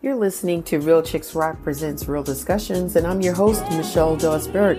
You're 0.00 0.14
listening 0.14 0.62
to 0.64 0.78
Real 0.78 1.02
Chicks 1.02 1.34
Rock 1.34 1.60
Presents 1.64 2.06
Real 2.06 2.22
Discussions, 2.22 2.94
and 2.94 3.04
I'm 3.04 3.20
your 3.20 3.34
host, 3.34 3.68
Michelle 3.72 4.16
Burt. 4.16 4.78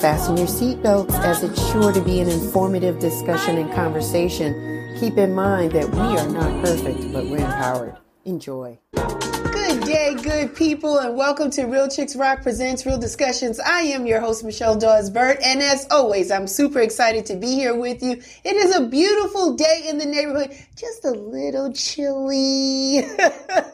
Fasten 0.00 0.36
your 0.36 0.46
seatbelts 0.46 1.10
as 1.24 1.42
it's 1.42 1.60
sure 1.72 1.92
to 1.92 2.00
be 2.00 2.20
an 2.20 2.28
informative 2.28 3.00
discussion 3.00 3.58
and 3.58 3.72
conversation. 3.72 4.96
Keep 5.00 5.18
in 5.18 5.34
mind 5.34 5.72
that 5.72 5.88
we 5.90 5.98
are 5.98 6.28
not 6.28 6.64
perfect, 6.64 7.12
but 7.12 7.24
we're 7.24 7.38
empowered. 7.38 7.96
Enjoy. 8.24 8.78
Good 8.92 9.82
day, 9.82 10.14
good 10.22 10.54
people, 10.54 10.98
and 10.98 11.16
welcome 11.16 11.50
to 11.50 11.64
Real 11.64 11.88
Chicks 11.88 12.14
Rock 12.14 12.44
Presents 12.44 12.86
Real 12.86 12.98
Discussions. 12.98 13.58
I 13.58 13.80
am 13.80 14.06
your 14.06 14.20
host, 14.20 14.44
Michelle 14.44 14.78
Dawes 14.78 15.10
Burt, 15.10 15.38
and 15.44 15.60
as 15.62 15.84
always, 15.90 16.30
I'm 16.30 16.46
super 16.46 16.78
excited 16.78 17.26
to 17.26 17.34
be 17.34 17.56
here 17.56 17.76
with 17.76 18.04
you. 18.04 18.22
It 18.44 18.54
is 18.54 18.76
a 18.76 18.86
beautiful 18.86 19.56
day 19.56 19.86
in 19.88 19.98
the 19.98 20.06
neighborhood, 20.06 20.56
just 20.76 21.04
a 21.04 21.10
little 21.10 21.72
chilly. 21.72 23.02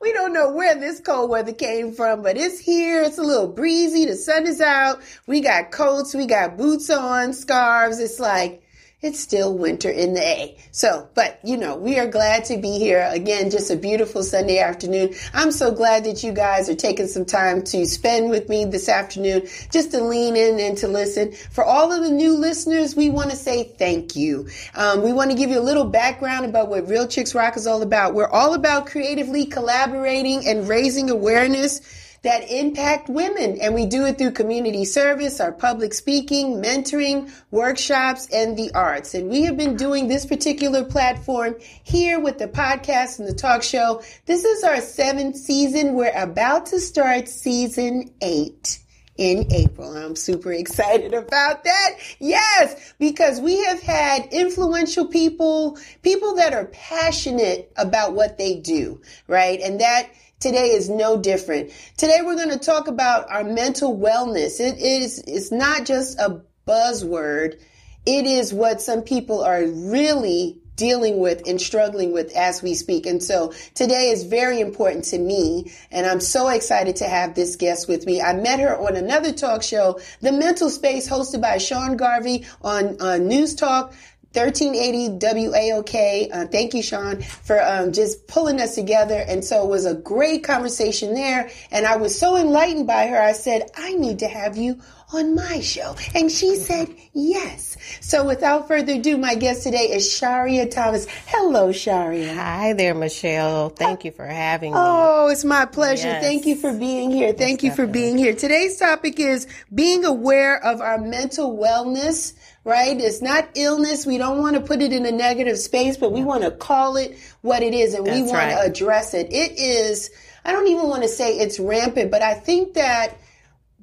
we 0.00 0.12
don't 0.14 0.32
know 0.32 0.50
where 0.50 0.74
this 0.74 0.98
cold 0.98 1.28
weather 1.30 1.52
came 1.52 1.92
from, 1.92 2.22
but 2.22 2.38
it's 2.38 2.58
here. 2.58 3.02
It's 3.02 3.18
a 3.18 3.22
little 3.22 3.48
breezy. 3.48 4.06
The 4.06 4.16
sun 4.16 4.46
is 4.46 4.60
out. 4.60 5.02
We 5.26 5.40
got 5.40 5.72
coats, 5.72 6.14
we 6.14 6.26
got 6.26 6.56
boots 6.56 6.88
on, 6.88 7.34
scarves. 7.34 7.98
It's 7.98 8.18
like, 8.18 8.62
it's 9.02 9.18
still 9.18 9.56
winter 9.56 9.88
in 9.88 10.12
the 10.12 10.20
A. 10.20 10.58
So, 10.72 11.08
but 11.14 11.40
you 11.42 11.56
know, 11.56 11.74
we 11.76 11.98
are 11.98 12.06
glad 12.06 12.44
to 12.46 12.58
be 12.58 12.78
here 12.78 13.08
again. 13.10 13.50
Just 13.50 13.70
a 13.70 13.76
beautiful 13.76 14.22
Sunday 14.22 14.58
afternoon. 14.58 15.14
I'm 15.32 15.52
so 15.52 15.72
glad 15.72 16.04
that 16.04 16.22
you 16.22 16.32
guys 16.32 16.68
are 16.68 16.74
taking 16.74 17.06
some 17.06 17.24
time 17.24 17.62
to 17.64 17.86
spend 17.86 18.28
with 18.28 18.50
me 18.50 18.66
this 18.66 18.90
afternoon, 18.90 19.48
just 19.72 19.92
to 19.92 20.04
lean 20.04 20.36
in 20.36 20.60
and 20.60 20.76
to 20.78 20.88
listen. 20.88 21.32
For 21.32 21.64
all 21.64 21.90
of 21.90 22.02
the 22.02 22.10
new 22.10 22.34
listeners, 22.34 22.94
we 22.94 23.08
want 23.08 23.30
to 23.30 23.36
say 23.36 23.64
thank 23.64 24.16
you. 24.16 24.48
Um, 24.74 25.02
we 25.02 25.14
want 25.14 25.30
to 25.30 25.36
give 25.36 25.48
you 25.48 25.58
a 25.58 25.62
little 25.62 25.84
background 25.84 26.44
about 26.44 26.68
what 26.68 26.86
Real 26.86 27.08
Chicks 27.08 27.34
Rock 27.34 27.56
is 27.56 27.66
all 27.66 27.80
about. 27.80 28.12
We're 28.12 28.28
all 28.28 28.52
about 28.52 28.86
creatively 28.86 29.46
collaborating 29.46 30.46
and 30.46 30.68
raising 30.68 31.08
awareness 31.08 31.80
that 32.22 32.50
impact 32.50 33.08
women. 33.08 33.58
And 33.60 33.74
we 33.74 33.86
do 33.86 34.04
it 34.06 34.18
through 34.18 34.32
community 34.32 34.84
service, 34.84 35.40
our 35.40 35.52
public 35.52 35.94
speaking, 35.94 36.62
mentoring, 36.62 37.32
workshops, 37.50 38.28
and 38.32 38.56
the 38.56 38.70
arts. 38.74 39.14
And 39.14 39.30
we 39.30 39.42
have 39.42 39.56
been 39.56 39.76
doing 39.76 40.08
this 40.08 40.26
particular 40.26 40.84
platform 40.84 41.56
here 41.82 42.20
with 42.20 42.38
the 42.38 42.48
podcast 42.48 43.18
and 43.18 43.28
the 43.28 43.34
talk 43.34 43.62
show. 43.62 44.02
This 44.26 44.44
is 44.44 44.64
our 44.64 44.80
seventh 44.80 45.36
season. 45.36 45.94
We're 45.94 46.16
about 46.16 46.66
to 46.66 46.80
start 46.80 47.28
season 47.28 48.10
eight 48.20 48.80
in 49.16 49.52
April. 49.52 49.94
I'm 49.94 50.16
super 50.16 50.50
excited 50.50 51.12
about 51.12 51.64
that. 51.64 51.90
Yes, 52.18 52.94
because 52.98 53.38
we 53.38 53.62
have 53.64 53.82
had 53.82 54.26
influential 54.32 55.06
people, 55.08 55.78
people 56.02 56.36
that 56.36 56.54
are 56.54 56.64
passionate 56.66 57.70
about 57.76 58.14
what 58.14 58.38
they 58.38 58.56
do, 58.56 59.02
right? 59.26 59.60
And 59.60 59.80
that 59.80 60.08
Today 60.40 60.70
is 60.70 60.88
no 60.88 61.20
different. 61.20 61.70
Today 61.98 62.20
we're 62.24 62.34
going 62.34 62.48
to 62.48 62.58
talk 62.58 62.88
about 62.88 63.30
our 63.30 63.44
mental 63.44 63.94
wellness. 63.94 64.58
It 64.58 64.78
is, 64.78 65.22
it's 65.26 65.52
not 65.52 65.84
just 65.84 66.18
a 66.18 66.40
buzzword. 66.66 67.60
It 68.06 68.24
is 68.24 68.54
what 68.54 68.80
some 68.80 69.02
people 69.02 69.44
are 69.44 69.62
really 69.66 70.58
dealing 70.76 71.18
with 71.18 71.46
and 71.46 71.60
struggling 71.60 72.10
with 72.10 72.34
as 72.34 72.62
we 72.62 72.72
speak. 72.72 73.04
And 73.04 73.22
so 73.22 73.52
today 73.74 74.08
is 74.08 74.24
very 74.24 74.60
important 74.60 75.04
to 75.06 75.18
me. 75.18 75.70
And 75.90 76.06
I'm 76.06 76.20
so 76.20 76.48
excited 76.48 76.96
to 76.96 77.04
have 77.04 77.34
this 77.34 77.56
guest 77.56 77.86
with 77.86 78.06
me. 78.06 78.22
I 78.22 78.32
met 78.32 78.60
her 78.60 78.78
on 78.78 78.96
another 78.96 79.34
talk 79.34 79.62
show, 79.62 80.00
The 80.22 80.32
Mental 80.32 80.70
Space, 80.70 81.06
hosted 81.06 81.42
by 81.42 81.58
Sean 81.58 81.98
Garvey 81.98 82.46
on, 82.62 82.98
on 83.02 83.28
News 83.28 83.54
Talk. 83.54 83.92
1380 84.32 85.18
WAOK. 85.18 86.28
Uh, 86.32 86.46
thank 86.46 86.72
you, 86.72 86.82
Sean, 86.82 87.20
for 87.20 87.60
um, 87.62 87.92
just 87.92 88.28
pulling 88.28 88.60
us 88.60 88.76
together. 88.76 89.24
And 89.26 89.44
so 89.44 89.64
it 89.64 89.68
was 89.68 89.84
a 89.84 89.94
great 89.94 90.44
conversation 90.44 91.14
there. 91.14 91.50
And 91.72 91.84
I 91.84 91.96
was 91.96 92.16
so 92.16 92.36
enlightened 92.36 92.86
by 92.86 93.08
her. 93.08 93.20
I 93.20 93.32
said, 93.32 93.70
I 93.76 93.94
need 93.94 94.20
to 94.20 94.28
have 94.28 94.56
you 94.56 94.80
on 95.12 95.34
my 95.34 95.60
show. 95.60 95.96
And 96.14 96.30
she 96.30 96.54
said, 96.54 96.94
yes. 97.12 97.76
So 98.00 98.24
without 98.24 98.68
further 98.68 98.94
ado, 98.94 99.16
my 99.16 99.34
guest 99.34 99.64
today 99.64 99.90
is 99.90 100.10
Sharia 100.12 100.68
Thomas. 100.68 101.06
Hello, 101.26 101.72
Sharia. 101.72 102.32
Hi 102.34 102.72
there, 102.74 102.94
Michelle. 102.94 103.70
Thank 103.70 104.04
you 104.04 104.12
for 104.12 104.26
having 104.26 104.72
me. 104.72 104.78
Oh, 104.80 105.28
it's 105.28 105.44
my 105.44 105.64
pleasure. 105.64 106.06
Yes. 106.06 106.22
Thank 106.22 106.46
you 106.46 106.54
for 106.54 106.72
being 106.72 107.10
here. 107.10 107.32
Thank 107.32 107.62
you 107.62 107.72
for 107.72 107.86
being 107.86 108.16
here. 108.16 108.34
Today's 108.34 108.78
topic 108.78 109.18
is 109.18 109.48
being 109.74 110.04
aware 110.04 110.62
of 110.64 110.80
our 110.80 110.98
mental 110.98 111.56
wellness 111.56 112.34
right? 112.64 113.00
It's 113.00 113.22
not 113.22 113.48
illness. 113.54 114.06
We 114.06 114.18
don't 114.18 114.38
want 114.38 114.56
to 114.56 114.60
put 114.60 114.82
it 114.82 114.92
in 114.92 115.06
a 115.06 115.12
negative 115.12 115.58
space, 115.58 115.96
but 115.96 116.12
we 116.12 116.22
want 116.22 116.42
to 116.42 116.50
call 116.50 116.96
it 116.96 117.18
what 117.40 117.62
it 117.62 117.74
is 117.74 117.94
and 117.94 118.06
That's 118.06 118.16
we 118.16 118.22
want 118.22 118.34
right. 118.34 118.54
to 118.54 118.60
address 118.60 119.14
it. 119.14 119.28
It 119.32 119.58
is, 119.58 120.10
I 120.44 120.52
don't 120.52 120.68
even 120.68 120.88
want 120.88 121.02
to 121.02 121.08
say 121.08 121.38
it's 121.38 121.58
rampant, 121.58 122.10
but 122.10 122.22
I 122.22 122.34
think 122.34 122.74
that 122.74 123.16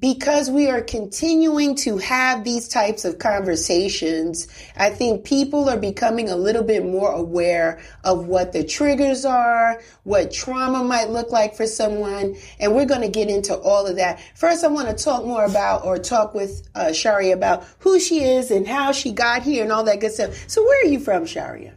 because 0.00 0.48
we 0.50 0.68
are 0.68 0.80
continuing 0.80 1.74
to 1.74 1.98
have 1.98 2.44
these 2.44 2.68
types 2.68 3.04
of 3.04 3.18
conversations, 3.18 4.46
I 4.76 4.90
think 4.90 5.24
people 5.24 5.68
are 5.68 5.76
becoming 5.76 6.28
a 6.28 6.36
little 6.36 6.62
bit 6.62 6.84
more 6.84 7.10
aware 7.10 7.80
of 8.04 8.26
what 8.26 8.52
the 8.52 8.62
triggers 8.62 9.24
are, 9.24 9.80
what 10.04 10.32
trauma 10.32 10.84
might 10.84 11.10
look 11.10 11.32
like 11.32 11.56
for 11.56 11.66
someone, 11.66 12.36
and 12.60 12.74
we're 12.74 12.86
going 12.86 13.02
to 13.02 13.08
get 13.08 13.28
into 13.28 13.56
all 13.56 13.86
of 13.86 13.96
that. 13.96 14.20
First, 14.36 14.64
I 14.64 14.68
want 14.68 14.88
to 14.88 15.04
talk 15.04 15.24
more 15.24 15.44
about 15.44 15.84
or 15.84 15.98
talk 15.98 16.34
with 16.34 16.68
uh, 16.74 16.92
Sharia 16.92 17.34
about 17.34 17.66
who 17.80 17.98
she 17.98 18.22
is 18.22 18.50
and 18.50 18.66
how 18.66 18.92
she 18.92 19.10
got 19.10 19.42
here 19.42 19.64
and 19.64 19.72
all 19.72 19.84
that 19.84 20.00
good 20.00 20.12
stuff. 20.12 20.48
So, 20.48 20.62
where 20.62 20.84
are 20.84 20.88
you 20.88 21.00
from, 21.00 21.26
Sharia? 21.26 21.74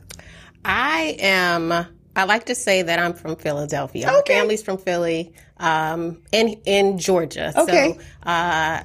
I 0.64 1.16
am 1.20 1.88
I 2.16 2.26
like 2.26 2.46
to 2.48 2.56
say 2.56 2.82
that 2.82 3.00
I'm 3.00 3.14
from 3.14 3.36
Philadelphia. 3.38 4.12
Okay. 4.20 4.34
My 4.34 4.40
family's 4.40 4.62
from 4.62 4.78
Philly, 4.78 5.34
um, 5.62 6.22
in 6.32 6.60
in 6.66 6.98
Georgia. 6.98 7.54
Okay. 7.56 7.98
So 7.98 8.30
uh, 8.30 8.84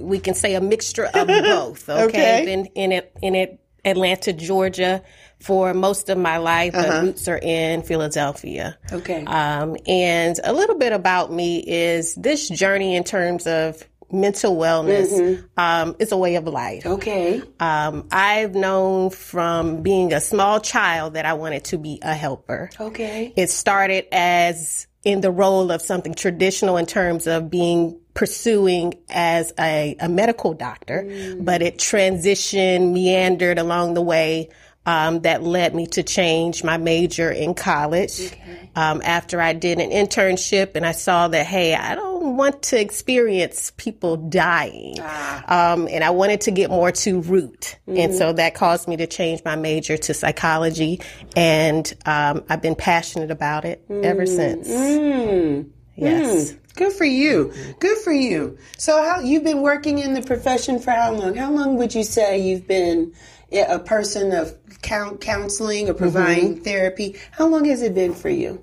we 0.00 0.18
can 0.18 0.34
say 0.34 0.54
a 0.54 0.60
mixture 0.60 1.06
of 1.06 1.26
both. 1.26 1.88
Okay. 1.88 2.04
okay. 2.04 2.44
Been 2.44 2.66
in 2.74 2.92
it 2.92 3.16
in 3.22 3.34
it 3.34 3.60
Atlanta, 3.84 4.32
Georgia 4.32 5.02
for 5.38 5.72
most 5.72 6.08
of 6.08 6.18
my 6.18 6.38
life. 6.38 6.74
Uh-huh. 6.74 6.86
But 6.86 7.02
roots 7.02 7.28
are 7.28 7.38
in 7.38 7.82
Philadelphia. 7.82 8.76
Okay. 8.92 9.24
Um, 9.24 9.76
and 9.86 10.38
a 10.44 10.52
little 10.52 10.76
bit 10.76 10.92
about 10.92 11.32
me 11.32 11.58
is 11.58 12.14
this 12.16 12.48
journey 12.48 12.96
in 12.96 13.04
terms 13.04 13.46
of 13.46 13.82
mental 14.10 14.56
wellness 14.56 15.12
mm-hmm. 15.12 15.44
um, 15.56 15.96
is 15.98 16.12
a 16.12 16.16
way 16.16 16.36
of 16.36 16.46
life. 16.46 16.86
Okay. 16.86 17.42
Um, 17.58 18.06
I've 18.10 18.54
known 18.54 19.10
from 19.10 19.82
being 19.82 20.12
a 20.12 20.20
small 20.20 20.60
child 20.60 21.14
that 21.14 21.24
I 21.24 21.34
wanted 21.34 21.64
to 21.64 21.78
be 21.78 21.98
a 22.02 22.14
helper. 22.14 22.70
Okay. 22.78 23.32
It 23.36 23.50
started 23.50 24.06
as 24.12 24.86
in 25.06 25.20
the 25.20 25.30
role 25.30 25.70
of 25.70 25.80
something 25.80 26.14
traditional 26.14 26.76
in 26.76 26.84
terms 26.84 27.28
of 27.28 27.48
being 27.48 27.96
pursuing 28.12 28.92
as 29.08 29.52
a, 29.56 29.94
a 30.00 30.08
medical 30.08 30.52
doctor, 30.52 31.04
mm. 31.06 31.44
but 31.44 31.62
it 31.62 31.78
transitioned, 31.78 32.92
meandered 32.92 33.56
along 33.56 33.94
the 33.94 34.02
way. 34.02 34.50
Um, 34.84 35.22
that 35.22 35.42
led 35.42 35.74
me 35.74 35.88
to 35.88 36.04
change 36.04 36.62
my 36.62 36.76
major 36.76 37.28
in 37.28 37.54
college. 37.54 38.20
Okay. 38.20 38.70
Um, 38.76 39.02
after 39.04 39.40
I 39.40 39.52
did 39.52 39.80
an 39.80 39.90
internship 39.90 40.76
and 40.76 40.86
I 40.86 40.92
saw 40.92 41.26
that, 41.26 41.44
hey, 41.44 41.74
I 41.74 41.96
don't 41.96 42.15
want 42.34 42.62
to 42.64 42.80
experience 42.80 43.72
people 43.76 44.16
dying. 44.16 44.96
Ah. 45.00 45.72
Um, 45.72 45.88
and 45.90 46.02
I 46.02 46.10
wanted 46.10 46.42
to 46.42 46.50
get 46.50 46.70
more 46.70 46.92
to 46.92 47.20
root. 47.20 47.78
Mm-hmm. 47.88 47.98
And 47.98 48.14
so 48.14 48.32
that 48.32 48.54
caused 48.54 48.88
me 48.88 48.96
to 48.96 49.06
change 49.06 49.42
my 49.44 49.56
major 49.56 49.96
to 49.96 50.14
psychology. 50.14 51.00
And 51.36 51.92
um, 52.04 52.44
I've 52.48 52.62
been 52.62 52.74
passionate 52.74 53.30
about 53.30 53.64
it 53.64 53.88
mm. 53.88 54.04
ever 54.04 54.26
since. 54.26 54.68
Mm. 54.68 55.70
Yes. 55.96 56.52
Mm. 56.52 56.58
Good 56.76 56.92
for 56.92 57.04
you. 57.06 57.54
Good 57.80 57.98
for 57.98 58.12
you. 58.12 58.58
So 58.76 59.02
how 59.02 59.20
you've 59.20 59.44
been 59.44 59.62
working 59.62 59.98
in 59.98 60.12
the 60.12 60.22
profession 60.22 60.78
for 60.78 60.90
how 60.90 61.12
long? 61.12 61.34
How 61.34 61.50
long 61.50 61.76
would 61.76 61.94
you 61.94 62.04
say 62.04 62.38
you've 62.38 62.68
been 62.68 63.14
a 63.50 63.78
person 63.78 64.32
of 64.32 64.54
counseling 64.82 65.88
or 65.88 65.94
providing 65.94 66.54
mm-hmm. 66.54 66.64
therapy? 66.64 67.16
How 67.30 67.46
long 67.46 67.64
has 67.64 67.80
it 67.80 67.94
been 67.94 68.14
for 68.14 68.28
you? 68.28 68.60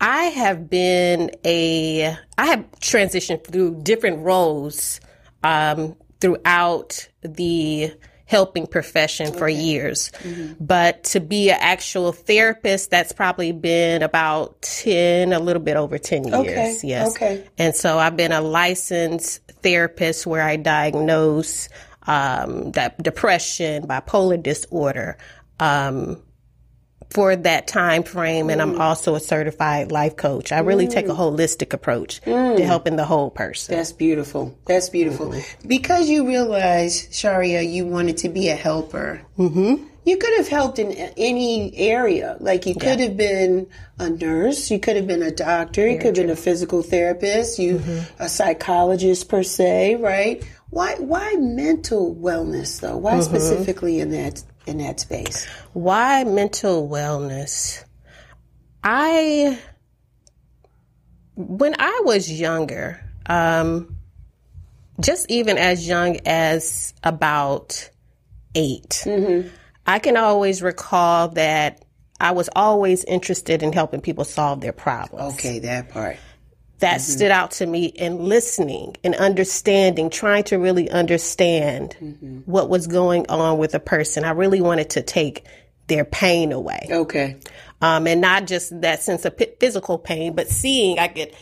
I 0.00 0.24
have 0.24 0.70
been 0.70 1.30
a, 1.44 2.16
I 2.36 2.46
have 2.46 2.70
transitioned 2.80 3.44
through 3.44 3.82
different 3.82 4.24
roles 4.24 5.00
um, 5.42 5.96
throughout 6.20 7.08
the 7.22 7.92
helping 8.28 8.66
profession 8.66 9.28
okay. 9.28 9.38
for 9.38 9.48
years. 9.48 10.12
Mm-hmm. 10.18 10.64
But 10.64 11.04
to 11.04 11.20
be 11.20 11.50
an 11.50 11.56
actual 11.60 12.12
therapist, 12.12 12.90
that's 12.90 13.12
probably 13.12 13.52
been 13.52 14.02
about 14.02 14.60
10, 14.60 15.32
a 15.32 15.38
little 15.38 15.62
bit 15.62 15.76
over 15.76 15.96
10 15.98 16.24
years. 16.24 16.34
Okay. 16.34 16.78
Yes. 16.84 17.16
Okay. 17.16 17.48
And 17.56 17.74
so 17.74 17.98
I've 17.98 18.16
been 18.16 18.32
a 18.32 18.42
licensed 18.42 19.40
therapist 19.62 20.26
where 20.26 20.42
I 20.42 20.56
diagnose 20.56 21.70
um, 22.06 22.72
that 22.72 23.02
depression, 23.02 23.86
bipolar 23.86 24.42
disorder, 24.42 25.16
um, 25.58 26.22
for 27.10 27.34
that 27.36 27.66
time 27.66 28.02
frame 28.02 28.50
and 28.50 28.60
mm. 28.60 28.64
I'm 28.64 28.80
also 28.80 29.14
a 29.14 29.20
certified 29.20 29.90
life 29.90 30.16
coach. 30.16 30.52
I 30.52 30.58
really 30.60 30.86
mm. 30.86 30.92
take 30.92 31.06
a 31.06 31.12
mm. 31.12 31.16
holistic 31.16 31.72
approach 31.72 32.20
mm. 32.22 32.56
to 32.56 32.64
helping 32.64 32.96
the 32.96 33.04
whole 33.04 33.30
person. 33.30 33.74
That's 33.74 33.92
beautiful. 33.92 34.56
That's 34.66 34.90
beautiful. 34.90 35.28
Mm-hmm. 35.30 35.68
Because 35.68 36.08
you 36.08 36.26
realized, 36.26 37.14
Sharia, 37.14 37.62
you 37.62 37.86
wanted 37.86 38.18
to 38.18 38.28
be 38.28 38.48
a 38.48 38.56
helper. 38.56 39.22
Mm-hmm. 39.38 39.84
you 40.04 40.16
could 40.16 40.36
have 40.36 40.48
helped 40.48 40.78
in 40.78 40.92
any 41.16 41.76
area. 41.76 42.36
Like 42.40 42.66
you 42.66 42.74
could 42.74 43.00
have 43.00 43.16
been 43.16 43.68
a 43.98 44.10
nurse, 44.10 44.70
you 44.70 44.78
could 44.78 44.96
have 44.96 45.06
been 45.06 45.22
a 45.22 45.30
doctor, 45.30 45.88
you 45.88 45.96
could 45.98 46.16
have 46.16 46.26
been 46.26 46.30
a 46.30 46.36
physical 46.36 46.82
therapist, 46.82 47.58
you 47.58 47.78
Mm-hmm. 47.78 48.22
a 48.22 48.28
psychologist 48.28 49.28
per 49.28 49.42
se, 49.42 49.96
right? 49.96 50.44
Why 50.70 50.96
why 50.98 51.36
mental 51.38 52.14
wellness 52.14 52.80
though? 52.80 52.96
Why 52.96 53.12
Mm-hmm. 53.12 53.22
specifically 53.22 54.00
in 54.00 54.10
that 54.10 54.42
in 54.68 54.78
that 54.78 55.00
space? 55.00 55.46
Why 55.72 56.24
mental 56.24 56.88
wellness? 56.88 57.84
I, 58.84 59.58
when 61.34 61.74
I 61.78 62.02
was 62.04 62.30
younger, 62.30 63.00
um, 63.26 63.96
just 65.00 65.30
even 65.30 65.58
as 65.58 65.86
young 65.86 66.18
as 66.26 66.94
about 67.02 67.90
8 68.54 69.04
I 69.86 69.98
can 69.98 70.16
always 70.16 70.62
recall 70.62 71.28
that 71.28 71.84
I 72.20 72.32
was 72.32 72.50
always 72.54 73.04
interested 73.04 73.62
in 73.62 73.72
helping 73.72 74.00
people 74.00 74.24
solve 74.24 74.60
their 74.60 74.72
problems. 74.72 75.34
Okay, 75.34 75.60
that 75.60 75.88
part. 75.88 76.18
That 76.78 77.00
mm-hmm. 77.00 77.12
stood 77.12 77.30
out 77.32 77.50
to 77.52 77.66
me 77.66 77.86
in 77.86 78.18
listening 78.24 78.96
and 79.02 79.14
understanding, 79.16 80.10
trying 80.10 80.44
to 80.44 80.58
really 80.58 80.88
understand 80.88 81.96
mm-hmm. 82.00 82.38
what 82.46 82.68
was 82.68 82.86
going 82.86 83.28
on 83.28 83.58
with 83.58 83.74
a 83.74 83.80
person. 83.80 84.24
I 84.24 84.30
really 84.30 84.60
wanted 84.60 84.90
to 84.90 85.02
take 85.02 85.44
their 85.88 86.04
pain 86.04 86.52
away 86.52 86.86
Okay. 86.90 87.36
um, 87.80 88.06
and 88.06 88.20
not 88.20 88.46
just 88.46 88.80
that 88.82 89.02
sense 89.02 89.24
of 89.24 89.36
p- 89.36 89.48
physical 89.58 89.98
pain, 89.98 90.34
but 90.34 90.48
seeing 90.48 90.98
I 90.98 91.08
could. 91.08 91.32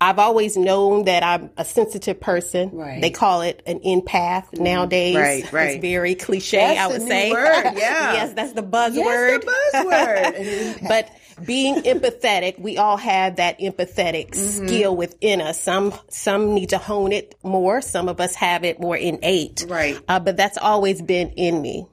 I've 0.00 0.18
always 0.18 0.56
known 0.56 1.04
that 1.04 1.22
I'm 1.22 1.50
a 1.56 1.64
sensitive 1.64 2.20
person. 2.20 2.70
Right. 2.72 3.00
They 3.00 3.10
call 3.10 3.40
it 3.40 3.62
an 3.64 3.78
empath 3.80 4.50
mm-hmm. 4.50 4.64
nowadays. 4.64 5.16
Right, 5.16 5.52
right. 5.52 5.70
It's 5.70 5.80
very 5.80 6.14
cliche. 6.14 6.58
That's 6.58 6.80
I 6.80 6.86
would 6.88 7.02
say. 7.02 7.32
word, 7.32 7.64
yeah. 7.76 8.12
yes, 8.12 8.34
that's 8.34 8.52
the 8.52 8.62
buzzword. 8.62 8.96
Yes, 8.96 9.44
the 9.44 10.78
buzzword. 10.82 10.88
But 10.88 11.10
being 11.44 11.76
empathetic, 11.82 12.58
we 12.58 12.76
all 12.78 12.96
have 12.96 13.36
that 13.36 13.58
empathetic 13.60 14.30
Mm-hmm. 14.30 14.66
skill 14.66 14.96
within 14.96 15.40
us. 15.40 15.60
Some 15.60 15.94
some 16.08 16.54
need 16.54 16.70
to 16.70 16.78
hone 16.78 17.12
it 17.12 17.34
more. 17.42 17.80
Some 17.80 18.08
of 18.08 18.20
us 18.20 18.34
have 18.34 18.64
it 18.64 18.80
more 18.80 18.96
innate. 18.96 19.64
Right. 19.68 19.98
Uh, 20.08 20.20
but 20.20 20.36
that's 20.36 20.58
always 20.58 21.00
been 21.02 21.30
in 21.30 21.60
me 21.62 21.86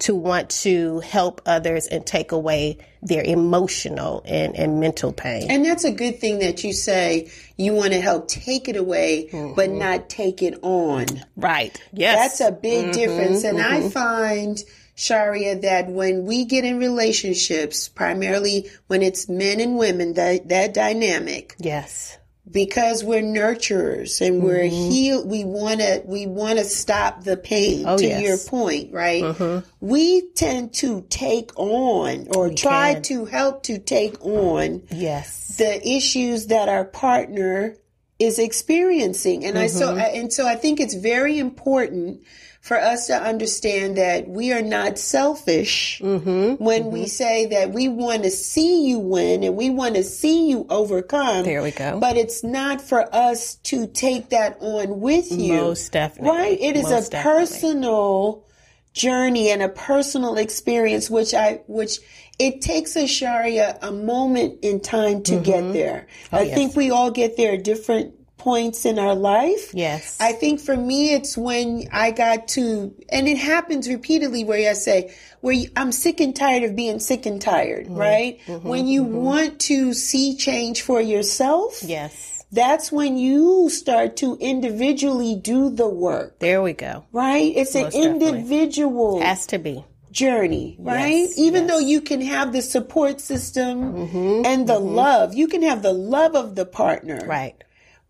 to 0.00 0.14
want 0.14 0.50
to 0.50 1.00
help 1.00 1.40
others 1.46 1.86
and 1.86 2.04
take 2.06 2.30
away 2.32 2.76
their 3.02 3.22
emotional 3.22 4.22
and, 4.26 4.54
and 4.54 4.78
mental 4.78 5.10
pain. 5.12 5.50
And 5.50 5.64
that's 5.64 5.84
a 5.84 5.90
good 5.92 6.18
thing 6.20 6.40
that 6.40 6.62
you 6.64 6.74
say 6.74 7.30
you 7.56 7.72
want 7.72 7.92
to 7.94 8.00
help 8.00 8.28
take 8.28 8.68
it 8.68 8.76
away, 8.76 9.28
but 9.32 9.70
Mm-hmm. 9.70 9.78
not 9.78 10.08
take 10.10 10.42
it 10.42 10.58
on. 10.62 11.06
right. 11.36 11.80
Yes. 11.92 12.38
That's 12.38 12.50
a 12.50 12.52
big 12.52 12.92
difference. 12.92 13.42
And 13.44 13.58
I 13.60 13.88
find, 13.88 14.62
Sharia, 14.96 15.60
that 15.60 15.88
when 15.88 16.24
we 16.24 16.46
get 16.46 16.64
in 16.64 16.78
relationships, 16.78 17.88
primarily 17.88 18.70
when 18.86 19.02
it's 19.02 19.28
men 19.28 19.60
and 19.60 19.76
women, 19.76 20.14
that, 20.14 20.48
that 20.48 20.72
dynamic, 20.72 21.54
yes. 21.58 22.16
because 22.50 23.04
we're 23.04 23.22
nurturers 23.22 24.26
and 24.26 24.42
we're 24.42 24.64
mm-hmm. 24.64 24.90
heal 24.90 25.26
we 25.26 25.44
want 25.44 25.80
to 25.80 26.02
we 26.06 26.26
want 26.26 26.58
to 26.58 26.64
stop 26.64 27.24
the 27.24 27.36
pain 27.36 27.84
Oh, 27.86 27.98
to 27.98 28.06
yes. 28.06 28.22
your 28.22 28.38
point 28.38 28.92
right 28.92 29.22
mm-hmm. 29.22 29.68
we 29.80 30.30
tend 30.30 30.72
to 30.74 31.04
take 31.10 31.50
on 31.58 32.28
or 32.34 32.50
try 32.54 32.94
can. 32.94 33.02
to 33.02 33.24
help 33.24 33.64
to 33.64 33.78
take 33.78 34.24
on 34.24 34.82
Yes. 34.90 35.56
the 35.58 35.86
issues 35.88 36.46
that 36.46 36.68
our 36.68 36.84
partner 36.84 37.76
is 38.18 38.38
experiencing 38.38 39.44
and 39.44 39.58
i 39.58 39.66
so 39.66 39.88
mm-hmm. 39.88 40.16
and 40.20 40.32
so 40.32 40.46
i 40.46 40.54
think 40.54 40.78
it's 40.80 40.94
very 40.94 41.38
important 41.38 42.22
for 42.66 42.76
us 42.76 43.06
to 43.06 43.14
understand 43.14 43.96
that 43.96 44.26
we 44.28 44.52
are 44.52 44.60
not 44.60 44.98
selfish 44.98 46.00
when 46.02 46.90
we 46.90 47.06
say 47.06 47.46
that 47.46 47.70
we 47.72 47.86
want 47.88 48.24
to 48.24 48.30
see 48.30 48.88
you 48.88 48.98
win 48.98 49.44
and 49.44 49.56
we 49.56 49.70
want 49.70 49.94
to 49.94 50.02
see 50.02 50.48
you 50.50 50.66
overcome 50.68 51.44
There 51.44 51.62
we 51.62 51.70
go. 51.70 52.00
but 52.00 52.16
it's 52.16 52.42
not 52.42 52.80
for 52.80 53.02
us 53.14 53.54
to 53.70 53.86
take 53.86 54.30
that 54.30 54.56
on 54.60 54.98
with 55.00 55.30
you 55.30 55.52
Most 55.52 55.92
definitely. 55.92 56.30
right 56.36 56.58
it 56.60 56.76
is 56.76 56.90
Most 56.90 57.08
a 57.08 57.10
definitely. 57.12 57.40
personal 57.46 58.44
journey 58.92 59.50
and 59.50 59.62
a 59.62 59.68
personal 59.68 60.36
experience 60.36 61.08
which 61.10 61.34
i 61.34 61.60
which 61.68 61.98
it 62.38 62.60
takes 62.62 62.96
a 62.96 63.06
sharia 63.06 63.78
a 63.82 63.92
moment 63.92 64.58
in 64.62 64.80
time 64.80 65.22
to 65.22 65.32
Mm-hmm. 65.34 65.42
get 65.42 65.72
there 65.72 66.06
Oh, 66.32 66.38
i 66.38 66.48
think 66.48 66.74
we 66.74 66.90
all 66.90 67.10
get 67.10 67.36
there 67.36 67.52
at 67.54 67.62
different 67.64 68.14
points 68.46 68.80
in 68.90 68.96
our 69.06 69.16
life 69.34 69.64
Yes. 69.74 70.16
I 70.20 70.32
think 70.40 70.60
for 70.60 70.76
me, 70.90 70.98
it's 71.18 71.34
when 71.36 71.88
I 71.92 72.08
got 72.24 72.40
to, 72.56 72.94
and 73.08 73.26
it 73.32 73.38
happens 73.38 73.88
repeatedly 73.88 74.42
where 74.44 74.70
I 74.70 74.74
say, 74.74 74.98
where 75.40 75.54
you, 75.60 75.68
I'm 75.80 75.90
sick 75.92 76.20
and 76.20 76.34
tired 76.44 76.62
of 76.62 76.76
being 76.82 76.98
sick 77.10 77.26
and 77.30 77.38
tired, 77.42 77.86
Mm-hmm. 77.86 77.96
right? 78.08 78.32
when 78.72 78.86
you 78.86 79.02
want 79.02 79.52
to 79.70 79.78
see 79.94 80.36
change 80.36 80.82
for 80.88 81.00
yourself, 81.00 81.70
yes. 81.82 82.44
that's 82.52 82.92
when 82.92 83.12
you 83.18 83.68
start 83.70 84.16
to 84.22 84.36
individually 84.52 85.34
do 85.52 85.68
the 85.82 85.88
work, 85.88 86.38
There 86.38 86.62
we 86.62 86.72
go. 86.72 87.04
right? 87.12 87.52
It's 87.60 87.74
an 87.74 87.82
Most 87.84 87.94
definitely. 87.94 88.28
individual 88.28 89.20
Has 89.22 89.46
to 89.48 89.58
be. 89.58 89.84
journey, 90.12 90.76
right? 90.78 91.26
Yes, 91.28 91.38
Even 91.46 91.62
yes. 91.64 91.70
though 91.70 91.84
you 91.92 92.00
can 92.00 92.20
have 92.34 92.52
the 92.56 92.62
support 92.62 93.20
system 93.20 93.74
Mm-hmm, 93.92 94.42
and 94.50 94.66
the 94.72 94.78
love, 94.78 95.34
you 95.34 95.46
can 95.48 95.62
have 95.70 95.82
the 95.82 95.92
love 96.16 96.34
of 96.42 96.54
the 96.54 96.64
partner, 96.82 97.18
Right. 97.26 97.58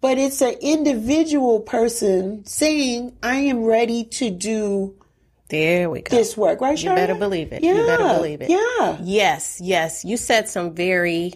But 0.06 0.19
it's 0.19 0.41
an 0.41 0.55
individual 0.61 1.58
person 1.58 2.44
saying, 2.47 3.17
I 3.25 3.37
am 3.38 3.64
ready 3.64 4.05
to 4.05 4.31
do 4.31 4.94
There 5.49 5.91
we 5.91 6.03
go. 6.03 6.17
this 6.17 6.37
work, 6.37 6.61
right, 6.61 6.81
You 6.81 6.91
better 6.91 7.17
believe 7.17 7.53
it. 7.53 7.64
Yeah. 7.64 7.75
You 7.75 7.87
better 7.87 8.14
believe 8.14 8.41
it. 8.41 8.49
Yeah. 8.50 8.99
Yes, 9.03 9.61
yes. 9.61 10.05
You 10.05 10.17
said 10.17 10.49
some 10.49 10.75
very 10.76 11.35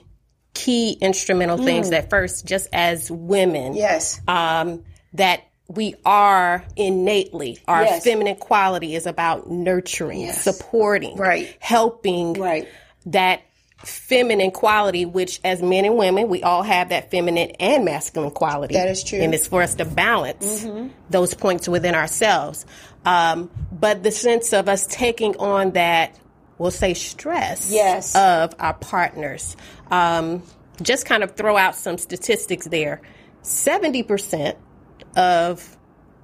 key 0.55 0.97
instrumental 1.01 1.59
things 1.59 1.91
that 1.91 2.11
first, 2.11 2.47
just 2.47 2.69
as 2.73 3.11
women, 3.11 3.73
Mm. 3.73 3.77
Yes. 3.77 4.21
um, 4.29 4.85
that 5.15 5.41
we 5.67 5.97
are 6.05 6.65
innately, 6.77 7.59
our 7.67 7.83
Yes. 7.83 8.05
feminine 8.05 8.37
quality 8.37 8.95
is 8.95 9.05
about 9.07 9.51
nurturing, 9.51 10.31
supporting, 10.33 11.17
Right. 11.17 11.57
helping 11.59 12.35
Right. 12.35 12.69
that 13.07 13.41
feminine 13.85 14.51
quality, 14.51 15.05
which 15.07 15.41
as 15.45 15.63
men 15.63 15.85
and 15.85 15.97
women, 15.97 16.29
we 16.29 16.43
all 16.43 16.63
have 16.63 16.91
that 16.91 17.11
feminine 17.11 17.51
and 17.61 17.85
masculine 17.85 18.31
quality. 18.31 18.75
That 18.75 18.89
is 18.89 19.03
true. 19.03 19.19
Mm-hmm. 19.19 19.25
And 19.27 19.35
it's 19.35 19.47
for 19.47 19.63
us 19.63 19.75
to 19.77 19.85
balance 19.85 20.67
those 21.09 21.35
points 21.35 21.69
within 21.69 21.95
ourselves. 21.95 22.67
Um, 23.05 23.51
but 23.73 24.03
the 24.03 24.11
sense 24.11 24.53
of 24.53 24.69
us 24.69 24.87
taking 24.87 25.37
on 25.39 25.73
that, 25.73 26.19
we'll 26.59 26.71
say 26.71 26.93
stress 26.95 27.71
Yes. 27.73 28.15
of 28.15 28.55
our 28.59 28.75
partners. 28.75 29.57
Um, 29.91 30.43
just 30.83 31.07
kind 31.07 31.23
of 31.23 31.35
throw 31.37 31.57
out 31.57 31.75
some 31.75 31.97
statistics 31.99 32.67
there. 32.67 33.01
70% 33.43 34.57
of 35.17 35.77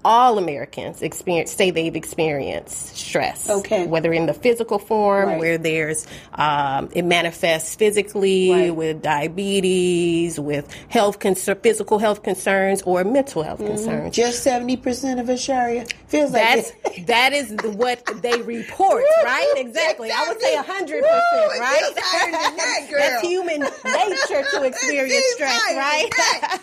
all 0.06 0.38
Americans 0.38 1.02
experience 1.02 1.50
say 1.50 1.72
they've 1.72 1.96
experienced 1.96 2.96
stress. 2.96 3.50
Okay. 3.50 3.86
Whether 3.88 4.12
in 4.12 4.26
the 4.26 4.34
physical 4.34 4.78
form, 4.78 5.28
Right. 5.30 5.38
where 5.40 5.58
there's 5.58 6.06
um, 6.34 6.88
it 6.92 7.04
manifests 7.04 7.74
physically 7.74 8.50
Right. 8.52 8.74
with 8.76 9.02
diabetes, 9.02 10.38
with 10.38 10.72
health 10.88 11.18
concern, 11.18 11.58
physical 11.62 11.98
health 11.98 12.22
concerns, 12.22 12.82
or 12.82 13.02
mental 13.04 13.42
health 13.42 13.58
Mm-hmm. 13.58 13.66
concerns. 13.74 14.14
Just 14.14 14.44
70% 14.46 15.18
of 15.18 15.28
a 15.28 15.36
Sharia. 15.36 15.86
Feels 16.08 16.30
like 16.30 16.42
That's 16.42 16.72
it. 16.98 17.06
that 17.08 17.32
is 17.32 17.50
what 17.74 18.04
they 18.22 18.40
report, 18.42 19.02
right? 19.24 19.54
Exactly. 19.56 20.10
I 20.12 20.24
would 20.28 20.40
say 20.40 20.54
hundred 20.56 21.02
percent, 21.02 21.60
right? 21.60 21.78
feels 21.80 21.94
higher 21.98 22.30
than 22.30 22.56
that. 22.56 22.86
That's 22.96 23.22
human 23.22 23.60
nature 23.60 24.44
to 24.52 24.62
experience 24.70 25.24
stress, 25.34 25.62
right? 25.74 26.08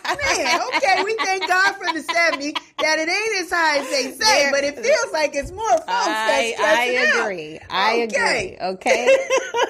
Man, 0.05 0.62
okay, 0.77 1.03
we 1.03 1.15
thank 1.17 1.45
God 1.47 1.75
for 1.75 1.91
the 1.93 2.01
70 2.01 2.53
that 2.79 3.00
it 3.00 3.09
ain't 3.09 3.32
as 3.41 3.49
high 3.49 3.77
as 3.79 3.89
they 3.89 4.11
say, 4.11 4.47
but 4.51 4.63
it 4.63 4.75
feels 4.79 5.11
like 5.13 5.35
it's 5.35 5.51
more 5.51 5.69
folks 5.69 5.87
I, 5.87 6.53
that's 6.55 6.61
I 6.61 6.87
stressing 6.87 6.97
out. 7.19 7.21
agree. 7.25 7.59
I 7.69 8.01
Okay. 8.03 8.55
agree. 8.55 8.67
Okay. 8.67 9.17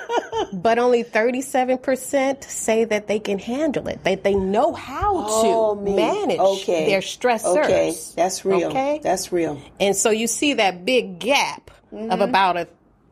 but 0.53 0.79
only 0.79 1.03
37% 1.03 2.43
say 2.43 2.83
that 2.85 3.07
they 3.07 3.19
can 3.19 3.39
handle 3.39 3.87
it. 3.87 4.03
They, 4.03 4.15
they 4.15 4.35
know 4.35 4.73
how 4.73 5.21
to 5.23 5.47
Oh, 5.55 5.75
me. 5.75 5.95
manage 5.95 6.39
okay. 6.39 6.85
their 6.85 7.01
stressors. 7.01 7.63
Okay, 7.65 7.93
that's 8.15 8.45
real. 8.45 8.69
Okay. 8.69 8.99
That's 9.03 9.31
real. 9.31 9.61
And 9.79 9.95
so 9.95 10.09
you 10.09 10.27
see 10.27 10.53
that 10.53 10.85
big 10.85 11.19
gap 11.19 11.71
Mm-hmm. 11.93 12.09
of 12.09 12.21
about 12.21 12.57
a 12.57 12.67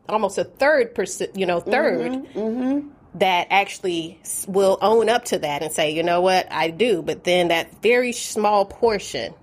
almost 0.08 0.38
a 0.38 0.42
third 0.44 0.92
percent, 0.96 1.36
you 1.38 1.46
know, 1.46 1.60
3rd 1.60 2.26
Mm-hmm. 2.32 2.88
that 3.20 3.46
actually 3.50 4.18
will 4.48 4.76
own 4.82 5.08
up 5.08 5.26
to 5.26 5.38
that 5.38 5.62
and 5.62 5.70
say, 5.72 5.94
you 5.94 6.02
know 6.02 6.20
what, 6.20 6.48
I 6.50 6.70
do. 6.70 7.00
But 7.00 7.22
then 7.22 7.48
that 7.48 7.80
very 7.80 8.10
small 8.10 8.64
portion 8.64 9.34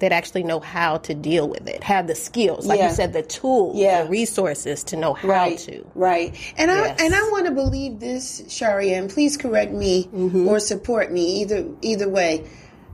that 0.00 0.12
actually 0.12 0.44
know 0.44 0.60
how 0.60 0.98
to 0.98 1.14
deal 1.14 1.48
with 1.48 1.66
it, 1.68 1.82
have 1.82 2.06
the 2.06 2.14
skills, 2.14 2.66
like 2.66 2.78
Yeah. 2.78 2.88
you 2.90 2.94
said, 2.94 3.12
the 3.12 3.22
tools, 3.22 3.76
Yeah. 3.76 4.04
the 4.04 4.08
resources 4.10 4.84
to 4.84 4.96
know 4.96 5.12
how 5.14 5.28
right, 5.28 5.58
to. 5.58 5.84
Right. 5.94 6.34
And 6.56 6.70
I 6.70 6.88
and 6.98 7.14
I 7.14 7.22
want 7.30 7.46
to 7.46 7.52
believe 7.52 7.98
this, 8.00 8.42
Sharia, 8.48 8.98
and 8.98 9.10
please 9.10 9.36
correct 9.36 9.72
me 9.72 10.08
Mm-hmm. 10.14 10.46
or 10.48 10.60
support 10.60 11.10
me 11.12 11.40
either 11.42 11.64
either 11.82 12.08
way. 12.08 12.44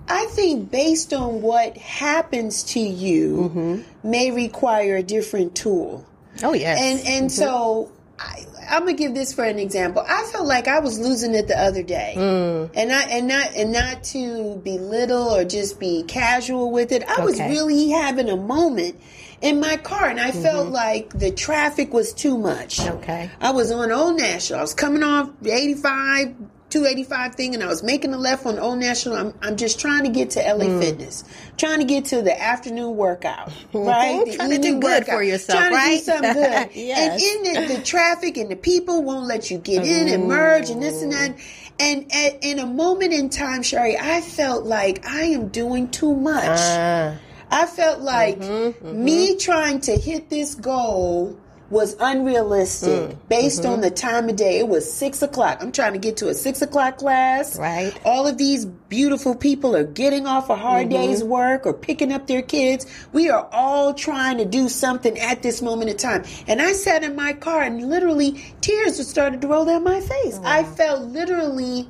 I 0.09 0.27
think 0.27 0.71
based 0.71 1.13
on 1.15 1.41
what 1.41 1.77
happens 1.79 2.63
to 2.75 2.81
you 2.81 3.51
Mm-hmm. 3.55 4.11
may 4.11 4.31
require 4.31 4.97
a 4.97 5.03
different 5.03 5.55
tool. 5.55 6.05
Oh, 6.43 6.53
yes. 6.53 6.79
And 6.81 7.01
and 7.07 7.33
so 7.33 7.91
I, 8.25 8.47
I'm 8.71 8.81
gonna 8.87 8.95
give 8.95 9.15
this 9.15 9.33
for 9.35 9.45
an 9.45 9.59
example. 9.59 10.03
I 10.09 10.25
felt 10.33 10.47
like 10.47 10.67
I 10.69 10.79
was 10.81 10.99
losing 10.99 11.35
it 11.35 11.49
the 11.49 11.59
other 11.61 11.83
day, 11.83 12.15
Mm. 12.17 12.71
and 12.75 12.89
not 12.89 13.09
and 13.11 13.29
not 13.29 13.55
and 13.55 13.73
not 13.73 14.03
to 14.05 14.57
belittle 14.65 15.29
or 15.35 15.45
just 15.45 15.79
be 15.79 16.03
casual 16.05 16.71
with 16.71 16.91
it. 16.93 17.05
I 17.09 17.23
was 17.25 17.39
really 17.39 17.91
having 17.91 18.29
a 18.31 18.37
moment 18.37 18.99
in 19.43 19.61
my 19.61 19.77
car, 19.77 20.07
and 20.09 20.19
I 20.19 20.31
felt 20.31 20.67
Mm-hmm. 20.67 20.75
like 20.75 21.11
the 21.19 21.31
traffic 21.31 21.93
was 21.93 22.15
too 22.15 22.39
much. 22.39 22.81
Okay. 22.81 23.31
I 23.41 23.51
was 23.51 23.71
on 23.71 23.93
Old 23.93 24.17
National. 24.17 24.61
I 24.61 24.63
was 24.63 24.73
coming 24.75 25.03
off 25.03 25.29
85, 25.45 26.35
285 26.79 27.35
thing, 27.37 27.55
and 27.55 27.63
I 27.63 27.69
was 27.69 27.85
making 27.85 28.13
a 28.15 28.19
left 28.19 28.45
on 28.47 28.59
Old 28.59 28.79
National. 28.81 29.15
I'm, 29.17 29.35
I'm 29.43 29.57
just 29.57 29.79
trying 29.79 30.03
to 30.05 30.11
get 30.11 30.31
to 30.31 30.41
LA 30.41 30.65
Mm. 30.65 30.81
Fitness, 30.81 31.23
trying 31.57 31.79
to 31.79 31.85
get 31.85 32.07
to 32.07 32.21
the 32.21 32.41
afternoon 32.43 32.97
workout, 32.97 33.53
right? 33.73 34.25
The 34.27 34.33
Trying 34.37 34.51
to 34.51 34.59
do 34.59 34.81
good 34.81 35.07
for 35.07 35.23
yourself, 35.23 35.61
trying 35.61 35.73
right? 35.73 35.91
to 36.01 36.05
do 36.05 36.05
something 36.05 36.33
good. 36.35 36.71
Yes. 36.75 37.23
And 37.23 37.47
in 37.47 37.69
the, 37.69 37.75
the 37.77 37.83
traffic 37.83 38.37
and 38.37 38.51
the 38.51 38.57
people 38.57 39.03
won't 39.05 39.27
let 39.27 39.51
you 39.53 39.59
get 39.59 39.87
in 39.87 40.09
and 40.09 40.27
merge 40.27 40.69
and 40.71 40.83
this 40.83 41.01
and 41.03 41.13
that. 41.13 41.37
And 41.79 42.13
at, 42.13 42.43
in 42.43 42.59
a 42.59 42.67
moment 42.67 43.13
in 43.13 43.31
time, 43.31 43.63
Sherry, 43.63 43.97
I 43.99 44.21
felt 44.21 44.65
like 44.65 45.07
I 45.07 45.23
am 45.25 45.49
doing 45.49 45.91
too 45.91 46.15
much. 46.15 46.45
Ah, 46.49 47.15
I 47.51 47.67
felt 47.67 48.01
like 48.01 48.39
Mm-hmm, 48.41 49.05
me 49.05 49.37
trying 49.37 49.81
to 49.83 49.93
hit 49.97 50.29
this 50.29 50.55
goal 50.57 51.39
was 51.71 51.97
unrealistic 51.99 53.11
Mm, 53.11 53.17
based 53.29 53.63
mm-hmm. 53.63 53.73
on 53.73 53.81
the 53.81 53.91
time 53.91 54.29
of 54.29 54.37
day. 54.37 54.59
It 54.59 54.69
was 54.69 54.91
six 54.93 55.23
o'clock. 55.23 55.59
I'm 55.63 55.73
trying 55.73 55.93
to 55.95 55.99
get 55.99 56.19
to 56.19 56.29
a 56.29 56.35
six 56.35 56.61
o'clock 56.63 56.99
class. 56.99 57.59
Right. 57.59 57.93
All 58.05 58.27
of 58.27 58.37
these 58.39 58.65
beautiful 58.67 59.35
people 59.35 59.75
are 59.75 59.85
getting 59.85 60.27
off 60.27 60.51
a 60.51 60.57
hard 60.57 60.89
Mm-hmm. 60.89 61.03
day's 61.03 61.25
work 61.25 61.67
or 61.67 61.73
picking 61.73 62.13
up 62.13 62.27
their 62.27 62.43
kids. 62.43 62.87
We 63.13 63.31
are 63.31 63.49
all 63.53 63.95
trying 63.95 64.39
to 64.39 64.45
do 64.45 64.69
something 64.69 65.19
at 65.19 65.43
this 65.43 65.63
moment 65.63 65.91
in 65.91 65.97
time. 65.97 66.25
And 66.47 66.61
I 66.61 66.73
sat 66.73 67.03
in 67.03 67.17
my 67.17 67.33
car 67.33 67.63
and 67.63 67.89
literally 67.89 68.43
tears 68.61 68.99
just 68.99 69.11
started 69.11 69.41
to 69.41 69.49
roll 69.49 69.65
down 69.65 69.85
my 69.85 70.01
face. 70.01 70.39
I 70.45 70.65
felt 70.65 71.03
literally 71.09 71.89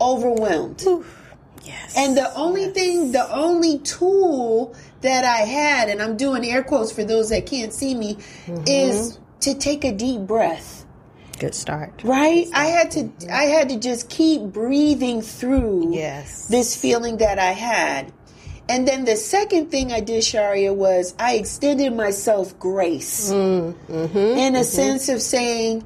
overwhelmed. 0.00 0.82
Yes. 1.64 1.94
And 1.96 2.16
the 2.16 2.32
only 2.34 2.68
thing, 2.68 3.12
the 3.12 3.30
only 3.34 3.78
tool 3.80 4.74
that 5.00 5.24
I 5.24 5.38
had, 5.46 5.88
and 5.88 6.02
I'm 6.02 6.16
doing 6.16 6.44
air 6.44 6.62
quotes 6.62 6.92
for 6.92 7.04
those 7.04 7.30
that 7.30 7.46
can't 7.46 7.72
see 7.72 7.94
me, 7.94 8.16
Mm-hmm. 8.46 8.64
is 8.66 9.18
to 9.40 9.54
take 9.54 9.84
a 9.84 9.92
deep 9.92 10.20
breath. 10.22 10.84
good 11.38 11.54
start. 11.54 12.02
Right? 12.04 12.46
I 12.52 12.66
had 12.66 12.90
to 12.92 13.10
I 13.32 13.44
had 13.44 13.70
to 13.70 13.78
just 13.78 14.10
keep 14.10 14.42
breathing 14.42 15.22
through 15.22 15.94
Yes. 15.94 16.46
this 16.48 16.76
feeling 16.76 17.16
that 17.18 17.38
I 17.38 17.52
had. 17.52 18.12
And 18.68 18.86
then 18.86 19.04
the 19.04 19.16
second 19.16 19.70
thing 19.70 19.90
I 19.92 20.00
did, 20.00 20.22
Sharia, 20.22 20.72
was 20.72 21.14
I 21.18 21.34
extended 21.36 21.92
myself 21.94 22.56
grace. 22.58 23.30
Mm-hmm. 23.32 24.16
in 24.16 24.54
a 24.54 24.62
sense 24.64 25.08
of 25.08 25.20
saying, 25.22 25.84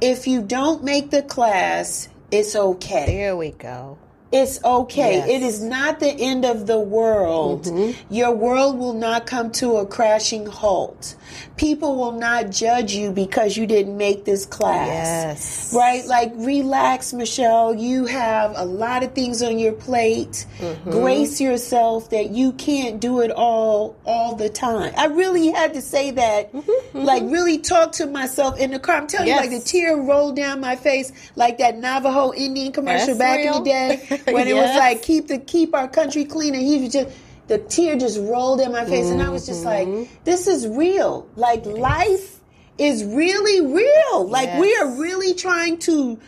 if 0.00 0.26
you 0.26 0.40
don't 0.42 0.82
make 0.84 1.10
the 1.10 1.22
class, 1.22 2.08
it's 2.30 2.54
okay. 2.56 3.04
There 3.06 3.36
we 3.36 3.50
go. 3.50 3.98
It's 4.32 4.64
okay. 4.64 5.16
Yes. 5.16 5.28
It 5.28 5.42
is 5.42 5.62
not 5.62 6.00
the 6.00 6.10
end 6.10 6.46
of 6.46 6.66
the 6.66 6.78
world. 6.78 7.64
Mm-hmm. 7.64 8.14
Your 8.14 8.34
world 8.34 8.78
will 8.78 8.94
not 8.94 9.26
come 9.26 9.50
to 9.52 9.76
a 9.76 9.86
crashing 9.86 10.46
halt. 10.46 11.14
People 11.62 11.94
will 11.94 12.10
not 12.10 12.50
judge 12.50 12.92
you 12.92 13.12
because 13.12 13.56
you 13.56 13.68
didn't 13.68 13.96
make 13.96 14.24
this 14.24 14.44
class. 14.46 14.88
Yes. 14.88 15.72
Right? 15.72 16.04
Like, 16.06 16.32
relax, 16.34 17.12
Michelle. 17.12 17.72
You 17.72 18.04
have 18.06 18.52
a 18.56 18.64
lot 18.64 19.04
of 19.04 19.12
things 19.12 19.44
on 19.44 19.60
your 19.60 19.72
plate. 19.72 20.44
Mm-hmm. 20.58 20.90
Grace 20.90 21.40
yourself 21.40 22.10
that 22.10 22.30
you 22.30 22.50
can't 22.54 22.98
do 23.00 23.20
it 23.20 23.30
all 23.30 23.94
all 24.04 24.34
the 24.34 24.48
time. 24.48 24.92
I 24.96 25.06
really 25.06 25.52
had 25.52 25.72
to 25.74 25.80
say 25.80 26.10
that. 26.10 26.52
Mm-hmm. 26.52 26.68
Mm-hmm. 26.68 26.98
Like, 26.98 27.22
really 27.22 27.58
talk 27.58 27.92
to 27.92 28.06
myself 28.06 28.58
in 28.58 28.72
the 28.72 28.80
car. 28.80 28.96
I'm 28.96 29.06
telling 29.06 29.28
Yes. 29.28 29.44
you, 29.44 29.50
like, 29.52 29.62
the 29.62 29.64
tear 29.64 29.96
rolled 29.96 30.34
down 30.34 30.60
my 30.60 30.74
face, 30.74 31.12
like 31.36 31.58
that 31.58 31.78
Navajo 31.78 32.32
Indian 32.34 32.72
commercial 32.72 33.14
That's 33.14 33.18
back 33.18 33.38
in 33.38 33.52
the 33.52 33.60
day 33.60 34.22
when 34.32 34.48
it 34.48 34.54
was 34.54 34.76
like 34.76 35.02
keep 35.02 35.28
the 35.28 35.38
keep 35.38 35.74
our 35.76 35.86
country 35.86 36.24
clean 36.24 36.54
and 36.56 36.62
he 36.64 36.80
was 36.82 36.92
just 36.92 37.16
the 37.48 37.58
tear 37.58 37.96
just 37.98 38.18
rolled 38.20 38.60
in 38.60 38.72
my 38.72 38.84
face 38.84 39.10
and 39.10 39.20
I 39.22 39.28
was 39.30 39.46
just 39.46 39.64
Mm-hmm. 39.64 40.00
like 40.00 40.24
this 40.24 40.46
is 40.46 40.66
real 40.68 41.26
like 41.36 41.64
life 41.66 42.40
is 42.78 43.04
really 43.04 43.60
real 43.66 44.26
like 44.28 44.58
we 44.58 44.74
are 44.76 44.88
really 45.00 45.34
trying 45.34 45.78
to 45.80 46.18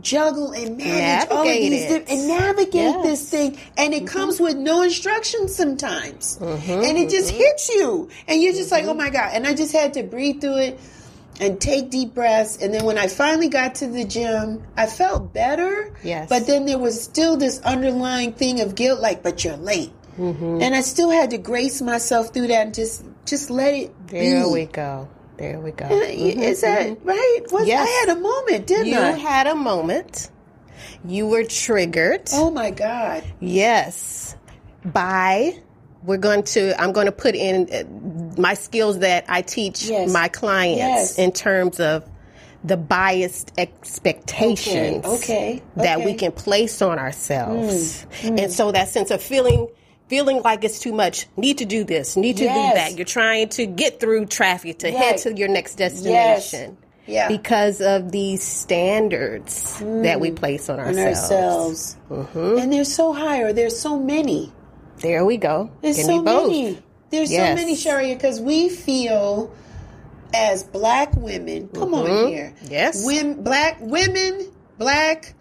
juggle 0.00 0.52
and 0.52 0.78
manage 0.78 1.28
all 1.30 1.42
of 1.42 1.46
these 1.46 1.92
and 1.92 2.26
navigate 2.28 2.74
Yes. 2.74 2.94
Mm-hmm. 2.96 3.06
this 3.06 3.30
thing 3.30 3.58
and 3.76 3.92
it 3.92 4.06
comes 4.06 4.40
with 4.40 4.56
no 4.56 4.82
instructions 4.82 5.54
sometimes 5.54 6.38
and 6.40 6.96
it 6.98 7.10
just 7.10 7.30
hits 7.30 7.68
you 7.68 8.08
and 8.26 8.40
you're 8.42 8.54
just 8.54 8.72
Mm-hmm. 8.72 8.86
like 8.86 8.90
oh 8.90 8.98
my 8.98 9.10
god 9.10 9.30
and 9.34 9.46
I 9.46 9.54
just 9.54 9.72
had 9.72 9.92
to 9.94 10.02
breathe 10.02 10.40
through 10.40 10.58
it 10.58 10.80
and 11.40 11.58
take 11.60 11.90
deep 11.90 12.12
breaths. 12.14 12.58
And 12.62 12.72
then 12.74 12.84
when 12.84 12.98
I 12.98 13.06
finally 13.08 13.48
got 13.48 13.74
to 13.76 13.86
the 13.86 14.04
gym, 14.04 14.62
I 14.76 14.86
felt 14.86 15.32
better. 15.32 15.92
Yes. 16.04 16.28
But 16.28 16.46
then 16.46 16.66
there 16.66 16.78
was 16.78 17.02
still 17.02 17.38
this 17.38 17.58
underlying 17.60 18.34
thing 18.34 18.60
of 18.60 18.74
guilt, 18.74 19.00
like, 19.00 19.22
but 19.22 19.42
you're 19.42 19.56
late. 19.56 19.90
Mm-hmm. 20.22 20.62
And 20.62 20.74
I 20.74 20.80
still 20.82 21.10
had 21.10 21.30
to 21.30 21.38
grace 21.38 21.82
myself 21.82 22.32
through 22.32 22.46
that 22.48 22.66
and 22.66 22.74
just 22.74 23.04
just 23.26 23.50
let 23.50 23.74
it 23.74 23.90
There 24.08 24.44
be. 24.44 24.50
we 24.50 24.66
go. 24.66 25.08
There 25.36 25.58
we 25.60 25.72
go. 25.72 25.86
Is 25.90 26.60
that 26.60 26.98
right? 27.04 27.40
Was, 27.50 27.66
Yes. 27.66 27.88
I 27.88 27.90
had 28.10 28.16
a 28.16 28.20
moment, 28.20 28.66
didn't 28.66 28.86
You 28.86 28.98
I? 28.98 29.10
You 29.10 29.16
had 29.26 29.46
a 29.48 29.54
moment. 29.54 30.30
You 31.04 31.26
were 31.26 31.44
triggered. 31.44 32.28
oh 32.32 32.50
my 32.50 32.70
God. 32.70 33.24
Yes. 33.40 34.36
By 34.84 35.58
we're 36.04 36.16
going 36.18 36.42
to 36.44 36.80
I'm 36.80 36.92
going 36.92 37.06
to 37.06 37.12
put 37.12 37.34
in 37.34 37.68
uh, 37.72 38.40
my 38.40 38.54
skills 38.54 39.00
that 39.00 39.24
I 39.28 39.42
teach 39.42 39.84
Yes. 39.84 40.12
my 40.12 40.28
clients 40.28 40.78
Yes. 40.78 41.18
in 41.18 41.32
terms 41.32 41.80
of 41.80 42.08
the 42.64 42.76
biased 42.76 43.52
expectations 43.58 45.04
Okay, 45.04 45.14
okay, 45.56 45.62
that 45.76 46.04
we 46.04 46.14
can 46.14 46.30
place 46.32 46.80
on 46.82 46.98
ourselves. 46.98 48.06
Mm, 48.22 48.42
And 48.44 48.52
so 48.52 48.70
that 48.72 48.88
sense 48.88 49.10
of 49.10 49.20
feeling 49.22 49.68
feeling 50.12 50.42
like 50.42 50.62
it's 50.62 50.78
too 50.78 50.92
much, 50.92 51.26
need 51.38 51.56
to 51.56 51.64
do 51.64 51.84
this, 51.84 52.18
need 52.18 52.36
to 52.36 52.44
Yes. 52.44 52.54
do 52.74 52.74
that. 52.78 52.96
You're 52.98 53.06
trying 53.06 53.48
to 53.48 53.64
get 53.64 53.98
through 53.98 54.26
traffic 54.26 54.80
to 54.80 54.88
Right. 54.88 54.96
head 54.96 55.16
to 55.24 55.32
your 55.34 55.48
next 55.48 55.76
destination. 55.76 56.76
Yeah. 57.06 57.28
Because 57.28 57.80
of 57.80 58.12
these 58.12 58.42
standards 58.42 59.78
that 59.80 60.20
we 60.20 60.30
place 60.30 60.68
on 60.68 60.78
On 60.80 60.98
ourselves. 60.98 61.96
ourselves. 62.10 62.60
And 62.60 62.70
they're 62.70 62.84
so 62.84 63.14
high, 63.14 63.38
or 63.40 63.54
there's 63.54 63.78
so 63.80 63.98
many. 63.98 64.52
There 65.00 65.24
we 65.24 65.38
go. 65.38 65.70
There's 65.80 65.96
Give 65.96 66.04
so 66.04 66.22
many. 66.22 66.78
There's 67.08 67.30
so 67.30 67.54
many, 67.54 67.74
Sharia, 67.74 68.14
because 68.14 68.38
we 68.38 68.68
feel 68.68 69.50
as 70.34 70.62
black 70.62 71.14
women. 71.16 71.70
Come 71.74 71.94
on 71.94 72.28
here. 72.28 72.52
Mm-hmm. 72.64 72.70
Yes. 72.72 73.02
Wom- 73.06 73.42
black 73.42 73.78
women, 73.80 74.46
black. 74.78 75.32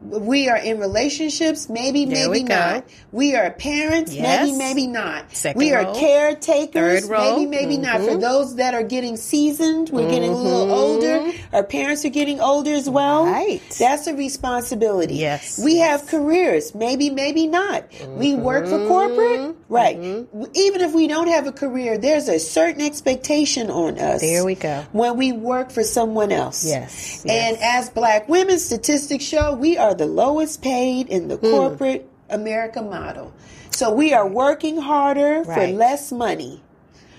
We 0.00 0.48
are 0.48 0.56
in 0.56 0.78
relationships, 0.78 1.68
maybe, 1.68 2.04
There 2.04 2.28
maybe 2.30 2.44
go. 2.46 2.54
not. 2.54 2.84
We 3.10 3.34
are 3.34 3.50
parents, 3.50 4.14
Yes. 4.14 4.46
maybe, 4.46 4.56
maybe 4.58 4.86
not. 4.86 5.34
Second 5.34 5.58
we 5.58 5.72
are 5.72 5.92
caretakers, 5.94 7.10
maybe, 7.10 7.46
maybe 7.46 7.76
not. 7.76 7.96
Mm-hmm. 8.00 8.06
For 8.12 8.16
those 8.16 8.54
that 8.56 8.74
are 8.74 8.84
getting 8.84 9.16
seasoned, 9.16 9.90
we're 9.90 10.08
getting 10.08 10.30
a 10.30 10.36
little 10.36 10.70
older. 10.72 11.32
Our 11.52 11.64
parents 11.64 12.04
are 12.04 12.10
getting 12.10 12.40
older 12.40 12.72
as 12.72 12.88
well. 12.88 13.24
Right. 13.26 13.60
That's 13.78 14.06
a 14.06 14.14
responsibility. 14.14 15.16
Yes, 15.16 15.58
We 15.62 15.78
have 15.78 16.06
careers, 16.06 16.74
maybe, 16.76 17.10
maybe 17.10 17.48
not. 17.48 17.84
We 18.16 18.34
work 18.36 18.66
for 18.66 18.86
corporate, 18.86 19.56
right? 19.68 19.96
Even 19.96 20.80
if 20.80 20.92
we 20.94 21.06
don't 21.06 21.28
have 21.28 21.46
a 21.46 21.52
career, 21.52 21.98
there's 21.98 22.28
a 22.28 22.38
certain 22.38 22.80
expectation 22.82 23.70
on 23.70 23.98
us. 23.98 24.20
There 24.20 24.44
we 24.44 24.54
go. 24.54 24.84
When 24.92 25.16
we 25.16 25.32
work 25.32 25.70
for 25.70 25.82
someone 25.82 26.32
else. 26.32 26.64
Yes, 26.64 27.24
And 27.28 27.56
as 27.60 27.90
black 27.90 28.28
women, 28.28 28.58
statistics 28.58 29.24
show 29.24 29.54
we 29.54 29.76
are 29.76 29.94
the 29.94 30.06
lowest 30.06 30.62
paid 30.62 31.08
in 31.08 31.28
the 31.28 31.36
Hmm. 31.36 31.50
corporate 31.50 32.08
America 32.30 32.82
model. 32.82 33.32
So 33.70 33.92
we 33.92 34.12
are 34.12 34.26
working 34.26 34.78
harder 34.78 35.44
for 35.44 35.66
less 35.68 36.10
money. 36.12 36.62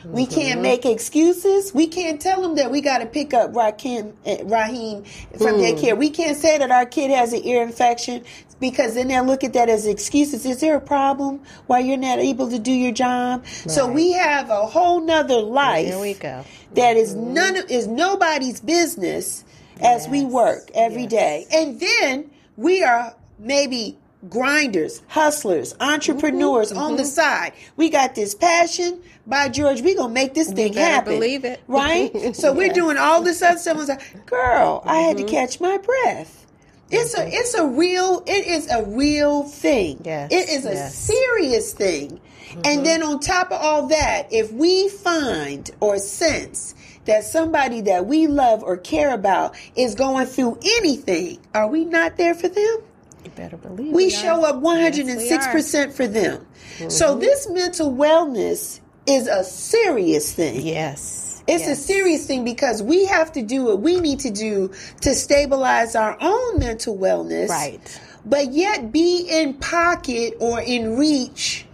We 0.06 0.24
Mm-hmm. 0.26 0.34
can't 0.34 0.62
make 0.62 0.86
excuses. 0.86 1.74
We 1.74 1.86
can't 1.88 2.22
tell 2.22 2.42
them 2.42 2.56
that 2.56 2.72
we 2.72 2.80
got 2.80 3.00
to 3.00 3.06
pick 3.06 3.34
up 3.34 3.52
Rakim, 3.54 4.14
eh, 4.26 4.38
Raheem 4.46 5.04
from 5.38 5.56
Hmm. 5.56 5.62
daycare. 5.62 5.98
We 5.98 6.10
can't 6.10 6.38
say 6.38 6.58
that 6.58 6.72
our 6.72 6.86
kid 6.86 7.12
has 7.12 7.34
an 7.34 7.42
ear 7.46 7.62
infection 7.62 8.24
because 8.60 8.96
then 8.96 9.08
they'll 9.08 9.24
look 9.24 9.44
at 9.44 9.54
that 9.54 9.70
as 9.70 9.86
excuses. 9.86 10.46
Is 10.46 10.60
there 10.60 10.76
a 10.76 10.82
problem 10.82 11.42
why 11.68 11.80
you're 11.80 11.98
not 11.98 12.20
able 12.20 12.50
to 12.50 12.60
do 12.60 12.72
your 12.72 12.92
job? 12.92 13.46
So 13.48 13.88
we 13.88 14.12
have 14.14 14.50
a 14.50 14.66
whole 14.66 15.02
nother 15.02 15.40
life 15.40 15.88
There 15.88 16.00
we 16.00 16.14
go. 16.14 16.46
that 16.76 16.98
is 16.98 17.16
mm-hmm. 17.16 17.34
none 17.34 17.58
of 17.58 17.70
is 17.70 17.88
nobody's 17.88 18.60
business 18.60 19.44
as 19.82 20.08
we 20.08 20.26
work 20.26 20.70
every 20.74 21.04
Yes. 21.04 21.12
day. 21.12 21.48
And 21.52 21.80
then 21.80 22.32
we 22.58 22.84
are 22.84 23.16
maybe 23.38 23.98
grinders, 24.28 25.02
hustlers, 25.08 25.76
entrepreneurs 25.80 26.70
mm-hmm. 26.70 26.80
on 26.80 26.96
the 26.98 27.04
mm-hmm. 27.04 27.10
side. 27.12 27.54
We 27.78 27.90
got 27.90 28.16
this 28.16 28.36
passion. 28.36 29.02
By 29.26 29.48
George, 29.50 29.82
we 29.82 29.96
gonna 29.96 30.14
make 30.14 30.34
this 30.34 30.52
thing 30.52 30.74
happen. 30.74 31.14
believe 31.14 31.46
it. 31.46 31.62
right? 31.68 32.12
So 32.36 32.52
we're 32.52 32.74
doing 32.74 32.98
all 32.98 33.22
this 33.22 33.42
other 33.42 33.60
stuff. 33.60 33.76
I 33.76 33.80
was 33.80 33.90
like, 33.90 34.26
girl, 34.26 34.82
I 34.86 34.98
had 35.02 35.18
to 35.18 35.24
catch 35.24 35.62
my 35.62 35.78
breath. 35.78 36.48
It's 36.92 37.18
a 37.18 37.28
it's 37.28 37.54
a 37.54 37.68
real 37.68 38.24
it 38.26 38.48
is 38.48 38.70
a 38.70 38.84
real 38.84 39.44
thing. 39.44 40.02
Yes, 40.04 40.32
It 40.32 40.50
is 40.50 40.66
a 40.66 40.74
yes. 40.74 40.96
serious 40.96 41.74
thing. 41.74 42.20
And 42.52 42.66
mm-hmm. 42.66 42.84
then 42.84 43.04
on 43.04 43.20
top 43.20 43.52
of 43.52 43.62
all 43.62 43.88
that, 43.88 44.28
if 44.32 44.52
we 44.52 44.90
find 44.90 45.70
or 45.80 46.00
sense 46.00 46.74
that 47.06 47.24
somebody 47.24 47.82
that 47.82 48.08
we 48.08 48.26
love 48.28 48.64
or 48.64 48.78
care 48.78 49.14
about 49.14 49.56
is 49.76 49.94
going 49.96 50.26
through 50.26 50.58
anything, 50.78 51.40
are 51.54 51.68
we 51.68 51.86
not 51.86 52.18
there 52.18 52.34
for 52.34 52.48
them? 52.48 52.78
You 53.24 53.32
better 53.36 53.58
believe 53.58 53.94
We 53.94 54.06
we 54.06 54.10
show 54.10 54.44
are. 54.46 54.56
up 54.56 54.62
106% 54.62 55.94
for 55.94 56.08
them. 56.08 56.46
So 56.90 57.16
this 57.16 57.48
mental 57.50 57.92
wellness 57.94 58.80
is 59.06 59.28
a 59.28 59.44
serious 59.44 60.34
thing. 60.34 60.66
Yes. 60.66 61.29
It's 61.50 61.68
a 61.68 61.76
serious 61.76 62.26
thing 62.28 62.44
because 62.44 62.82
we 62.84 63.06
have 63.06 63.32
to 63.34 63.42
do 63.42 63.66
what 63.66 63.80
we 63.82 64.00
need 64.00 64.20
to 64.22 64.30
do 64.30 64.72
to 65.02 65.14
stabilize 65.16 65.96
our 65.96 66.18
own 66.22 66.60
mental 66.60 66.98
wellness. 66.98 67.50
Right. 67.50 68.02
But 68.26 68.52
yet 68.52 68.92
be 68.92 69.28
in 69.30 69.56
pocket 69.56 70.36
or 70.40 70.62
in 70.62 70.98
reach 70.98 71.66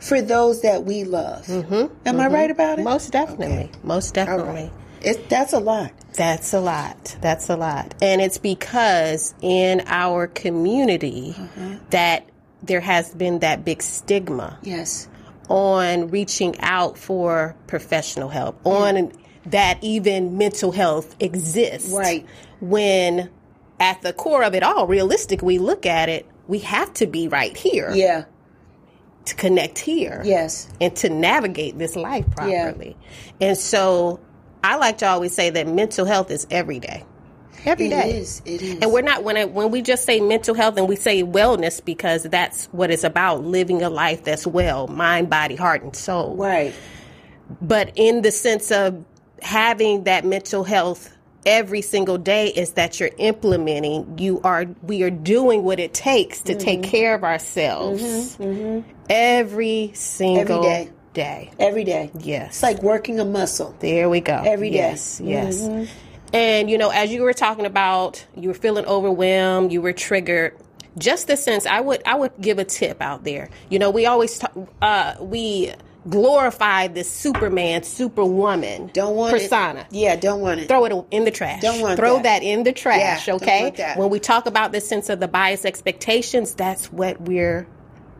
for 0.00 0.22
those 0.22 0.62
that 0.62 0.84
we 0.84 1.04
love. 1.04 1.44
Mm-hmm. 1.46 1.92
Am 2.06 2.20
I 2.20 2.28
right 2.28 2.50
about 2.50 2.78
it? 2.78 2.82
Most 2.84 3.10
definitely. 3.12 3.70
Most 3.82 4.14
definitely. 4.14 4.44
right. 4.64 4.72
It, 5.02 5.28
that's 5.28 5.52
a 5.52 5.58
lot. 5.60 5.92
That's 6.14 6.52
a 6.54 6.60
lot. 6.60 7.16
That's 7.20 7.48
a 7.50 7.56
lot. 7.56 7.94
And 8.02 8.20
it's 8.20 8.38
because 8.38 9.34
in 9.40 9.82
our 9.86 10.26
community 10.26 11.34
Mm-hmm. 11.38 11.76
that 11.90 12.28
there 12.62 12.80
has 12.80 13.14
been 13.14 13.38
that 13.40 13.64
big 13.64 13.82
stigma 13.82 14.58
Yes. 14.62 15.08
On 15.48 16.08
reaching 16.08 16.58
out 16.60 16.98
for 16.98 17.56
professional 17.66 18.28
help, 18.28 18.58
on 18.66 18.94
mm. 18.94 19.16
that 19.46 19.78
even 19.82 20.36
mental 20.38 20.72
health 20.72 21.16
exists. 21.20 21.90
Right. 21.90 22.26
When 22.60 23.30
at 23.80 24.02
the 24.02 24.12
core 24.12 24.42
of 24.42 24.54
it 24.54 24.62
all, 24.62 24.86
realistic, 24.86 25.42
we 25.42 25.58
look 25.58 25.86
at 25.86 26.08
it, 26.08 26.26
we 26.46 26.58
have 26.60 26.92
to 26.94 27.06
be 27.06 27.28
right 27.28 27.56
here 27.56 27.90
Yeah. 27.94 28.24
to 29.26 29.34
connect 29.34 29.78
here 29.78 30.22
Yes. 30.24 30.68
and 30.80 30.94
to 30.96 31.08
navigate 31.08 31.78
this 31.78 31.94
life 31.94 32.24
properly. 32.30 32.96
Yeah. 33.38 33.48
And 33.48 33.58
so 33.58 34.20
I 34.64 34.76
like 34.76 34.98
to 34.98 35.06
always 35.06 35.34
say 35.34 35.50
that 35.50 35.66
mental 35.68 36.06
health 36.06 36.30
is 36.30 36.46
every 36.50 36.80
day. 36.80 37.04
Every 37.64 37.86
It 37.86 37.90
day. 37.90 38.18
is. 38.18 38.42
It 38.44 38.62
is. 38.62 38.78
And 38.82 38.92
we're 38.92 39.02
not 39.02 39.24
when 39.24 39.36
it, 39.36 39.52
when 39.52 39.70
we 39.70 39.82
just 39.82 40.04
say 40.04 40.20
mental 40.20 40.54
health 40.54 40.76
and 40.76 40.88
we 40.88 40.96
say 40.96 41.22
wellness 41.22 41.84
because 41.84 42.22
that's 42.24 42.66
what 42.66 42.90
it's 42.90 43.04
about 43.04 43.44
living 43.44 43.82
a 43.82 43.90
life 43.90 44.24
that's 44.24 44.46
well, 44.46 44.86
mind, 44.88 45.28
body, 45.30 45.56
heart 45.56 45.82
and 45.82 45.94
soul. 45.96 46.36
right. 46.36 46.74
But 47.62 47.92
in 47.96 48.20
the 48.22 48.30
sense 48.30 48.70
of 48.70 49.02
having 49.40 50.04
that 50.04 50.24
mental 50.24 50.64
health 50.64 51.16
every 51.46 51.80
single 51.80 52.18
day 52.18 52.48
is 52.48 52.72
that 52.72 52.98
you're 53.00 53.10
implementing 53.16 54.18
you 54.18 54.40
are 54.42 54.66
we 54.82 55.02
are 55.02 55.08
doing 55.10 55.62
what 55.62 55.78
it 55.78 55.94
takes 55.94 56.42
to 56.42 56.54
take 56.54 56.80
Mm-hmm. 56.82 56.90
care 56.90 57.14
of 57.14 57.24
ourselves 57.24 58.02
mm-hmm, 58.02 58.42
mm-hmm. 58.42 58.90
every 59.08 59.92
single 59.94 60.62
day. 60.62 60.90
day. 61.14 61.50
Every 61.58 61.84
day. 61.84 62.10
Yes. 62.18 62.48
It's 62.48 62.62
like 62.62 62.82
working 62.82 63.18
a 63.20 63.24
muscle. 63.24 63.74
There 63.78 64.10
we 64.10 64.20
go. 64.20 64.34
Every 64.44 64.68
day. 64.70 64.76
Yes, 64.76 65.20
yes. 65.24 65.60
Mm-hmm. 65.62 66.07
And 66.32 66.68
you 66.70 66.78
know, 66.78 66.90
as 66.90 67.10
you 67.12 67.22
were 67.22 67.32
talking 67.32 67.66
about, 67.66 68.24
you 68.36 68.48
were 68.48 68.54
feeling 68.54 68.84
overwhelmed, 68.86 69.72
you 69.72 69.80
were 69.82 69.92
triggered. 69.92 70.56
Just 70.98 71.26
the 71.28 71.36
sense, 71.36 71.64
I 71.64 71.80
would, 71.80 72.02
I 72.06 72.16
would 72.16 72.32
give 72.40 72.58
a 72.58 72.64
tip 72.64 73.00
out 73.00 73.22
there. 73.24 73.50
You 73.70 73.78
know, 73.78 73.90
we 73.90 74.04
always, 74.06 74.38
ta- 74.38 74.50
uh, 74.82 75.14
we 75.20 75.72
glorify 76.08 76.88
this 76.88 77.08
Superman, 77.08 77.84
Superwoman, 77.84 78.90
Don't 78.92 79.14
want 79.14 79.36
it. 79.36 79.42
persona. 79.42 79.86
Yeah, 79.90 80.16
don't 80.16 80.40
want 80.40 80.58
it. 80.60 80.66
Throw 80.68 80.84
it 80.86 81.06
in 81.12 81.24
the 81.24 81.30
trash. 81.30 81.62
Don't 81.62 81.80
want 81.80 81.98
Throw 81.98 82.16
that. 82.16 82.22
that. 82.24 82.42
in 82.42 82.64
the 82.64 82.72
trash. 82.72 83.28
Yeah, 83.28 83.34
okay. 83.34 83.94
When 83.96 84.10
we 84.10 84.18
talk 84.18 84.46
about 84.46 84.72
this 84.72 84.88
sense 84.88 85.08
of 85.08 85.20
the 85.20 85.28
bias 85.28 85.64
expectations, 85.64 86.54
that's 86.54 86.92
what 86.92 87.20
we're 87.20 87.66